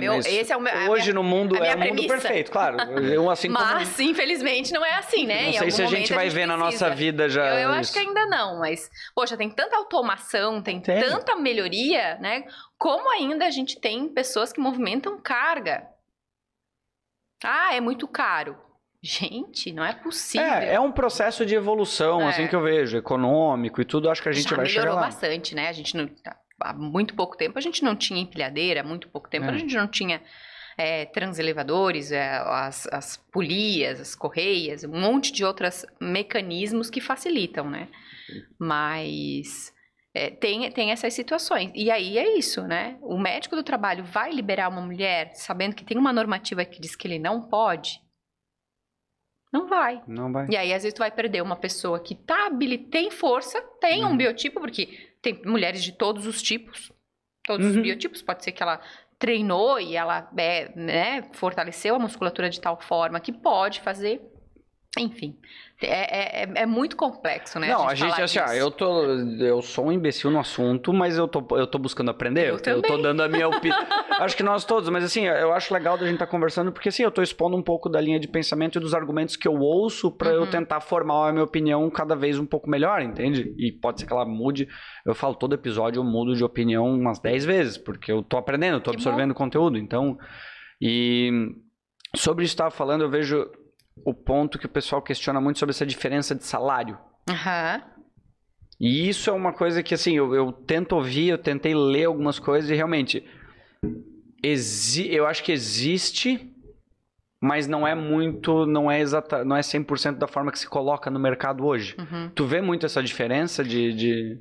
[0.00, 1.88] Meu- mas esse é o meu- a hoje minha- no mundo a é o mundo
[1.88, 2.08] premissa.
[2.08, 2.78] perfeito, claro.
[3.00, 5.46] Eu, assim como- Mas, infelizmente, não é assim, né?
[5.46, 6.86] Não sei se a gente vai ver na precisa.
[6.86, 7.46] nossa vida já.
[7.60, 11.00] Eu, eu acho que ainda não, mas, poxa, tem tanta automação, tem, Tem.
[11.00, 12.44] tanta melhoria, né?
[12.78, 15.86] Como ainda a gente tem pessoas que movimentam carga?
[17.44, 18.56] Ah, é muito caro.
[19.02, 20.46] Gente, não é possível.
[20.46, 22.28] É, é um processo de evolução, É.
[22.28, 24.94] assim que eu vejo, econômico e tudo, acho que a gente Já vai melhorou chegar
[25.00, 25.06] lá.
[25.06, 25.68] bastante, né?
[25.68, 26.10] A gente não.
[26.60, 29.50] Há muito pouco tempo a gente não tinha empilhadeira, há muito pouco tempo É.
[29.50, 30.22] a gente não tinha
[30.78, 37.68] é, transelevadores, é, as, as polias, as correias, um monte de outros mecanismos que facilitam,
[37.68, 37.88] né?
[38.58, 39.72] Mas
[40.14, 41.70] é, tem, tem essas situações.
[41.74, 42.98] E aí é isso, né?
[43.02, 46.94] O médico do trabalho vai liberar uma mulher sabendo que tem uma normativa que diz
[46.96, 48.00] que ele não pode?
[49.52, 50.00] Não vai.
[50.06, 50.46] Não vai.
[50.48, 52.48] E aí, às vezes, tu vai perder uma pessoa que tá
[52.90, 54.16] tem força, tem um Uhum.
[54.16, 56.92] biotipo, porque tem mulheres de todos os tipos,
[57.44, 57.82] todos os Uhum.
[57.82, 58.22] biotipos.
[58.22, 58.80] Pode ser que ela
[59.18, 64.20] treinou e ela é, né, fortaleceu a musculatura de tal forma que pode fazer.
[64.98, 65.36] Enfim,
[65.80, 67.68] é, é, é- é muito complexo, né?
[67.68, 69.04] Não, a gente, falar assim, ah, eu tô.
[69.38, 72.48] Eu sou um imbecil no assunto, mas eu tô, eu tô buscando aprender.
[72.50, 73.02] Eu Eu, tô também.
[73.02, 73.78] dando a minha opinião.
[74.18, 77.04] acho que nós todos, mas assim, eu acho legal da gente estar conversando, porque assim,
[77.04, 80.10] eu tô expondo um pouco da linha de pensamento e dos argumentos que eu ouço
[80.10, 80.50] pra eu Uhum.
[80.50, 83.54] tentar formar a minha opinião cada vez um pouco melhor, entende?
[83.56, 84.66] E pode ser que ela mude.
[85.06, 88.78] Eu falo, todo episódio eu mudo de opinião umas 10 vezes, porque eu tô aprendendo,
[88.78, 89.78] eu tô absorvendo conteúdo.
[89.78, 90.18] Então,
[90.82, 91.30] e
[92.16, 93.48] sobre isso que eu tava falando, eu vejo
[94.04, 96.98] o ponto que o pessoal questiona muito sobre essa diferença de salário.
[97.28, 97.82] Aham.
[98.80, 102.38] E isso é uma coisa que, assim, eu, eu tento ouvir, eu tentei ler algumas
[102.38, 103.22] coisas e realmente.
[104.42, 106.50] exi- eu acho que existe,
[107.42, 108.64] mas não é muito.
[108.66, 111.94] Não é exata, não é 100% da forma que se coloca no mercado hoje.
[111.98, 112.30] uhum.
[112.34, 113.92] Tu vê muito essa diferença de.
[113.92, 114.40] de...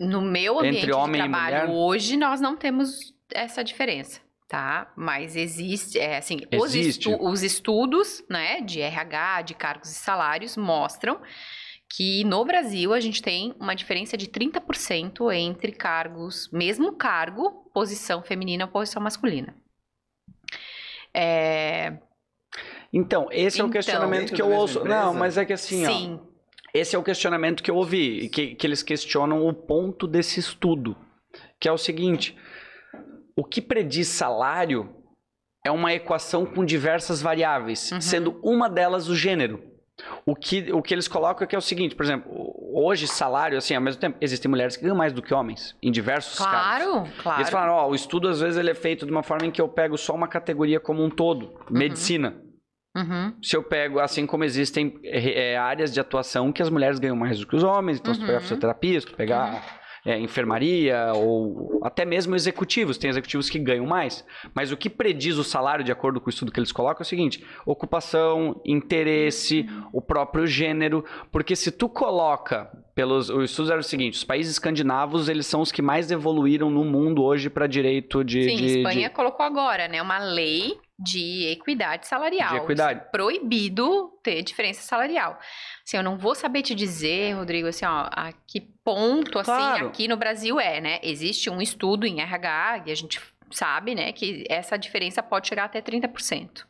[0.00, 1.76] No meu ambiente Entre homem de e trabalho mulher?
[1.78, 4.20] hoje, nós não temos essa diferença,
[4.52, 4.92] tá?
[4.94, 7.08] Mas existe, é, assim, os, Existe.
[7.08, 11.22] estu- os estudos, né, de RH, de cargos e salários mostram
[11.88, 18.22] que no Brasil a gente tem uma diferença de 30% entre cargos, mesmo cargo, posição
[18.22, 19.54] feminina ou posição masculina.
[21.14, 21.94] É,
[22.92, 23.72] Então, esse é o Então.
[23.72, 24.80] questionamento que eu ouço.
[24.80, 24.96] empresa?
[25.02, 25.90] Não, mas é que assim, ó.
[25.90, 26.20] sim,
[26.74, 30.94] Esse é o questionamento que eu ouvi, que, que eles questionam o ponto desse estudo,
[31.58, 32.36] que é o seguinte:
[33.36, 34.94] o que prediz salário
[35.64, 38.00] é uma equação com diversas variáveis, Uhum.
[38.00, 39.62] sendo uma delas o gênero.
[40.26, 42.32] O que, o que eles colocam é que é o seguinte, por exemplo,
[42.74, 45.92] hoje salário, assim, ao mesmo tempo, existem mulheres que ganham mais do que homens, em
[45.92, 46.82] diversos casos.
[46.88, 47.40] claro, claro.
[47.40, 49.60] Eles falaram, ó, o estudo às vezes ele é feito de uma forma em que
[49.60, 52.34] eu pego só uma categoria como um todo, medicina.
[52.96, 57.16] Uhum, Se eu pego, assim como existem é, áreas de atuação que as mulheres ganham
[57.16, 58.42] mais do que os homens, então se tu pegar Uhum.
[58.42, 62.98] fisioterapia, se tu pegar é, enfermaria ou até mesmo executivos.
[62.98, 64.24] Tem executivos que ganham mais.
[64.54, 67.06] Mas o que prediz o salário, de acordo com o estudo que eles colocam, é
[67.06, 71.04] o seguinte: ocupação, interesse, o próprio gênero.
[71.30, 75.62] Porque se tu coloca pelos o estudo era o seguinte os países escandinavos eles são
[75.62, 79.14] os que mais evoluíram no mundo hoje para direito de Sim, de, Espanha de...
[79.14, 82.50] colocou agora, né, uma lei de equidade salarial.
[82.50, 83.10] De equidade.
[83.10, 85.38] Proibido ter diferença salarial.
[85.86, 89.88] Assim, eu não vou saber te dizer, Rodrigo, assim, ó, a que ponto, assim, Claro.
[89.88, 91.00] aqui no Brasil é, né?
[91.02, 93.20] Existe um estudo em RH e a gente
[93.50, 96.66] sabe, né, que essa diferença pode chegar até 30%.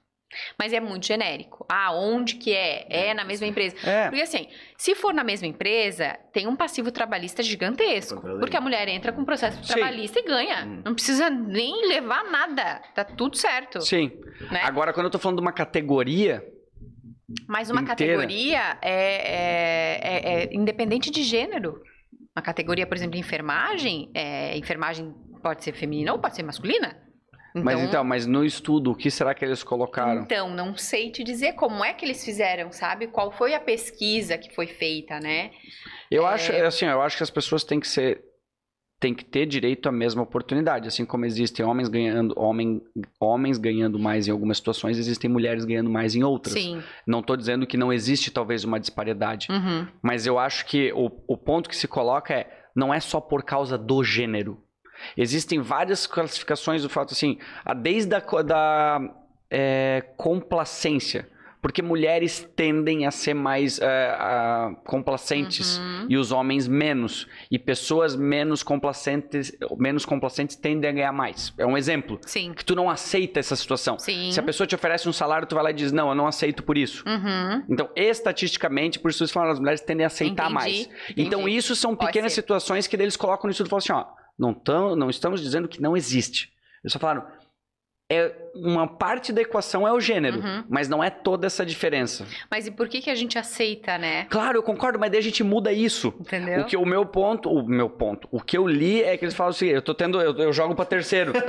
[0.59, 1.65] Mas é muito genérico.
[1.71, 2.87] Ah, onde que é?
[2.89, 3.77] É na mesma empresa.
[3.89, 8.21] é Porque assim, se for na mesma empresa, tem um passivo trabalhista gigantesco.
[8.41, 9.75] Porque a mulher entra com processo Sim.
[9.75, 10.65] trabalhista e ganha.
[10.67, 10.83] Hum.
[10.85, 12.81] Não precisa nem levar nada.
[12.95, 13.81] Tá tudo certo.
[13.81, 14.11] sim
[14.51, 14.61] Né?
[14.63, 16.45] agora quando eu tô falando de uma categoria
[17.49, 18.15] Mas uma inteira.
[18.17, 21.81] categoria é, é- é- é independente de gênero.
[22.37, 26.97] Uma categoria, por exemplo, de enfermagem, é, enfermagem pode ser feminina ou pode ser masculina.
[27.55, 31.23] Mas então mas no estudo o que será que eles colocaram Então, não sei te
[31.24, 33.07] dizer como é que eles fizeram, sabe?
[33.09, 35.51] Qual foi a pesquisa que foi feita, né?
[36.11, 36.35] Eu É.
[36.35, 38.23] acho, assim, eu acho que as pessoas têm que ser
[39.01, 42.81] têm que ter direito à mesma oportunidade, assim como existem homens ganhando homem,
[43.20, 46.55] homens ganhando mais em algumas situações, existem mulheres ganhando mais em outras.
[46.55, 46.81] Sim.
[47.05, 49.89] Não estou dizendo que não existe talvez uma disparidade, Uhum.
[50.01, 53.43] mas eu acho que o, o ponto que se coloca é não é só por
[53.43, 54.62] causa do gênero.
[55.16, 57.39] Existem várias classificações do fato assim,
[57.81, 59.01] desde a da
[59.51, 61.29] é, complacência,
[61.61, 63.87] porque mulheres tendem a ser mais é,
[64.19, 66.07] a- complacentes Uhum.
[66.09, 67.29] e os homens menos.
[67.51, 71.55] E pessoas menos complacentes, menos complacentes tendem a ganhar mais.
[71.57, 72.19] É um exemplo.
[72.27, 72.53] Sim.
[72.53, 73.97] Que tu não aceita essa situação.
[73.99, 74.33] Sim.
[74.33, 76.27] Se a pessoa te oferece um salário, tu vai lá e diz, não, eu não
[76.27, 77.05] aceito por isso.
[77.07, 77.62] Uhum.
[77.69, 80.91] Então, estatisticamente, por isso eles falam, as mulheres tendem a aceitar Entendi, mais.
[81.16, 81.57] Então, entendi.
[81.59, 84.95] isso são pequenas situações que eles colocam no estudo e falam assim, ó, não, tão,
[84.97, 86.51] não estamos dizendo que não existe.
[86.83, 87.25] Eles só falaram,
[88.11, 90.65] é, uma parte da equação é o gênero, Uhum.
[90.69, 92.27] mas não é toda essa diferença.
[92.51, 94.27] Mas e por que, que a gente aceita, né?
[94.29, 96.13] Claro, eu concordo, mas daí a gente muda isso.
[96.21, 96.61] Entendeu?
[96.61, 99.35] O que o meu ponto, o meu ponto, o que eu li é que eles
[99.35, 101.33] falam assim, eu tô tendo, eu, eu jogo pra terceiro.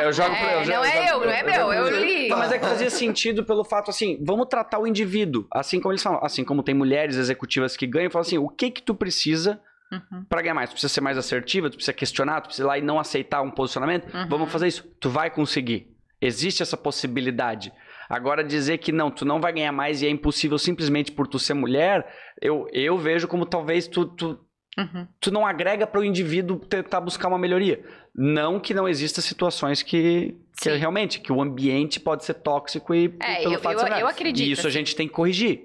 [0.00, 2.00] Eu, eu jogo pra, É, eu jogo- não é jogo- eu, não é meu, eu
[2.04, 2.28] li.
[2.28, 5.92] Não, mas é que fazia sentido pelo fato assim, vamos tratar o indivíduo, assim como
[5.92, 8.94] eles falam, assim como tem mulheres executivas que ganham, falam assim, o que que tu
[8.94, 9.60] precisa
[10.12, 10.24] Uhum.
[10.28, 10.70] pra ganhar mais?
[10.70, 13.42] Tu precisa ser mais assertiva, tu precisa questionar, tu precisa ir lá e não aceitar
[13.42, 14.12] um posicionamento?
[14.14, 14.28] Uhum.
[14.28, 14.84] Vamos fazer isso.
[15.00, 15.88] Tu vai conseguir.
[16.20, 17.72] Existe essa possibilidade.
[18.08, 21.38] Agora, dizer que não, tu não vai ganhar mais e é impossível simplesmente por tu
[21.38, 22.06] ser mulher,
[22.40, 24.38] eu, eu vejo como talvez tu, tu,
[24.78, 25.06] Uhum.
[25.20, 27.82] tu não agrega para o indivíduo tentar buscar uma melhoria.
[28.14, 33.06] Não que não exista situações que, que realmente, que o ambiente pode ser tóxico e
[33.20, 34.00] É, pelo eu- fato de eu- mulher.
[34.02, 34.78] eu acredito, E isso a assim.
[34.78, 35.62] gente tem que corrigir.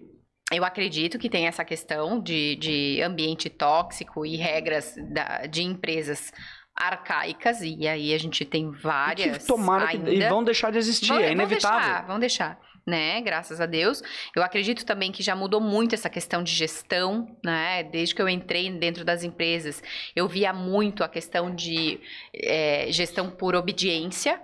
[0.52, 6.32] Eu acredito que tem essa questão de, de ambiente tóxico e regras da- de empresas
[6.76, 9.38] arcaicas, e aí a gente tem E várias.
[9.40, 10.12] que tomara que, ainda.
[10.12, 11.80] e vão deixar de existir, Vão- é vão inevitável.
[11.80, 13.22] deixar, vão deixar, né?
[13.22, 14.02] Graças a Deus.
[14.36, 17.84] Eu acredito também que já mudou muito essa questão de gestão, né?
[17.84, 19.82] Desde que eu entrei dentro das empresas,
[20.16, 22.00] eu via muito a questão de
[22.34, 24.42] é, gestão por obediência,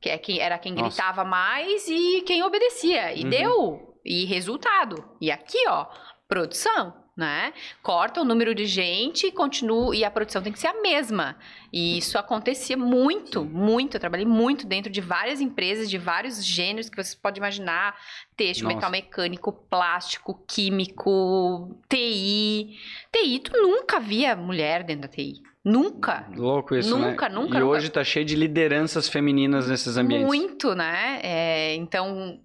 [0.00, 0.88] que é quem era quem Nossa.
[0.88, 3.14] gritava mais e quem obedecia.
[3.14, 3.30] E Uhum.
[3.30, 3.95] deu.
[4.06, 5.04] E resultado.
[5.20, 5.86] E aqui, ó,
[6.28, 7.04] produção.
[7.16, 7.54] Né?
[7.82, 11.34] Corta o número de gente e continua e a produção tem que ser a mesma.
[11.72, 13.96] E isso acontecia muito, muito.
[13.96, 17.96] Eu trabalhei muito dentro de várias empresas, de vários gêneros que você pode imaginar:
[18.36, 18.76] têxtil, Nossa.
[18.76, 22.76] metal mecânico, plástico, químico, TI.
[23.10, 25.40] TI, tu nunca via mulher dentro da TI.
[25.64, 26.28] Nunca.
[26.36, 27.10] Louco isso, né?
[27.10, 27.64] Nunca, nunca, E nunca.
[27.64, 30.26] hoje tá cheio de lideranças femininas nesses ambientes.
[30.26, 31.18] Muito, né?
[31.22, 32.38] É, então,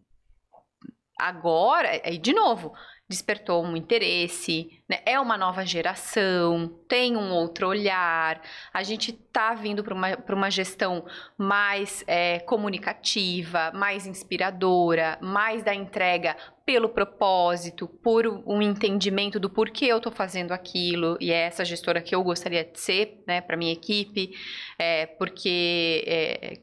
[1.27, 2.73] agora, aí de novo,
[3.11, 4.99] despertou um interesse, né?
[5.06, 8.41] é uma nova geração, tem um outro olhar,
[8.73, 11.06] a gente tá vindo para uma, uma gestão
[11.38, 19.88] mais é, comunicativa, mais inspiradora, mais da entrega pelo propósito, por um entendimento do porquê
[19.88, 23.57] eu tô fazendo aquilo, e é essa gestora que eu gostaria de ser, né, para
[23.57, 24.31] minha equipe,
[24.80, 26.61] é, porque é,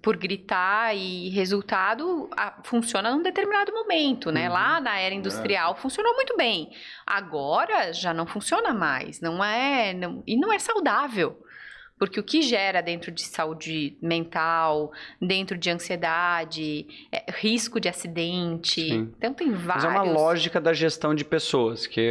[0.00, 4.46] por gritar e resultado a- funciona num determinado momento, né?
[4.48, 4.54] Uhum.
[4.54, 6.70] Lá na era industrial funcionou muito bem.
[7.06, 11.38] Agora já não funciona mais, não é, não- e não é saudável.
[11.98, 14.90] Porque o que gera dentro de saúde mental,
[15.20, 18.80] dentro de ansiedade, é, risco de acidente.
[18.88, 19.12] Sim.
[19.16, 19.84] Então tem Mas vários.
[19.84, 22.10] é uma lógica da gestão de pessoas, que,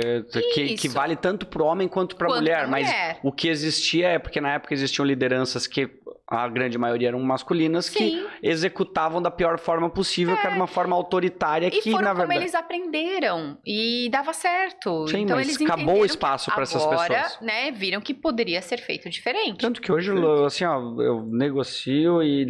[0.54, 2.68] que, que vale tanto pro homem quanto pra Quanto mulher.
[2.70, 3.20] Mas mulher.
[3.22, 5.88] o que existia é porque na época existiam lideranças que
[6.32, 7.94] a grande maioria eram masculinas Sim.
[7.94, 12.10] que executavam da pior forma possível, que era uma forma autoritária E que, foram na
[12.12, 12.40] como verdade.
[12.44, 15.08] eles aprenderam e dava certo.
[15.08, 17.38] Sim, então mas eles acabou o espaço pra essas pessoas.
[17.42, 19.58] né, viram que poderia ser feito diferente.
[19.60, 22.48] Tanto que hoje, eu, assim, ó, eu negocio e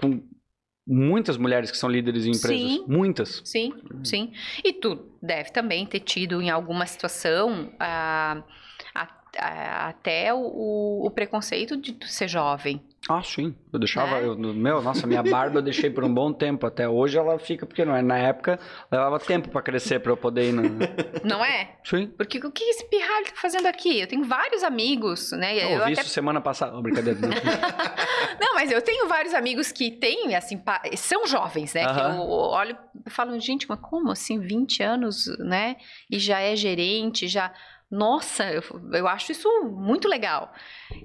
[0.00, 0.20] com
[0.86, 2.58] muitas mulheres que são líderes em empresas.
[2.72, 2.84] Sim.
[2.88, 3.42] Muitas.
[3.44, 3.72] Sim,
[4.02, 4.32] sim.
[4.64, 7.84] E tu deve também ter tido em alguma situação a-
[8.38, 8.42] a-
[9.38, 12.82] até o, o preconceito de ser jovem.
[13.06, 13.54] Ah, sim.
[13.70, 14.18] Eu deixava.
[14.18, 14.26] Né?
[14.28, 16.66] Eu, meu, nossa, minha barba eu deixei por um bom tempo.
[16.66, 18.00] Até hoje ela fica pequena.
[18.00, 18.58] Na época
[18.90, 20.62] levava tempo pra crescer pra eu poder ir no.
[21.22, 21.76] Não é?
[21.84, 22.06] Sim.
[22.16, 24.00] Porque o que esse pirralho tá fazendo aqui?
[24.00, 25.54] Eu tenho vários amigos, né?
[25.54, 26.74] Eu Eu ouvi até isso semana passada.
[26.78, 27.18] Oh, brincadeira.
[27.20, 27.28] Não.
[28.40, 31.82] Não, mas eu tenho vários amigos que têm, assim, pa- são jovens, né?
[31.84, 32.16] Que Aham.
[32.16, 35.76] eu olho e falo, gente, mas como assim, 20 anos, né?
[36.10, 37.52] E já é gerente, já.
[37.94, 38.62] Nossa, eu,
[38.92, 40.52] eu acho isso muito legal.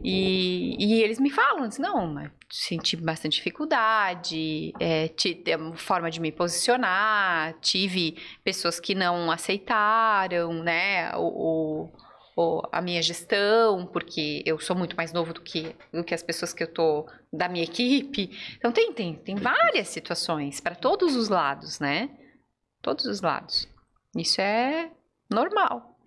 [0.04, 6.10] E, e eles me falam, assim, não, senti bastante dificuldade, é, ti- tem uma forma
[6.10, 11.12] de me posicionar, tive pessoas que não aceitaram, né?
[11.16, 11.90] O-
[12.36, 16.24] o- a minha gestão, porque eu sou muito mais novo do que, do que as
[16.24, 18.32] pessoas que eu tô da minha equipe.
[18.58, 22.10] Então tem, tem, tem várias situações para todos os lados, né?
[22.82, 23.68] Todos os lados.
[24.16, 24.90] Isso é
[25.30, 25.99] normal,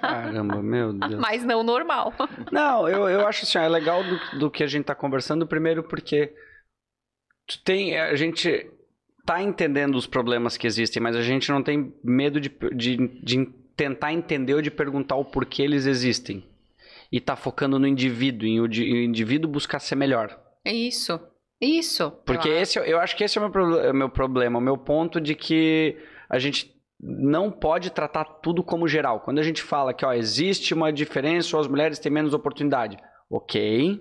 [0.00, 1.20] Caramba, meu Deus.
[1.20, 2.12] mas não normal.
[2.50, 5.82] Não, eu, eu acho assim, é legal do, do que a gente tá conversando, primeiro
[5.82, 6.32] porque
[7.46, 8.70] tu tem, a gente
[9.24, 13.46] tá entendendo os problemas que existem, mas a gente não tem medo de, de, de
[13.76, 16.44] tentar entender ou de perguntar o porquê eles existem.
[17.10, 20.38] E tá focando no indivíduo, em o, o indivíduo buscar ser melhor.
[20.64, 21.20] É isso.
[21.60, 22.10] Isso.
[22.24, 24.76] Porque eu esse, eu acho que esse é o meu, é meu problema, o meu
[24.76, 25.96] ponto de que
[26.28, 29.20] a gente não pode tratar tudo como geral.
[29.20, 32.96] Quando a gente fala que ó, existe uma diferença ou as mulheres têm menos oportunidade,
[33.30, 34.00] ok,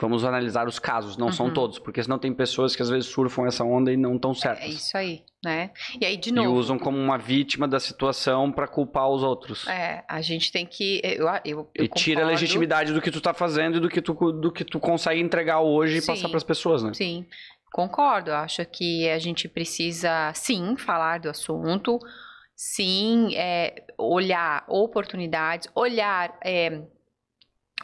[0.00, 1.52] vamos analisar os casos, não são Uhum.
[1.52, 4.64] todos, porque senão tem pessoas que às vezes surfam essa onda e não estão certas.
[4.64, 5.70] É isso aí, né?
[6.00, 6.54] E aí, de e novo.
[6.54, 9.66] usam como uma vítima da situação para culpar os outros.
[9.68, 11.02] É, a gente tem que.
[11.04, 14.00] Eu, eu, eu e tira a legitimidade do que tu tá fazendo e do que
[14.00, 16.06] tu, do que tu consegue entregar hoje e Sim.
[16.06, 16.94] passar para as pessoas, né?
[16.94, 17.26] Sim,
[17.70, 18.32] concordo.
[18.32, 21.98] Acho que a gente precisa, sim, falar do assunto,
[22.62, 26.82] sim, é, olhar oportunidades, olhar é,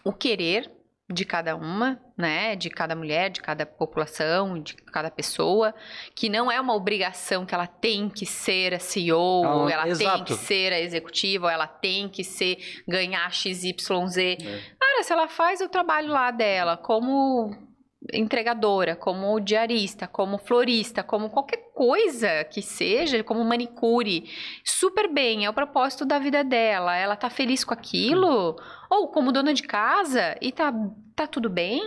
[0.05, 0.71] o querer
[1.09, 2.55] de cada uma, né?
[2.57, 5.75] De cada mulher, de cada população, de cada pessoa,
[6.15, 9.85] que não é uma obrigação que ela tem que ser a CEO, Ah, ou ela
[9.85, 10.25] tem exato.
[10.25, 14.19] que ser a executiva, ou ela tem que ser ganhar XYZ.
[14.19, 14.37] É.
[14.79, 17.66] Cara, se ela faz o trabalho lá dela como
[18.13, 24.29] entregadora, como diarista, como florista, como qualquer coisa que seja, como manicure,
[24.65, 28.57] super bem, é o propósito da vida dela, ela tá feliz com aquilo,
[28.91, 30.73] ou como dona de casa e tá,
[31.15, 31.83] tá tudo bem,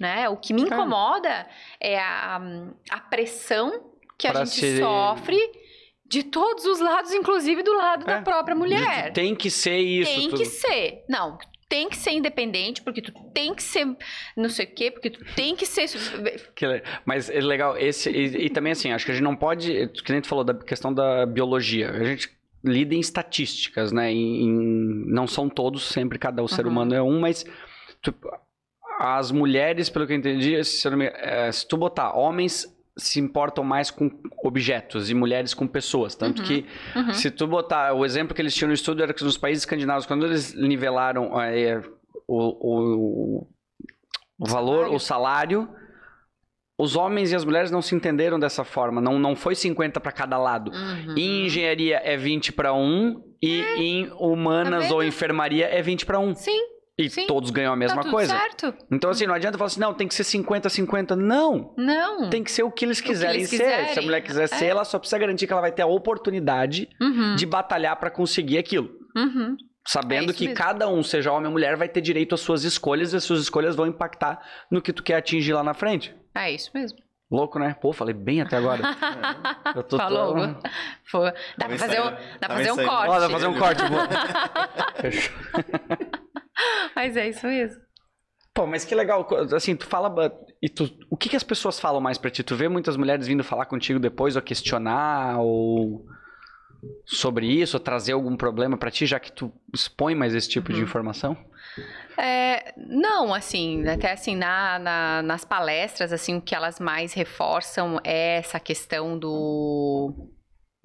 [0.00, 0.28] né?
[0.28, 0.66] O que me É.
[0.66, 1.46] incomoda
[1.80, 2.40] é a,
[2.90, 5.38] a pressão que a Pra gente ser- sofre
[6.06, 9.12] de todos os lados, inclusive do lado É, da própria mulher.
[9.12, 10.10] Tem que ser isso.
[10.14, 11.04] Tem tu- que ser.
[11.08, 11.36] Não,
[11.68, 13.86] tem que ser independente, porque tu tem que ser
[14.36, 15.86] não sei o quê, porque tu tem que ser.
[16.54, 18.10] Que Mas é legal, esse.
[18.10, 19.88] E, e também assim, acho que a gente não pode.
[19.88, 21.90] Que nem tu falou da questão da biologia.
[21.90, 22.30] A gente
[22.64, 24.10] lida em estatísticas, né?
[24.12, 26.72] Em, em- não são todos, sempre cada ser Uhum.
[26.72, 27.44] humano é um, mas
[28.02, 28.14] tu-
[28.98, 32.66] as mulheres, pelo que eu entendi, se, eu me- eh, se tu botar homens
[32.98, 34.10] se importam mais com
[34.44, 36.14] objetos e mulheres com pessoas.
[36.14, 36.46] Tanto Uhum.
[36.48, 36.66] que
[36.96, 37.12] Uhum.
[37.14, 40.04] se tu botar, o exemplo que eles tinham no estudo era que nos países escandinavos,
[40.04, 41.80] quando eles nivelaram eh,
[42.26, 43.46] o, o,
[44.38, 44.94] o valor, salário.
[44.94, 45.68] o salário,
[46.80, 49.00] os homens e as mulheres não se entenderam dessa forma.
[49.00, 50.70] Não, não foi 50 para cada lado.
[50.70, 51.14] Uhum.
[51.16, 56.18] Em engenharia é 20 para um e em humanas Tá ou enfermaria é 20 para
[56.20, 56.34] um.
[56.34, 56.58] Sim,
[56.98, 57.26] E sim.
[57.28, 58.36] todos ganham a mesma tá tudo coisa.
[58.36, 58.74] certo?
[58.90, 61.14] Então, assim, não adianta falar assim, não, tem que ser 50-50.
[61.14, 61.72] Não!
[61.78, 62.28] Não.
[62.28, 63.58] Tem que ser o que eles que quiserem eles ser.
[63.58, 63.88] quiserem.
[63.94, 64.46] Se a mulher quiser É.
[64.48, 67.36] ser, ela só precisa garantir que ela vai ter a oportunidade Uhum.
[67.36, 68.90] de batalhar para conseguir aquilo.
[69.16, 69.56] Uhum.
[69.86, 70.58] Sabendo É que mesmo.
[70.58, 73.40] cada um, seja homem ou mulher, vai ter direito às suas escolhas e as suas
[73.40, 74.38] escolhas vão impactar
[74.70, 76.14] no que tu quer atingir lá na frente.
[76.34, 76.98] É isso mesmo.
[77.30, 77.76] Louco, né?
[77.80, 78.82] Pô, falei bem até agora.
[79.76, 80.34] Eu tô Falou.
[80.34, 80.58] tão-
[81.10, 81.30] Foi.
[81.58, 82.04] Dá pra fazer um,
[82.40, 82.90] dá pra fazer um ensaiando.
[82.90, 83.08] corte.
[83.10, 83.82] Ó, dá pra fazer um corte.
[85.00, 85.34] Fechou.
[86.96, 87.80] Mas é isso mesmo.
[88.54, 89.26] Pô, mas que legal.
[89.54, 90.12] Assim, tu fala.
[90.60, 92.42] E tu, o que, que as pessoas falam mais pra ti?
[92.42, 96.04] Tu vê muitas mulheres vindo falar contigo depois, ou questionar, ou
[97.06, 100.72] sobre isso, ou trazer algum problema pra ti, já que tu expõe mais esse tipo
[100.72, 100.84] de Uhum.
[100.84, 101.36] informação?
[102.16, 108.00] É, não, assim, até assim, na, na- nas palestras, assim, o que elas mais reforçam
[108.02, 110.28] é essa questão do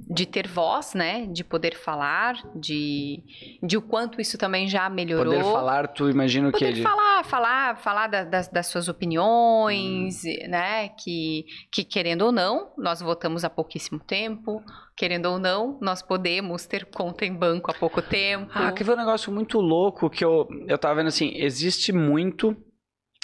[0.10, 1.26] de ter voz, né?
[1.28, 3.24] De poder falar, de,
[3.62, 5.34] de o quanto isso também já melhorou.
[5.34, 6.74] Poder falar, tu imagina o Poder quê?
[6.74, 6.82] De...
[6.82, 10.50] falar, falar, falar da- das, das suas opiniões, Hum.
[10.50, 10.90] né?
[10.90, 14.64] Que, que, querendo ou não, nós votamos há pouquíssimo tempo.
[14.96, 18.52] Querendo ou não, nós podemos ter conta em banco há pouco tempo.
[18.54, 22.56] Ah, que foi um negócio muito louco que eu, eu tava vendo assim, existe muito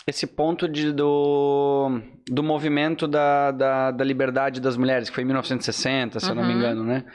[0.08, 5.28] esse ponto de, do, do movimento da, da, da liberdade das mulheres, que foi em
[5.28, 6.58] 1960, se eu não me Uhum.
[6.58, 7.06] engano, né?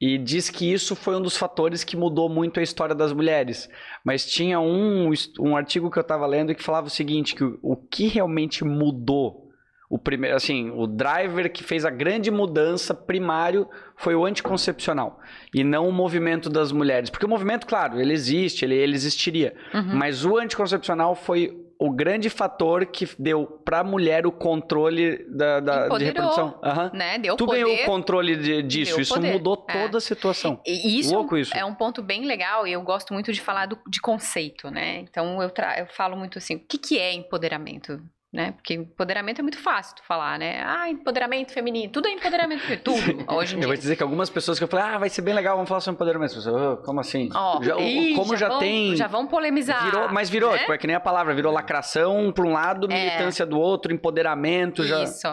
[0.00, 3.68] E diz que isso foi um dos fatores que mudou muito a história das mulheres.
[4.04, 7.58] Mas tinha um, um artigo que eu tava lendo que falava o seguinte, que o,
[7.62, 9.48] o que realmente mudou,
[9.88, 13.66] o primeiro, assim, o driver que fez a grande mudança primário
[13.96, 15.18] foi o anticoncepcional
[15.54, 17.08] e não o movimento das mulheres.
[17.08, 19.54] Porque o movimento, claro, ele existe, ele, ele existiria.
[19.72, 19.94] Uhum.
[19.96, 25.88] Mas o anticoncepcional foi o grande fator que deu pra mulher o controle da, da,
[25.88, 26.58] de reprodução.
[26.62, 26.90] Aham.
[26.94, 27.18] né?
[27.18, 27.64] Deu Tu poder.
[27.64, 29.00] ganhou o controle de- disso.
[29.00, 29.72] Isso poder, mudou é.
[29.82, 30.60] toda a situação.
[30.66, 31.54] E isso, Louco isso.
[31.56, 35.00] é um ponto bem legal e eu gosto muito de falar do- de conceito, né?
[35.00, 38.00] Então eu, eu falo muito assim, o que, que é empoderamento?
[38.36, 38.52] Né?
[38.52, 40.62] Porque empoderamento é muito fácil tu falar, né?
[40.62, 42.96] Ah, empoderamento feminino, tudo é empoderamento feminino, tudo,
[43.34, 43.66] hoje em Eu dia.
[43.68, 45.68] vou te dizer que algumas pessoas que eu falei, ah, vai ser bem legal, vamos
[45.70, 46.34] falar sobre empoderamento.
[46.34, 47.30] Pessoas, "Ah, como assim?
[47.34, 48.94] Ó, Já- ih, como já, vão, tem.
[48.94, 49.82] Já vão polemizar.
[49.86, 50.58] Virou, mas virou, né?
[50.58, 53.04] tipo, é que nem a palavra, virou lacração pra um lado, É.
[53.04, 55.02] militância do outro, empoderamento já.
[55.02, 55.26] Isso.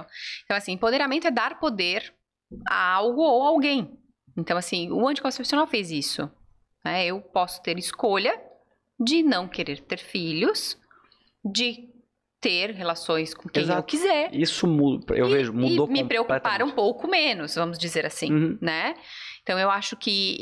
[0.45, 2.13] Então, assim, empoderamento é dar poder
[2.69, 3.97] a algo ou alguém.
[4.38, 6.31] Então, assim, o anticoncepcional fez isso.
[6.85, 7.05] né?
[7.05, 8.34] Eu posso ter escolha
[8.99, 10.77] de não querer ter filhos,
[11.43, 11.89] de
[12.44, 13.88] ter relações com quem eu Exato.
[13.88, 14.30] quiser.
[14.36, 18.32] Isso muda, eu e, vejo, mudou e me preocupar um pouco menos, vamos dizer assim,
[18.32, 18.57] Uhum.
[18.61, 18.94] né?
[19.41, 20.38] Então eu acho que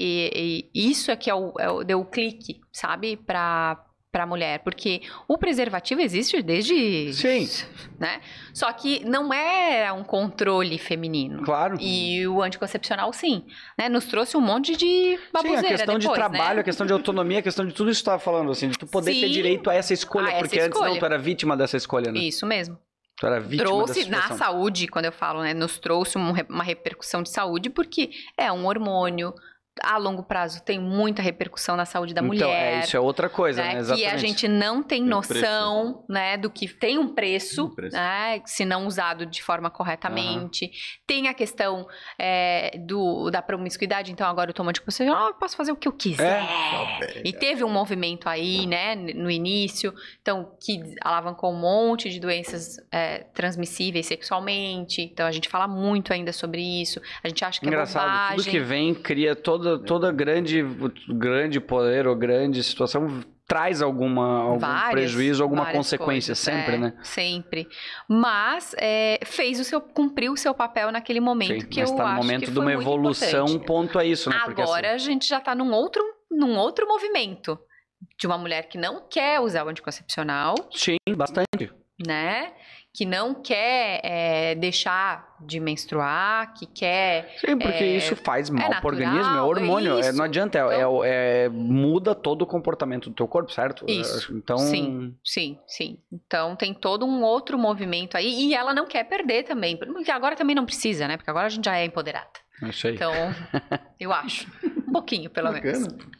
[0.75, 4.59] e isso é que é o, é o- deu o clique, sabe, para para mulher,
[4.59, 7.47] porque o preservativo existe desde, Sim.
[7.97, 8.19] né?
[8.53, 11.43] Só que não é um controle feminino.
[11.43, 11.77] Claro.
[11.79, 13.45] E o anticoncepcional, sim,
[13.77, 13.87] né?
[13.87, 16.61] Nos trouxe um monte de Sim, baboseira a questão de depois, trabalho, né?
[16.61, 18.77] a questão de autonomia, a questão de tudo isso que tu tava falando, assim, de
[18.77, 19.31] tu poder ter Sim.
[19.31, 22.19] direito a essa escolha, A essa porque antes não, tu era vítima dessa escolha, né?
[22.19, 22.77] Isso mesmo.
[23.17, 27.21] Tu era vítima trouxe na saúde, quando eu falo, né, nos trouxe um uma repercussão
[27.21, 29.33] de saúde, porque é um hormônio,
[29.81, 32.73] a longo prazo tem muita repercussão na saúde da então, mulher.
[32.75, 33.81] é, isso é outra coisa, né?
[33.81, 37.75] né, que a gente não tem Tem noção, né, do que tem um preço, Um
[37.75, 37.95] preço.
[37.95, 40.69] né, se não usado de forma corretamente.
[41.07, 41.87] Tem a questão
[42.19, 45.93] é, do, da promiscuidade, então agora eu tomo anticoncepcional, eu posso fazer o que eu
[45.93, 46.41] quiser.
[46.43, 47.21] É.
[47.23, 52.77] E teve um movimento aí, né, no início, então, que alavancou um monte de doenças
[52.91, 55.01] é, transmissíveis sexualmente.
[55.01, 57.01] Então, a gente fala muito ainda sobre isso.
[57.23, 58.37] A gente acha que Engraçado, é bobagem.
[58.37, 60.63] tudo que vem cria toda, toda grande,
[61.09, 66.77] grande poder ou grande situação traz alguma, algum Várias- prejuízo, alguma consequência coisas, sempre, é,
[66.77, 66.93] né?
[67.03, 67.67] Sempre.
[68.07, 72.03] Mas é, fez o seu, cumpriu o seu papel naquele momento Sim, que eu tá
[72.03, 73.65] no acho momento que de uma evolução importante.
[73.67, 74.39] ponto a isso, né?
[74.45, 76.01] Porque, assim, Agora a gente já tá num outro,
[76.31, 77.59] num outro movimento
[78.17, 81.71] de uma mulher que não quer usar o anticoncepcional, sim, bastante.
[82.07, 82.53] né?
[82.93, 87.33] Que não quer é, deixar de menstruar, que quer.
[87.39, 90.61] Sim, porque É, isso faz mal pro natural, organismo, é hormônio, é, não adianta, é-
[90.61, 93.85] é, Então- é- muda todo o comportamento do teu corpo, certo?
[93.87, 95.15] Isso, Então, sim.
[95.23, 95.99] Sim, sim.
[96.11, 98.47] Então tem todo um outro movimento aí.
[98.47, 99.77] E ela não quer perder também.
[99.77, 101.15] Porque agora também não precisa, né?
[101.15, 102.27] Porque agora a gente já é empoderada.
[102.61, 102.95] é isso aí.
[102.95, 103.11] Então,
[103.99, 104.45] eu acho.
[104.85, 105.87] Um pouquinho, pelo menos.
[105.87, 106.11] Bacana.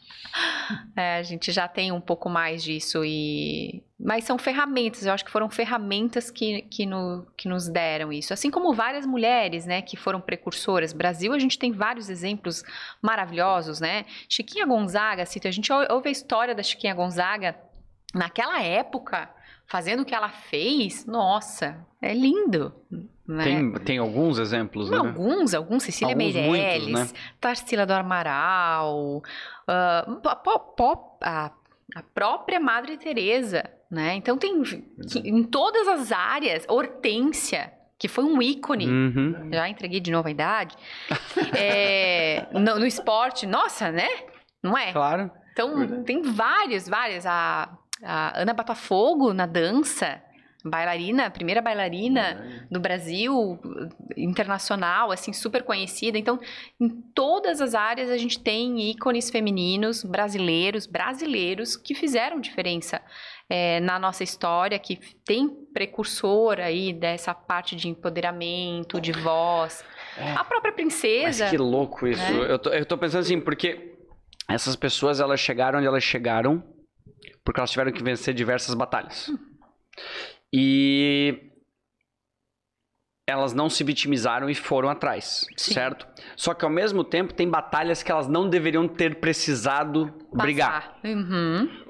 [0.96, 3.84] É, a gente já tem um pouco mais disso e...
[4.04, 8.32] Mas são ferramentas, eu acho que foram ferramentas que, que, no- que nos deram isso.
[8.32, 10.92] Assim como várias mulheres, né, que foram precursoras.
[10.92, 12.64] Brasil, a gente tem vários exemplos
[13.00, 14.04] maravilhosos, né?
[14.28, 17.54] Chiquinha Gonzaga, cito, a gente ou- ouve a história da Chiquinha Gonzaga
[18.12, 19.30] naquela época,
[19.66, 21.06] fazendo o que ela fez.
[21.06, 22.74] Nossa, é lindo,
[23.26, 23.44] né?
[23.44, 24.96] Tem, tem alguns exemplos, né?
[24.98, 27.20] Alguns, alguns, Cecília Alguns muitos, Meirelles, né?
[27.40, 29.22] Tarsila do Amaral,
[29.68, 31.52] ah, po- po- po- a,
[31.94, 33.62] a própria Madre Teresa,
[33.92, 34.14] né?
[34.14, 34.82] Então tem que-
[35.22, 38.88] em todas as áreas, Hortência, que foi um ícone.
[38.88, 39.50] Uhum.
[39.52, 40.74] Já entreguei de novo a idade.
[41.54, 44.08] É, no, no esporte, nossa, né?
[44.62, 44.92] Não é?
[44.92, 45.30] Claro.
[45.52, 46.04] Então, Verdade.
[46.04, 47.26] tem várias, várias.
[47.26, 47.68] A,
[48.02, 50.20] a Ana Botafogo na dança,
[50.64, 53.58] bailarina, primeira bailarina do Brasil,
[54.16, 56.16] internacional, assim, super conhecida.
[56.18, 56.40] Então,
[56.80, 63.00] em todas as áreas a gente tem ícones femininos brasileiros, brasileiros, que fizeram diferença
[63.54, 69.84] é, na nossa história, que tem precursor aí dessa parte de empoderamento, de voz.
[70.34, 71.50] A própria Mas princesa.
[71.50, 72.22] que louco isso.
[72.22, 72.50] né?
[72.50, 73.94] Eu, tô, eu tô pensando assim, porque
[74.48, 76.64] essas pessoas, elas chegaram onde elas chegaram
[77.44, 79.30] porque elas tiveram que vencer diversas batalhas.
[80.50, 81.50] E
[83.28, 85.74] elas não se vitimizaram e foram atrás, Sim.
[85.74, 86.06] certo?
[86.36, 90.94] Só que ao mesmo tempo tem batalhas que elas não deveriam ter precisado brigar.
[90.94, 91.00] Passar.
[91.04, 91.81] Uhum.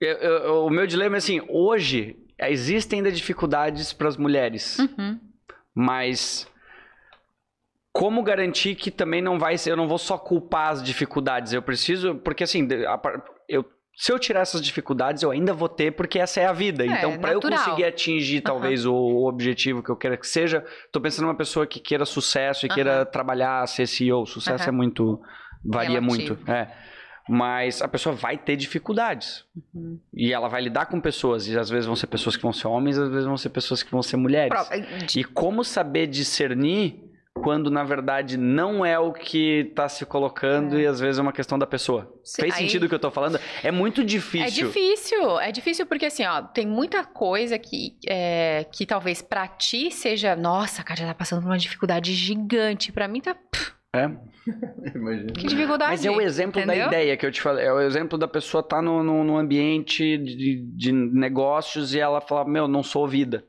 [0.00, 5.18] Eu- eu- o meu dilema é assim, hoje existem ainda dificuldades para as mulheres, Uhum.
[5.74, 6.48] mas
[7.92, 11.60] como garantir que também não vai ser, eu não vou só culpar as dificuldades, eu
[11.62, 12.66] preciso, porque assim,
[13.48, 13.64] eu
[13.96, 16.84] se eu tirar essas dificuldades, eu ainda vou ter, porque essa é a vida.
[16.84, 20.64] É, então, para eu conseguir atingir talvez o, o objetivo que eu queira que seja,
[20.90, 24.24] tô pensando numa pessoa que queira sucesso e queira trabalhar, ser CEO.
[24.24, 25.20] Sucesso é muito.
[25.62, 26.34] varia Relativo.
[26.36, 26.50] muito.
[26.50, 26.68] É.
[27.28, 29.44] Mas a pessoa vai ter dificuldades.
[29.74, 29.98] Uhum.
[30.14, 31.46] E ela vai lidar com pessoas.
[31.46, 33.82] E às vezes vão ser pessoas que vão ser homens, às vezes vão ser pessoas
[33.82, 34.52] que vão ser mulheres.
[35.16, 40.86] E como saber discernir quando na verdade não é o que tá se colocando e
[40.86, 42.12] às vezes é uma questão da pessoa.
[42.24, 43.38] Se- Fez aí- sentido o que eu tô falando?
[43.62, 44.46] É muito difícil.
[44.46, 49.46] É difícil, é difícil porque assim, ó, tem muita coisa que, é, que talvez pra
[49.48, 52.92] ti seja, nossa, a Kátia tá passando por uma dificuldade gigante.
[52.92, 53.34] Pra mim tá,
[53.94, 54.04] É.
[54.94, 55.32] Imagina.
[55.32, 55.90] que dificuldade.
[55.90, 56.86] Mas é o exemplo da entendeu?
[56.88, 57.64] ideia que eu te falei.
[57.64, 62.00] É o exemplo da pessoa estar tá no, no, no ambiente de, de negócios e
[62.00, 63.44] ela falar, meu, não sou ouvida.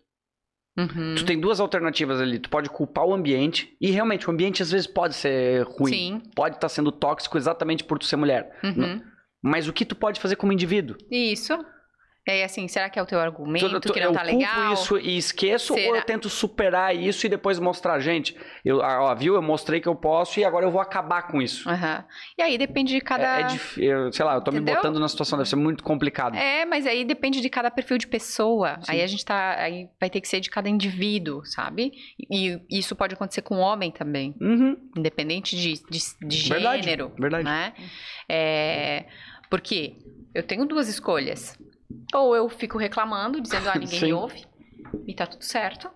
[0.77, 1.15] Uhum.
[1.15, 2.39] Tu tem duas alternativas ali.
[2.39, 3.75] Tu pode culpar o ambiente.
[3.79, 5.91] E realmente, o ambiente às vezes pode ser ruim.
[5.91, 6.21] Sim.
[6.35, 8.57] Pode estar sendo tóxico exatamente por tu ser mulher.
[8.63, 9.01] Uhum.
[9.43, 10.95] Mas o que tu pode fazer como indivíduo?
[11.09, 11.53] Isso.
[12.29, 14.73] Aí, assim, será que é o teu argumento Tu- tu- que não eu tá legal?
[14.73, 15.97] isso e esqueço ou Será?
[15.97, 19.87] eu tento superar isso e depois mostrar, gente, eu, ah, ó, viu, eu mostrei que
[19.87, 21.67] eu posso e agora eu vou acabar com isso.
[21.67, 22.05] Aham.
[22.37, 23.39] E aí depende de cada.
[23.39, 24.71] É, é dif- eu- sei lá, eu tô Entendeu?
[24.75, 26.35] me botando na situação, deve ser muito complicado.
[26.35, 28.77] É, mas aí depende de cada perfil de pessoa.
[28.83, 28.91] Sim.
[28.91, 29.55] Aí a gente tá.
[29.57, 31.91] Aí vai ter que ser de cada indivíduo, sabe?
[32.31, 34.35] E isso pode acontecer com o homem também.
[34.39, 37.11] Uhum, Independente de, de, de Verdade, gênero.
[37.17, 37.43] verdade.
[37.45, 37.73] Né?
[38.29, 39.05] É,
[39.49, 39.95] porque
[40.35, 41.57] eu tenho duas escolhas.
[42.13, 44.45] Ou eu fico reclamando, dizendo, ah, ninguém me ouve,
[45.07, 45.89] e tá tudo certo.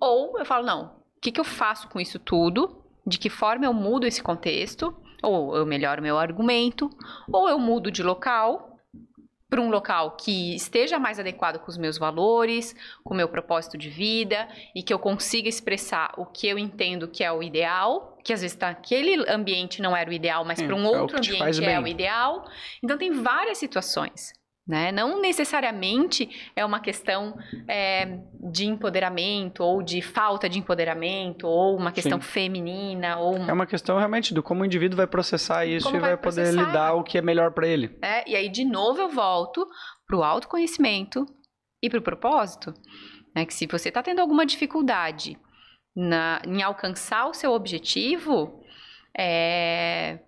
[0.00, 2.84] Ou eu falo, não, o que, que eu faço com isso tudo?
[3.06, 4.94] De que forma eu mudo esse contexto?
[5.22, 6.90] Ou eu melhoro meu argumento?
[7.32, 8.76] Ou eu mudo de local
[9.48, 12.74] para um local que esteja mais adequado com os meus valores,
[13.04, 17.08] com o meu propósito de vida e que eu consiga expressar o que eu entendo
[17.08, 20.60] que é o ideal, que às vezes tá, aquele ambiente não era o ideal, mas
[20.60, 22.44] É, para um é outro faz ambiente é o ideal.
[22.82, 24.32] Então tem várias situações.
[24.66, 24.90] Né?
[24.90, 27.38] Não necessariamente é uma questão
[27.68, 28.18] é,
[28.50, 32.26] de empoderamento ou de falta de empoderamento ou uma questão Sim.
[32.26, 36.00] feminina ou É uma questão realmente do como o indivíduo vai processar isso Como e
[36.00, 37.96] vai, vai poder lidar o que é melhor pra ele.
[38.02, 39.64] É, e aí, de novo, eu volto
[40.04, 41.24] pro autoconhecimento
[41.80, 42.74] e pro propósito.
[43.36, 43.46] Né?
[43.46, 45.38] Que se você tá tendo alguma dificuldade
[45.94, 48.60] na- em alcançar o seu objetivo,
[49.16, 50.18] é,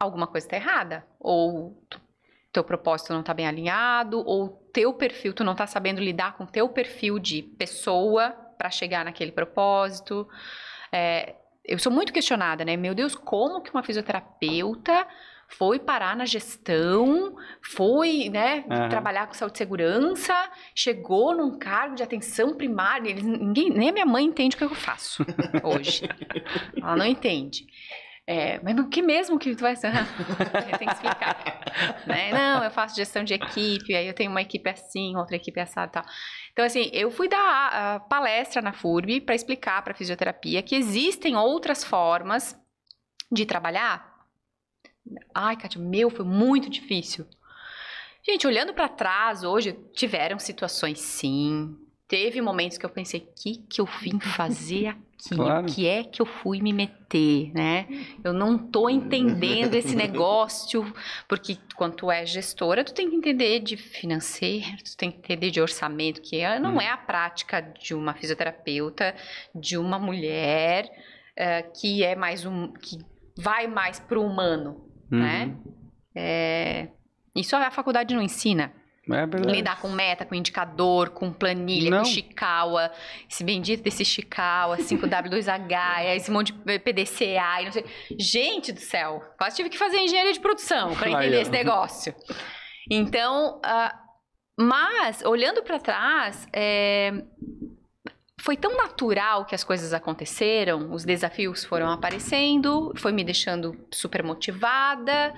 [0.00, 1.06] alguma coisa tá errada.
[1.20, 1.80] Ou
[2.52, 6.46] teu propósito não tá bem alinhado, ou teu perfil, tu não tá sabendo lidar com
[6.46, 10.28] teu perfil de pessoa para chegar naquele propósito.
[10.92, 12.76] É, eu sou muito questionada, né?
[12.76, 15.06] Meu Deus, como que uma fisioterapeuta
[15.48, 18.88] foi parar na gestão, foi, né, Aham.
[18.88, 20.34] trabalhar com saúde e segurança,
[20.74, 24.64] chegou num cargo de atenção primária, eles, ninguém, nem a minha mãe entende o que
[24.64, 25.24] eu faço
[25.64, 26.08] hoje.
[26.76, 27.66] Ela não entende.
[28.32, 29.90] É, mas o que mesmo que tu vai ser?
[30.78, 31.36] que explicar.
[32.06, 32.30] né?
[32.32, 35.88] Não, eu faço gestão de equipe, aí eu tenho uma equipe assim, outra equipe assada
[35.88, 36.04] e tal.
[36.52, 41.82] Então, assim, eu fui dar palestra na FURB para explicar para fisioterapia que existem outras
[41.82, 42.56] formas
[43.32, 44.24] de trabalhar.
[45.34, 47.26] Ai, Kátia, meu, foi muito difícil.
[48.24, 51.76] Gente, olhando para trás, hoje tiveram situações sim.
[52.06, 55.00] Teve momentos que eu pensei, o que, que eu vim fazer aqui?
[55.28, 55.66] Claro.
[55.66, 57.86] O que é que eu fui me meter, né?
[58.24, 60.92] Eu não tô entendendo esse negócio,
[61.28, 65.50] porque quando tu é gestora, tu tem que entender de financeiro, tu tem que entender
[65.50, 66.80] de orçamento, que é- não Hum.
[66.80, 69.14] é a prática de uma fisioterapeuta,
[69.54, 70.88] de uma mulher
[71.36, 72.98] eh, que é mais um, que
[73.38, 75.46] vai mais pro humano, né?
[75.64, 75.74] Uhum.
[76.14, 76.88] É,
[77.34, 78.72] Isso a faculdade não ensina.
[79.12, 79.56] É verdade.
[79.56, 81.98] Lidar com meta, com indicador, com planilha, Não.
[81.98, 82.90] com Chikawa,
[83.28, 87.84] esse bendito desse Chikawa, 5W2H, é esse monte de PDCA e não sei.
[88.18, 91.40] Gente do céu, quase tive que fazer engenharia de produção para entender ó.
[91.40, 92.14] esse negócio.
[92.90, 93.94] Então, ah,
[94.58, 97.12] mas olhando para trás, é,
[98.40, 104.22] foi tão natural que as coisas aconteceram, os desafios foram aparecendo, foi me deixando super
[104.22, 105.34] motivada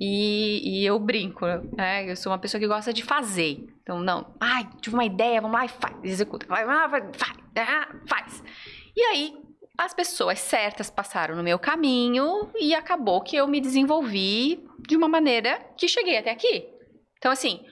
[0.00, 1.44] e, e eu brinco,
[1.76, 2.08] né?
[2.08, 3.66] Eu sou uma pessoa que gosta de fazer.
[3.82, 7.36] Então, não, ai, tive uma ideia, vamos lá e faz, executa, vai, vai, vai, faz,
[8.08, 8.44] faz.
[8.96, 9.34] E aí,
[9.76, 15.08] as pessoas certas passaram no meu caminho e acabou que eu me desenvolvi de uma
[15.08, 16.68] maneira que cheguei até aqui.
[17.18, 17.64] Então, assim,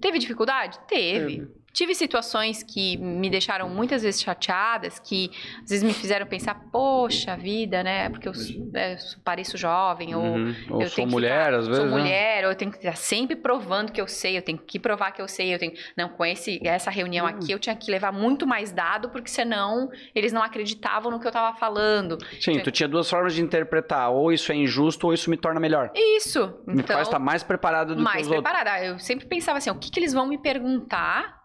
[0.00, 0.80] teve dificuldade?
[0.88, 1.46] Teve.
[1.76, 5.30] Tive situações que me deixaram muitas vezes chateadas, que
[5.62, 8.08] às vezes me fizeram pensar, poxa vida, né?
[8.08, 8.32] Porque eu,
[8.74, 10.54] é, pareço jovem, Uhum.
[10.70, 11.82] Ou eu sou tenho que mulher, ficar- às vezes.
[11.82, 12.02] sou né?
[12.02, 15.12] mulher, ou eu tenho que estar sempre provando que eu sei, eu tenho que provar
[15.12, 15.72] que eu sei, eu tenho.
[15.94, 19.90] Não, com esse, essa reunião aqui eu tinha que levar muito mais dado, porque senão
[20.14, 22.16] eles não acreditavam no que eu tava falando.
[22.40, 24.10] Sim, tu tinha duas formas de interpretar.
[24.10, 25.90] Ou isso é injusto, ou isso me torna melhor.
[25.94, 26.54] Isso.
[26.66, 28.42] Me Então, faz estar mais preparado do que mais os outros.
[28.50, 28.82] preparada.
[28.82, 31.44] Eu sempre pensava assim, o que, que eles vão me perguntar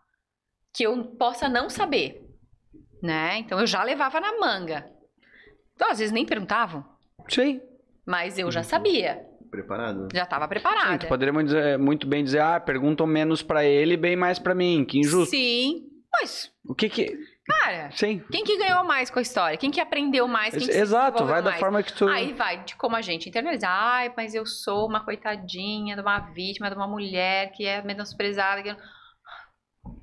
[0.74, 2.22] que eu possa não saber,
[3.02, 3.38] né?
[3.40, 4.90] Então eu já levava na manga.
[5.76, 6.86] Então, às vezes nem perguntavam,
[7.28, 7.60] Sim.
[8.06, 10.08] mas eu já sabia, Preparado.
[10.14, 10.98] já estava Sim, preparada.
[11.00, 14.54] tu poderia dizer- muito bem dizer, ah, perguntam menos pra ele e bem mais pra
[14.56, 14.86] mim.
[14.86, 15.32] Que injusto.
[15.32, 17.18] Sim, mas, O que que...
[17.46, 18.22] cara, Sim.
[18.32, 19.58] quem que ganhou mais com a história?
[19.58, 20.54] Quem que aprendeu mais?
[20.56, 21.60] Quem que Exato, vai da mais?
[21.60, 22.08] forma que tu...
[22.08, 23.68] Aí vai de como a gente internaliza.
[23.68, 28.62] Ai, mas eu sou uma coitadinha de uma vítima, de uma mulher que é menosprezada.
[28.62, 28.76] Que...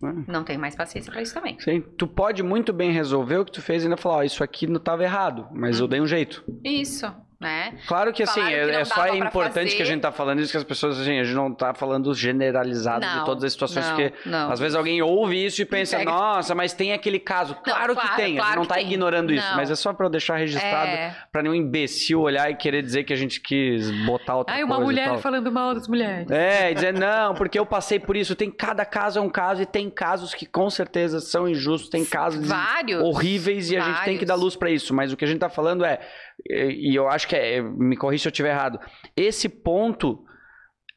[0.02, 0.24] Hum.
[0.26, 1.58] Não tenho mais paciência pra isso também.
[1.60, 4.42] Sim, tu pode muito bem resolver o que tu fez e ainda falar, ó, isso
[4.42, 6.44] aqui não tava errado, mas eu dei um jeito.
[6.64, 7.06] Isso,
[7.40, 7.74] né?
[7.86, 9.76] Claro que assim, Falaram que é, é só é importante fazer.
[9.76, 12.12] que a gente tá falando isso, que as pessoas, assim, a gente não tá falando
[12.14, 14.50] generalizado de Não, todas as situações, não, porque não.
[14.50, 17.54] às vezes alguém ouve isso e pensa, nossa, mas tem aquele caso.
[17.62, 18.86] Claro, que claro, tem, a gente claro não que tá tem.
[18.86, 21.16] ignorando isso, mas é só pra eu deixar registrado, É.
[21.30, 24.74] pra nenhum imbecil olhar e querer dizer que a gente quis botar outra Ai, coisa
[24.74, 26.30] uma e mulher falando mal das mulheres.
[26.30, 28.34] É, e dizer, não, porque eu passei por isso.
[28.34, 32.04] Tem cada caso é um caso, e tem casos que com certeza são injustos, tem
[32.04, 33.02] casos Vários.
[33.02, 34.44] horríveis e a gente tem que dar Vários.
[34.44, 34.92] luz pra isso.
[34.94, 36.00] Mas o que a gente tá falando é,
[36.46, 38.78] e e eu acho que é, me corrija se eu estiver errado,
[39.16, 40.24] esse ponto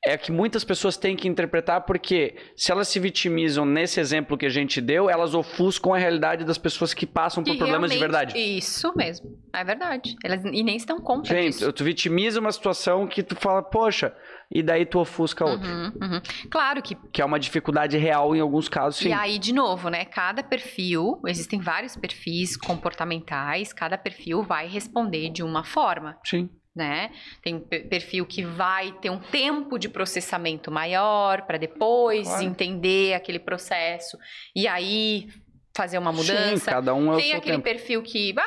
[0.03, 4.47] é que muitas pessoas têm que interpretar porque se elas se vitimizam nesse exemplo que
[4.47, 7.99] a gente deu, elas ofuscam a realidade das pessoas que passam por Que problemas de
[7.99, 8.35] verdade.
[8.35, 9.37] Isso mesmo.
[9.53, 10.15] É verdade.
[10.23, 11.71] Elas e nem se dão conta Gente, disso.
[11.71, 14.15] tu vitimiza uma situação que tu fala, poxa,
[14.53, 15.67] e daí tu ofusca outra.
[15.69, 16.21] Uhum, uhum.
[16.49, 19.09] Claro que Que é uma dificuldade real em alguns casos, sim.
[19.09, 20.03] E aí, de novo, né?
[20.05, 26.49] Cada perfil, existem vários perfis comportamentais, cada perfil vai responder de uma forma, Sim.
[26.75, 27.11] né?
[27.41, 32.43] Tem um pe- perfil que vai ter um tempo de processamento maior para depois Claro.
[32.43, 34.17] entender aquele processo
[34.55, 35.29] e aí
[35.75, 36.69] fazer uma Sim, mudança.
[36.71, 37.63] cada um é o Tem aquele tempo.
[37.63, 38.45] perfil que ah,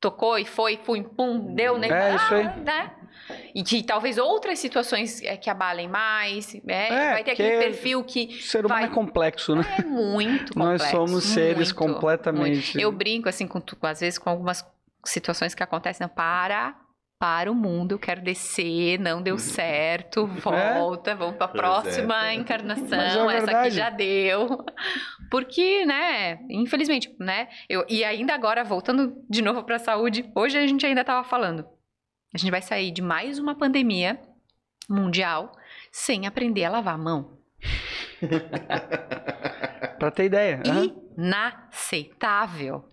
[0.00, 1.88] tocou e foi, fui, pum, deu, né?
[1.88, 2.44] É, isso aí.
[2.60, 2.94] né?
[3.54, 6.88] E que talvez outras situações é, que abalem mais, né?
[6.88, 9.62] É, vai ter aquele perfil que O ser humano vai- é complexo, né?
[9.78, 10.84] é muito complexo.
[10.84, 12.80] Nós somos seres muito, completamente- muito.
[12.80, 14.64] Eu brinco, assim, com, às vezes com algumas
[15.04, 16.06] situações que acontecem.
[16.06, 16.76] Não, para,
[17.18, 21.62] para o mundo, eu quero descer, não deu certo, volta, vamos pra Pois é.
[21.62, 24.64] próxima é encarnação, essa aqui já deu.
[25.30, 30.66] Porque, né, infelizmente, né, eu, e ainda agora, voltando de novo pra saúde, hoje a
[30.66, 31.64] gente ainda tava falando,
[32.34, 34.20] a gente vai sair de mais uma pandemia
[34.88, 35.52] mundial
[35.90, 37.38] sem aprender a lavar a mão.
[39.98, 40.62] Pra ter ideia.
[41.16, 42.88] inaceitável.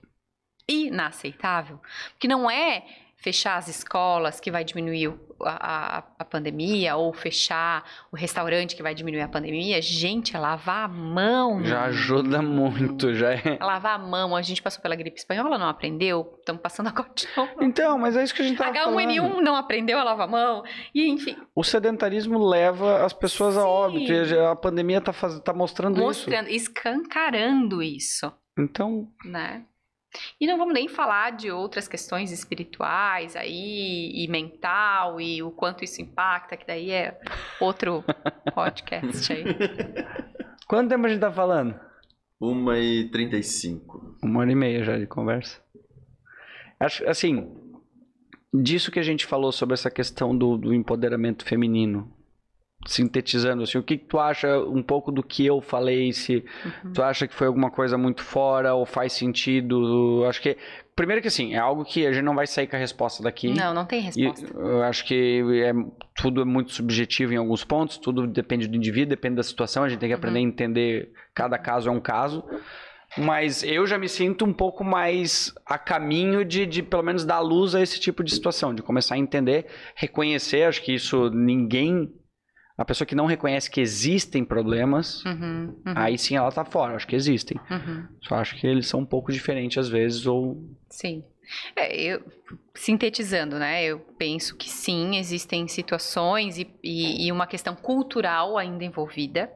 [0.67, 1.79] Inaceitável.
[2.11, 2.85] Porque não é
[3.17, 8.81] fechar as escolas que vai diminuir a, a, a pandemia, ou fechar o restaurante que
[8.81, 9.81] vai diminuir a pandemia.
[9.81, 11.63] Gente, é lavar a mão.
[11.63, 13.57] Já ajuda muito, já é.
[13.61, 14.35] Lavar a mão.
[14.35, 16.35] A gente passou pela gripe espanhola, não aprendeu?
[16.39, 17.51] Estamos passando agora de novo.
[17.61, 18.97] Então, mas é isso que a gente tava falando.
[18.97, 20.63] H1N1 não aprendeu a lavar a mão.
[20.93, 23.67] E, enfim, O sedentarismo leva as pessoas a Sim.
[23.67, 24.11] óbito.
[24.11, 25.39] E a pandemia tá, faz...
[25.39, 27.97] tá mostrando, mostrando, escancarando isso.
[27.97, 28.33] isso.
[28.57, 29.65] Então, né?
[30.39, 35.83] E não vamos nem falar de outras questões espirituais aí, e mental, e o quanto
[35.83, 37.19] isso impacta, que daí é
[37.59, 38.03] outro
[38.53, 39.43] podcast aí.
[40.67, 41.79] quanto tempo a gente tá falando?
[42.39, 44.15] Uma e trinta e cinco.
[44.23, 45.61] Uma hora e meia já de conversa.
[46.79, 47.55] Acho, assim,
[48.53, 52.13] disso que a gente falou sobre essa questão do, do empoderamento feminino,
[52.85, 56.13] sintetizando, assim, o que, que tu acha um pouco do que eu falei?
[56.13, 56.45] Se
[56.85, 56.93] Uhum.
[56.93, 60.23] tu acha que foi alguma coisa muito fora ou faz sentido?
[60.27, 60.55] Acho que,
[60.95, 63.51] primeiro que assim, é algo que a gente não vai sair com a resposta daqui.
[63.53, 64.45] Não, não tem E resposta.
[64.57, 65.73] eu acho que é,
[66.15, 69.89] tudo é muito subjetivo em alguns pontos, tudo depende do indivíduo, depende da situação, a
[69.89, 72.43] gente tem que aprender a entender, cada caso é um caso.
[73.17, 77.39] Mas eu já me sinto um pouco mais a caminho de, de pelo menos dar
[77.39, 82.11] luz a esse tipo de situação, de começar a entender, reconhecer, acho que isso ninguém.
[82.77, 86.95] A pessoa que não reconhece que existem problemas, Uhum, uhum, aí sim ela tá fora,
[86.95, 87.59] acho que existem.
[87.71, 88.07] uhum.
[88.21, 90.63] Só acho que eles são um pouco diferentes às vezes, ou.
[90.89, 91.23] Sim.
[91.75, 92.23] É, eu,
[92.75, 93.83] sintetizando, né?
[93.83, 99.49] Eu penso que sim, existem situações e, e, e uma questão cultural ainda envolvida,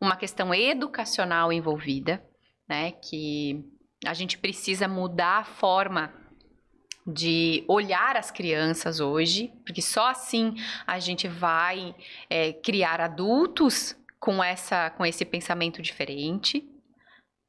[0.00, 2.22] uma questão educacional envolvida,
[2.68, 2.92] né?
[2.92, 3.64] Que
[4.06, 6.12] a gente precisa mudar a forma
[7.08, 10.54] de olhar as crianças hoje, porque só assim
[10.86, 11.94] a gente vai
[12.28, 16.68] é, criar adultos com essa com esse pensamento diferente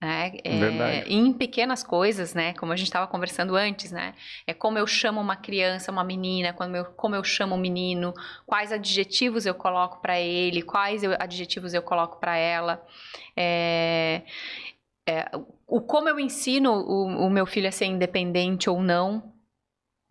[0.01, 0.31] né?
[0.45, 2.53] É, em pequenas coisas, né?
[2.53, 4.13] Como a gente estava conversando antes, né?
[4.47, 8.13] É como eu chamo uma criança, uma menina, como eu, como eu chamo um menino,
[8.45, 12.81] quais adjetivos eu coloco para ele, quais eu, adjetivos eu coloco para ela.
[13.35, 14.21] É,
[15.07, 15.29] é,
[15.67, 19.33] o como eu ensino o, o meu filho a ser independente ou não,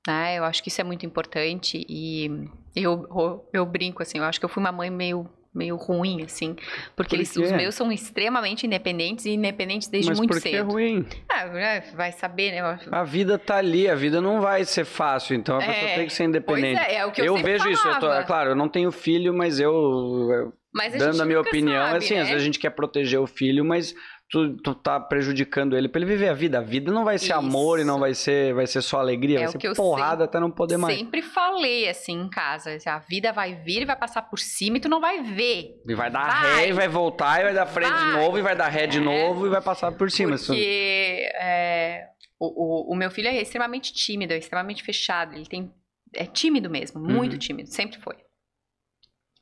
[0.09, 0.39] né?
[0.39, 4.39] Eu acho que isso é muito importante e eu, eu, eu brinco assim, eu acho
[4.39, 6.55] que eu fui uma mãe meio meio ruim, assim.
[6.95, 10.49] Porque Por eles, os meus são extremamente independentes e independentes desde Mas muito por que
[10.49, 10.71] é cedo.
[10.71, 11.05] ruim?
[11.29, 12.61] Ah, é, vai saber, né?
[12.61, 15.95] Eu A vida tá ali, a vida não vai ser fácil, então a pessoa É,
[15.97, 16.81] tem que ser independente.
[16.81, 18.21] É, é o que eu, sempre vejo isso, eu tô, falava.
[18.21, 21.87] é claro, eu não tenho filho, mas eu, eu- Mas a dando a minha opinião,
[21.87, 22.21] sabe, assim, né?
[22.21, 23.95] às vezes a gente quer proteger o filho, mas
[24.31, 26.59] tu, tu tá prejudicando ele pra ele viver a vida.
[26.59, 27.35] A vida não vai ser Isso.
[27.35, 30.51] amor e não vai ser, vai ser só alegria, É vai ser porrada até não
[30.51, 30.99] poder mais.
[30.99, 34.81] Sempre falei assim em casa, a vida vai vir e vai passar por cima e
[34.81, 35.81] tu não vai ver.
[35.89, 36.57] E vai dar Vai.
[36.57, 38.99] ré, e vai voltar, e vai dar frente de novo, e vai dar ré de
[38.99, 39.01] É.
[39.01, 40.35] novo, e vai passar por cima.
[40.35, 42.05] Isso- Porque é,
[42.39, 45.35] o, o, o meu filho é extremamente tímido, é extremamente fechado.
[45.35, 45.73] Ele tem
[46.15, 47.39] é tímido mesmo, muito Uhum.
[47.39, 48.15] tímido, sempre foi.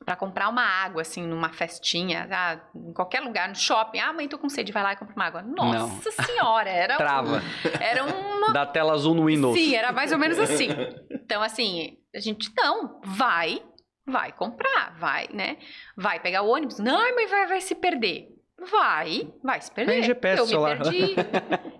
[0.07, 3.99] Pra comprar uma água, assim, numa festinha, ah, em qualquer lugar, no shopping.
[3.99, 5.41] Ah, mãe, tô com sede, vai lá e compra uma água.
[5.41, 7.41] Nossa senhora, era, um- Trava.
[7.81, 9.59] era uma Da tela azul no Windows.
[9.59, 10.69] Sim, era mais ou menos assim.
[11.11, 13.61] Então, assim, a gente, não, vai,
[14.07, 15.57] vai comprar, vai, né?
[15.97, 16.79] Vai pegar o ônibus.
[16.79, 18.29] Não, mas vai, vai se perder.
[18.71, 19.91] Vai, vai se perder.
[19.93, 20.77] Tem GPS eu me celular.
[20.81, 21.15] perdi.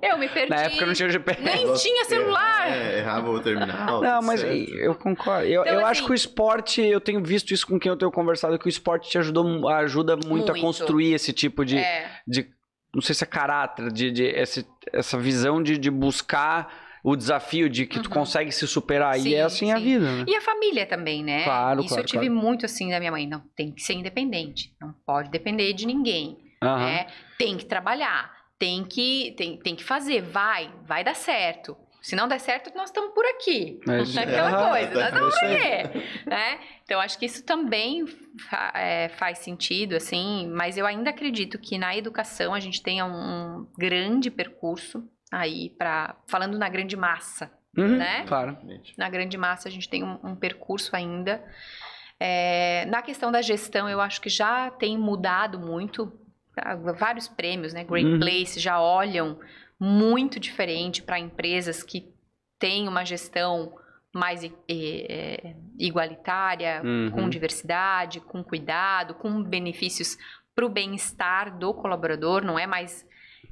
[0.02, 0.50] Eu me perdi.
[0.54, 1.42] Na época não tinha GPS.
[1.42, 2.72] Nem tinha celular.
[2.72, 4.00] É, errava o terminal.
[4.02, 4.72] Não, mas certo.
[4.76, 5.46] eu concordo.
[5.48, 7.98] Eu, Então, eu acho assim- que o esporte, eu tenho visto isso com quem eu
[7.98, 10.62] tenho conversado, que o esporte te ajudou, ajuda muito, a Muito.
[10.62, 12.48] construir esse tipo de, É, de
[12.94, 17.70] não sei se é caráter, de, de esse- essa visão de, de buscar o desafio
[17.70, 18.14] de que tu Uhum.
[18.14, 19.18] consegue se superar.
[19.18, 19.84] e Sim, é assim a sim.
[19.84, 20.26] vida, né?
[20.28, 21.44] E a família também, né?
[21.44, 22.42] Claro, Isso claro, eu tive claro.
[22.42, 23.26] muito assim da minha mãe.
[23.28, 24.74] Não, tem que ser independente.
[24.80, 26.38] Não pode depender de ninguém.
[26.62, 26.86] Aham.
[26.86, 27.08] né?
[27.38, 31.78] Tem que trabalhar, tem que, tem, tem que fazer, vai, vai dar certo.
[32.02, 33.80] Se não der certo, nós estamos por aqui.
[33.84, 35.42] É Não isso é aquela Aham, coisa, nós?
[36.26, 36.60] Né?
[36.84, 38.06] Então, acho que isso também
[38.50, 43.06] fa- é, faz sentido, assim, mas eu ainda acredito que na educação a gente tenha
[43.06, 43.12] um,
[43.60, 48.24] um grande percurso aí para falando na grande massa, Uhum, né?
[48.26, 48.58] Claro.
[48.98, 51.44] na grande massa a gente tem um, um percurso ainda.
[52.20, 56.12] É, na questão da gestão, eu acho que já tem mudado muito.
[56.98, 57.84] Vários prêmios, né?
[57.84, 58.20] Great Uhum.
[58.20, 59.40] Place já olham
[59.80, 62.12] muito diferente para empresas que
[62.60, 63.76] têm uma gestão
[64.14, 67.12] mais é, igualitária, Uhum.
[67.12, 70.18] com diversidade, com cuidado, com benefícios
[70.56, 73.06] para o bem-estar do colaborador, não é mais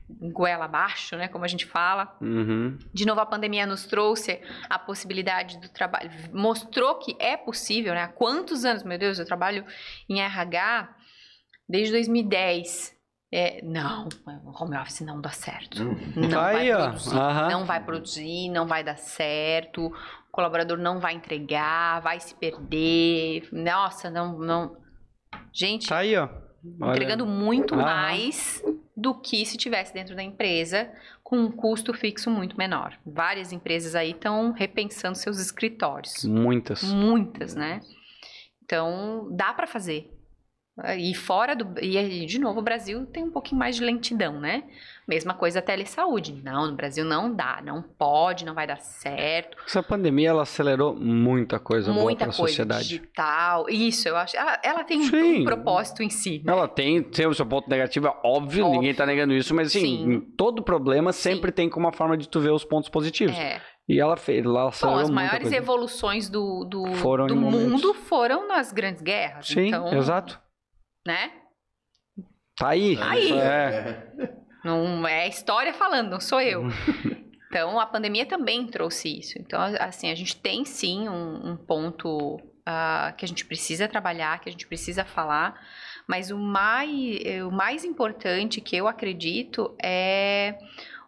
[0.09, 1.27] goela abaixo, né?
[1.27, 2.15] Como a gente fala.
[2.21, 2.77] Uhum.
[2.93, 8.03] De novo, a pandemia nos trouxe a possibilidade do trabalho, mostrou que é possível, né?
[8.03, 9.63] Há quantos anos, meu Deus, eu trabalho
[10.09, 10.95] em RH
[11.69, 12.94] desde 2010.
[13.37, 14.07] É, não,
[14.57, 15.83] home office não dá certo.
[15.83, 15.97] Hum.
[16.15, 21.15] Não Tá vai produzir, não vai produzir, não vai dar certo, o colaborador não vai
[21.15, 23.49] entregar, vai se perder.
[23.51, 24.77] Nossa, não, não.
[25.51, 26.29] Gente, Tá aí, ó.
[26.81, 26.91] Olha.
[26.93, 27.83] entregando muito Aham.
[27.83, 28.63] mais
[28.95, 30.89] do que se tivesse dentro da empresa
[31.21, 32.97] com um custo fixo muito menor.
[33.05, 36.23] Várias empresas aí estão repensando seus escritórios.
[36.23, 36.81] Muitas.
[36.83, 37.81] Muitas, né?
[38.63, 40.14] Então, dá para fazer.
[40.97, 41.79] E fora do.
[41.81, 44.63] E de novo, o Brasil tem um pouquinho mais de lentidão, né?
[45.07, 46.41] Mesma coisa a telesaúde.
[46.43, 49.57] Não, no Brasil não dá, não pode, não vai dar certo.
[49.65, 52.89] Essa pandemia, ela acelerou muita coisa boa Muita pra coisa sociedade.
[52.89, 53.69] digital.
[53.69, 54.35] Isso, eu acho.
[54.35, 55.41] Ela, ela tem um, Sim.
[55.41, 56.41] um propósito em si.
[56.43, 56.51] né?
[56.51, 58.81] Ela tem, tem o seu ponto negativo, é óbvio, Óbvio.
[58.81, 60.19] ninguém tá negando isso, mas assim, Sim.
[60.35, 63.37] todo problema sempre tem como uma forma de tu ver os pontos positivos.
[63.37, 63.61] É.
[63.87, 65.55] E ela fez, ela Bom, as maiores coisa.
[65.55, 66.83] evoluções do, do,
[67.27, 67.69] do momentos.
[67.71, 69.47] mundo foram nas grandes guerras.
[69.47, 70.43] Sim, então, exato.
[71.05, 71.31] Né?
[72.57, 72.97] Tá aí.
[73.01, 73.31] Aí.
[73.33, 74.35] É.
[74.63, 76.63] Não é a história falando, não sou eu.
[77.47, 79.39] Então, a pandemia também trouxe isso.
[79.39, 84.39] Então, assim, a gente tem sim um, um ponto ah, que a gente precisa trabalhar,
[84.39, 85.57] que a gente precisa falar,
[86.07, 90.57] mas o mais, eh, o mais importante que eu acredito é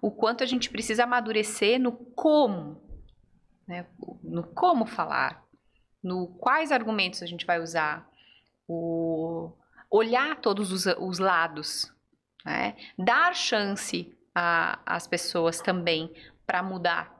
[0.02, 2.80] o quanto a gente precisa amadurecer no como,
[3.68, 3.88] né?
[4.24, 5.44] No como falar,
[6.04, 8.08] no quais argumentos a gente vai usar,
[8.68, 9.52] o
[9.90, 11.92] olhar todos os, os lados,
[12.46, 12.76] né?
[12.98, 16.14] Dar chance às pessoas também
[16.46, 17.12] para mudar,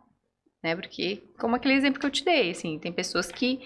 [0.64, 0.76] né?
[0.76, 3.62] Porque, como aquele exemplo que eu te dei, assim, tem pessoas que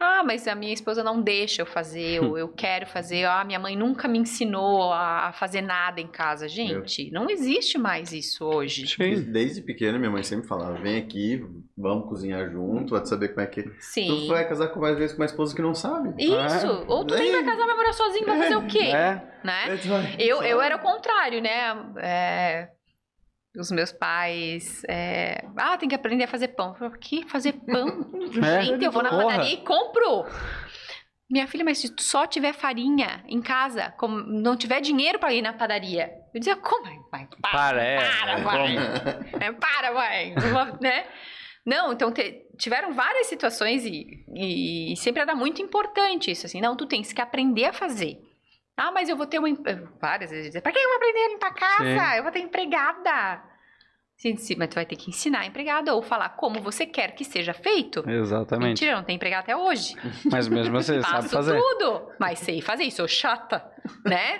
[0.00, 3.24] Ah, mas a minha esposa não deixa eu fazer, ou eu quero fazer.
[3.24, 6.48] Ah, minha mãe nunca me ensinou a fazer nada em casa.
[6.48, 8.84] Gente, não existe mais isso hoje.
[8.98, 11.44] Desde, desde pequena, minha mãe sempre falava: vem aqui,
[11.76, 13.70] vamos cozinhar junto, vai saber como é que.
[13.80, 14.08] Sim.
[14.08, 16.14] Tu vai casar com mais vezes com uma esposa que não sabe.
[16.18, 16.34] Isso.
[16.34, 16.84] É.
[16.86, 18.78] Ou tu nem vai casar, vai morar sozinho, vai fazer o quê?
[18.78, 19.22] É.
[19.44, 19.78] Né?
[20.18, 21.76] Eu, eu era o contrário, né?
[21.98, 22.68] É,
[23.56, 24.82] os meus pais.
[24.88, 26.68] é, ah, tem que aprender a fazer pão.
[26.70, 27.28] Eu falei, o que?
[27.28, 28.10] Fazer pão?
[28.44, 28.62] É.
[28.62, 29.24] Gente, eu vou na Porra.
[29.26, 30.24] padaria e compro.
[31.30, 35.32] Minha filha, mas se tu só tiver farinha em casa, como não tiver dinheiro pra
[35.32, 36.10] ir na padaria.
[36.34, 36.84] Eu dizia, como?
[36.84, 37.96] Mãe, para, Para, é.
[37.98, 38.76] para, mãe.
[39.40, 40.34] É, para, mãe.
[40.80, 41.06] Né?
[41.64, 46.60] Não, então te- tiveram várias situações e, e- e sempre era muito importante isso, assim.
[46.60, 48.18] Não, tu tens que aprender a fazer.
[48.76, 49.48] Ah, mas eu vou ter uma...
[49.48, 49.62] em-
[50.00, 51.84] Várias vezes dizer, pra que eu vou aprender a limpar a casa?
[52.12, 52.16] Sim.
[52.18, 53.42] Eu vou ter empregada.
[54.16, 57.12] Sim, sim, mas tu vai ter que ensinar a empregada ou falar como você quer
[57.16, 58.08] que seja feito.
[58.08, 58.68] Exatamente.
[58.68, 59.94] Mentira, não tenho empregada até hoje.
[60.30, 61.60] Mas mesmo assim, sabe Faço fazer.
[61.60, 63.68] tudo, mas sei fazer, sou chata,
[64.04, 64.38] né?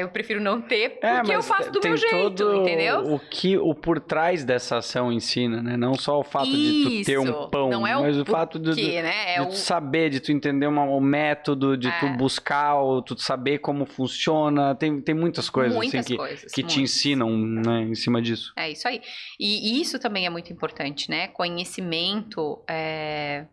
[0.00, 3.00] Eu prefiro não ter, porque É, eu faço do meu jeito, entendeu?
[3.12, 5.76] O que o por trás dessa ação ensina, né?
[5.76, 7.48] Não só o fato de tu ter um Isso.
[7.50, 9.34] pão, é o mas o fato de, Que, de, né?
[9.34, 9.48] É de o...
[9.50, 12.16] tu saber, de tu entender uma- o método, de tu É.
[12.16, 12.74] buscar,
[13.06, 14.74] tu saber como funciona.
[14.74, 16.52] Tem, tem muitas coisas muitas assim que, coisas.
[16.52, 18.52] que te ensinam, né, em cima disso.
[18.56, 19.00] É isso aí.
[19.38, 21.28] E isso também é muito importante, né?
[21.28, 23.46] Conhecimento é,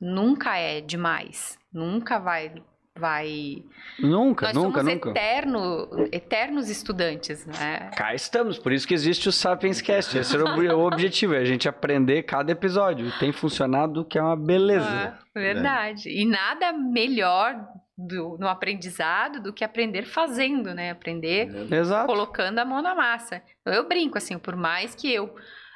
[0.00, 1.58] nunca é demais.
[1.72, 2.52] Nunca vai.
[2.98, 3.64] Vai...
[3.98, 5.10] Nunca, Nós nunca, somos nunca.
[5.10, 7.90] eterno, eternos estudantes, né?
[7.96, 10.16] Cá estamos, por isso que existe o Sapiens Cast.
[10.16, 13.10] Esse era o, ob- o objetivo, é a gente aprender cada episódio.
[13.18, 14.86] Tem funcionado, que é uma beleza.
[14.88, 16.08] Ah, verdade.
[16.08, 17.56] E nada melhor
[17.96, 20.90] do- no aprendizado do que aprender fazendo, né?
[20.90, 22.06] Aprender Exato.
[22.06, 23.42] colocando a mão na massa.
[23.60, 25.34] Então, eu brinco, assim, por mais que eu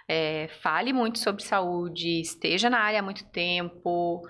[0.09, 4.23] é, fale muito sobre saúde, esteja na área há muito tempo,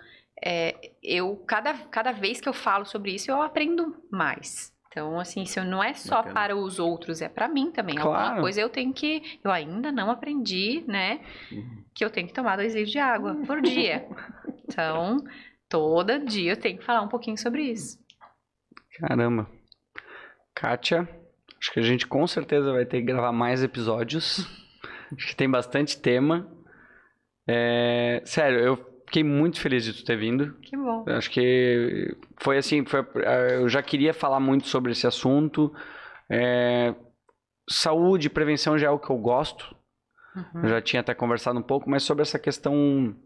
[0.45, 0.75] é,
[1.09, 4.73] eu, cada, cada vez que eu falo sobre isso, eu aprendo mais.
[4.89, 6.35] Então, assim, isso não é só Bacana.
[6.35, 7.95] para os outros, é para mim também.
[7.95, 8.11] Claro.
[8.11, 9.39] Alguma coisa eu tenho que.
[9.45, 11.21] Eu ainda não aprendi, né?
[11.53, 11.85] Uhum.
[11.95, 14.07] Que eu tenho que tomar dois litros de água por dia.
[14.65, 15.19] Então,
[15.69, 17.99] todo dia eu tenho que falar um pouquinho sobre isso.
[18.99, 19.49] Caramba.
[20.55, 21.09] Kátia,
[21.61, 24.47] acho que a gente com certeza vai ter que gravar mais episódios.
[25.11, 26.47] Acho que tem bastante tema.
[27.47, 30.55] É, sério, eu fiquei muito feliz de tu ter vindo.
[30.61, 31.05] Que bom.
[31.09, 33.05] Acho que foi assim, foi,
[33.55, 35.73] eu já queria falar muito sobre esse assunto.
[36.31, 36.95] É,
[37.69, 39.75] saúde e prevenção já é o que eu gosto.
[40.37, 40.63] Uhum.
[40.63, 43.17] Eu já tinha até conversado um pouco, mas sobre essa questão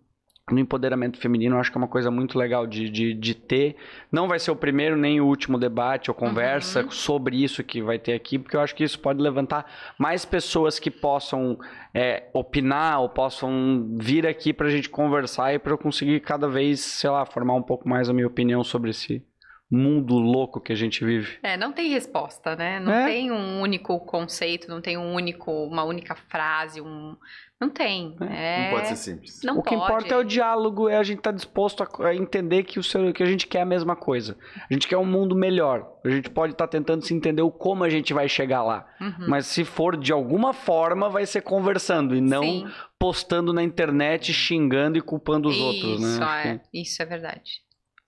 [0.51, 3.77] do empoderamento feminino, eu acho que é uma coisa muito legal de, de, de ter.
[4.11, 6.91] Não vai ser o primeiro nem o último debate ou conversa Uhum.
[6.91, 9.65] sobre isso que vai ter aqui, porque eu acho que isso pode levantar
[9.99, 11.59] mais pessoas que possam
[11.95, 16.81] é, opinar ou possam vir aqui pra gente conversar e pra eu conseguir cada vez,
[16.81, 19.23] sei lá, formar um pouco mais a minha opinião sobre esse
[19.73, 21.39] mundo louco que a gente vive.
[21.43, 22.79] É, não tem resposta, né?
[22.79, 23.07] Não É.
[23.07, 27.17] tem um único conceito, não tem um único, uma única frase, um...
[27.61, 28.17] Não tem.
[28.21, 28.65] É...
[28.65, 29.41] Não pode ser simples.
[29.45, 29.85] Não o que pode.
[29.85, 33.23] importa é o diálogo, é a gente estar disposto a, entender que, o seu, que
[33.23, 34.37] a gente quer a mesma coisa.
[34.69, 35.89] A gente quer um mundo melhor.
[36.05, 38.85] A gente pode estar tentando se entender o como a gente vai chegar lá.
[39.01, 39.29] Uhum.
[39.29, 42.67] Mas se for de alguma forma, vai ser conversando e não Sim,
[42.99, 46.09] postando na internet, xingando e culpando os outros, né?
[46.09, 46.59] Isso, é.
[46.59, 47.51] que- Isso é verdade.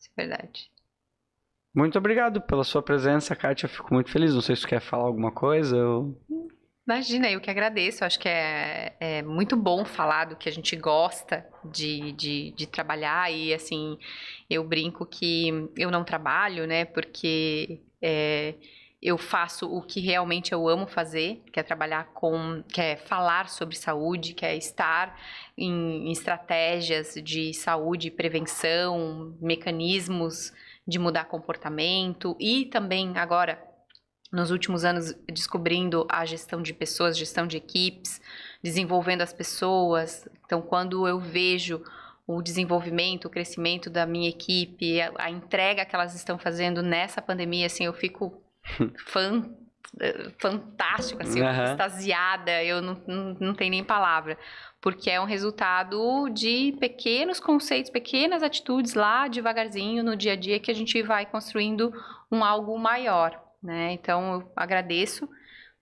[0.00, 0.73] Isso é verdade.
[1.74, 3.68] Muito obrigado pela sua presença, Kátia.
[3.68, 4.32] Fico muito feliz.
[4.32, 5.76] Não sei se tu quer falar alguma coisa.
[5.76, 6.16] Ou...
[6.86, 8.04] Imagina, eu que agradeço.
[8.04, 12.66] Acho que é, é muito bom falar do que a gente gosta de, de, de
[12.68, 13.32] trabalhar.
[13.32, 13.98] E, assim,
[14.48, 16.84] eu brinco que eu não trabalho, né?
[16.84, 18.54] Porque é,
[19.02, 22.62] eu faço o que realmente eu amo fazer, que é trabalhar com...
[22.72, 25.18] que é falar sobre saúde, que é estar
[25.58, 30.52] em, em estratégias de saúde prevenção, mecanismos
[30.86, 33.62] de mudar comportamento e também agora
[34.30, 38.20] nos últimos anos descobrindo a gestão de pessoas, gestão de equipes,
[38.62, 40.28] desenvolvendo as pessoas.
[40.44, 41.82] Então, quando eu vejo
[42.26, 47.22] o desenvolvimento, o crescimento da minha equipe, a, a entrega que elas estão fazendo nessa
[47.22, 48.42] pandemia, assim, eu fico
[49.06, 49.48] fã,
[50.38, 51.70] fantástico, assim, eu fico Aham.
[51.72, 54.36] extasiada, eu não, não, não tenho nem palavra.
[54.80, 60.60] Porque é um resultado de pequenos conceitos, pequenas atitudes lá devagarzinho no dia a dia
[60.60, 61.92] que a gente vai construindo
[62.30, 63.92] um algo maior, né?
[63.92, 65.28] Então eu agradeço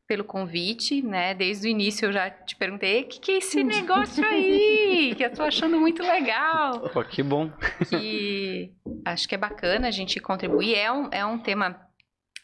[0.07, 1.35] pelo convite, né?
[1.35, 5.15] Desde o início eu já te perguntei, o que, que é esse negócio aí?
[5.17, 6.81] Que eu tô achando muito legal.
[6.91, 7.51] Pô, que bom.
[7.89, 8.73] Que
[9.05, 10.75] acho que é bacana a gente contribuir.
[10.75, 11.81] É um, é um tema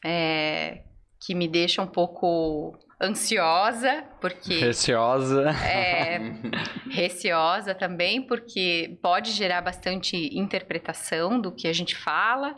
[0.05, 0.83] é,
[1.21, 4.55] que me deixa um pouco ansiosa, porque.
[4.61, 5.51] Receosa.
[5.51, 6.19] É,
[6.91, 12.57] receosa também, porque pode gerar bastante interpretação do que a gente fala,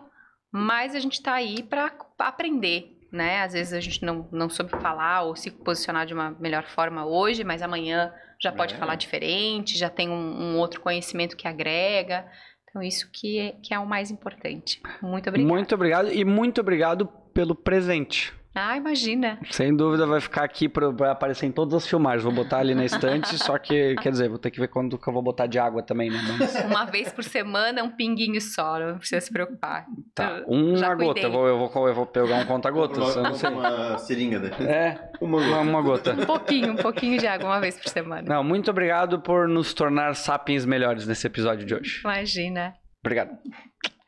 [0.52, 3.42] mas a gente está aí para aprender, né?
[3.42, 7.06] Às vezes a gente não, não soube falar ou se posicionar de uma melhor forma
[7.06, 8.12] hoje, mas amanhã
[8.42, 8.78] já pode É.
[8.78, 10.14] falar diferente, já tem um,
[10.54, 12.26] um outro conhecimento que agrega.
[12.68, 14.80] Então, isso que é, que é o mais importante.
[15.02, 15.54] Muito obrigada.
[15.54, 18.32] Muito obrigado e muito obrigado pelo presente.
[18.52, 19.38] Ah, imagina.
[19.50, 22.24] Sem dúvida vai ficar aqui para vai aparecer em todas as filmagens.
[22.24, 25.08] Vou botar ali na estante, só que, quer dizer, vou ter que ver quando que
[25.08, 26.18] eu vou botar de água também, né?
[26.38, 29.86] Mas, Uma vez por semana, um pinguinho só, não precisa se preocupar.
[30.14, 31.20] tá, uma gota.
[31.20, 33.50] Eu vou, eu, vou, eu vou pegar um conta-gotas, eu não sei.
[33.50, 34.40] Uma seringa.
[34.40, 34.50] né?
[34.60, 36.12] É, Uma uma, uma gota.
[36.12, 38.22] Um pouquinho, um pouquinho de água uma vez por semana.
[38.22, 42.00] Não, muito obrigado por nos tornar sapiens melhores nesse episódio de hoje.
[42.02, 42.74] Imagina.
[43.00, 43.30] Obrigado.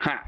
[0.01, 0.25] Ha.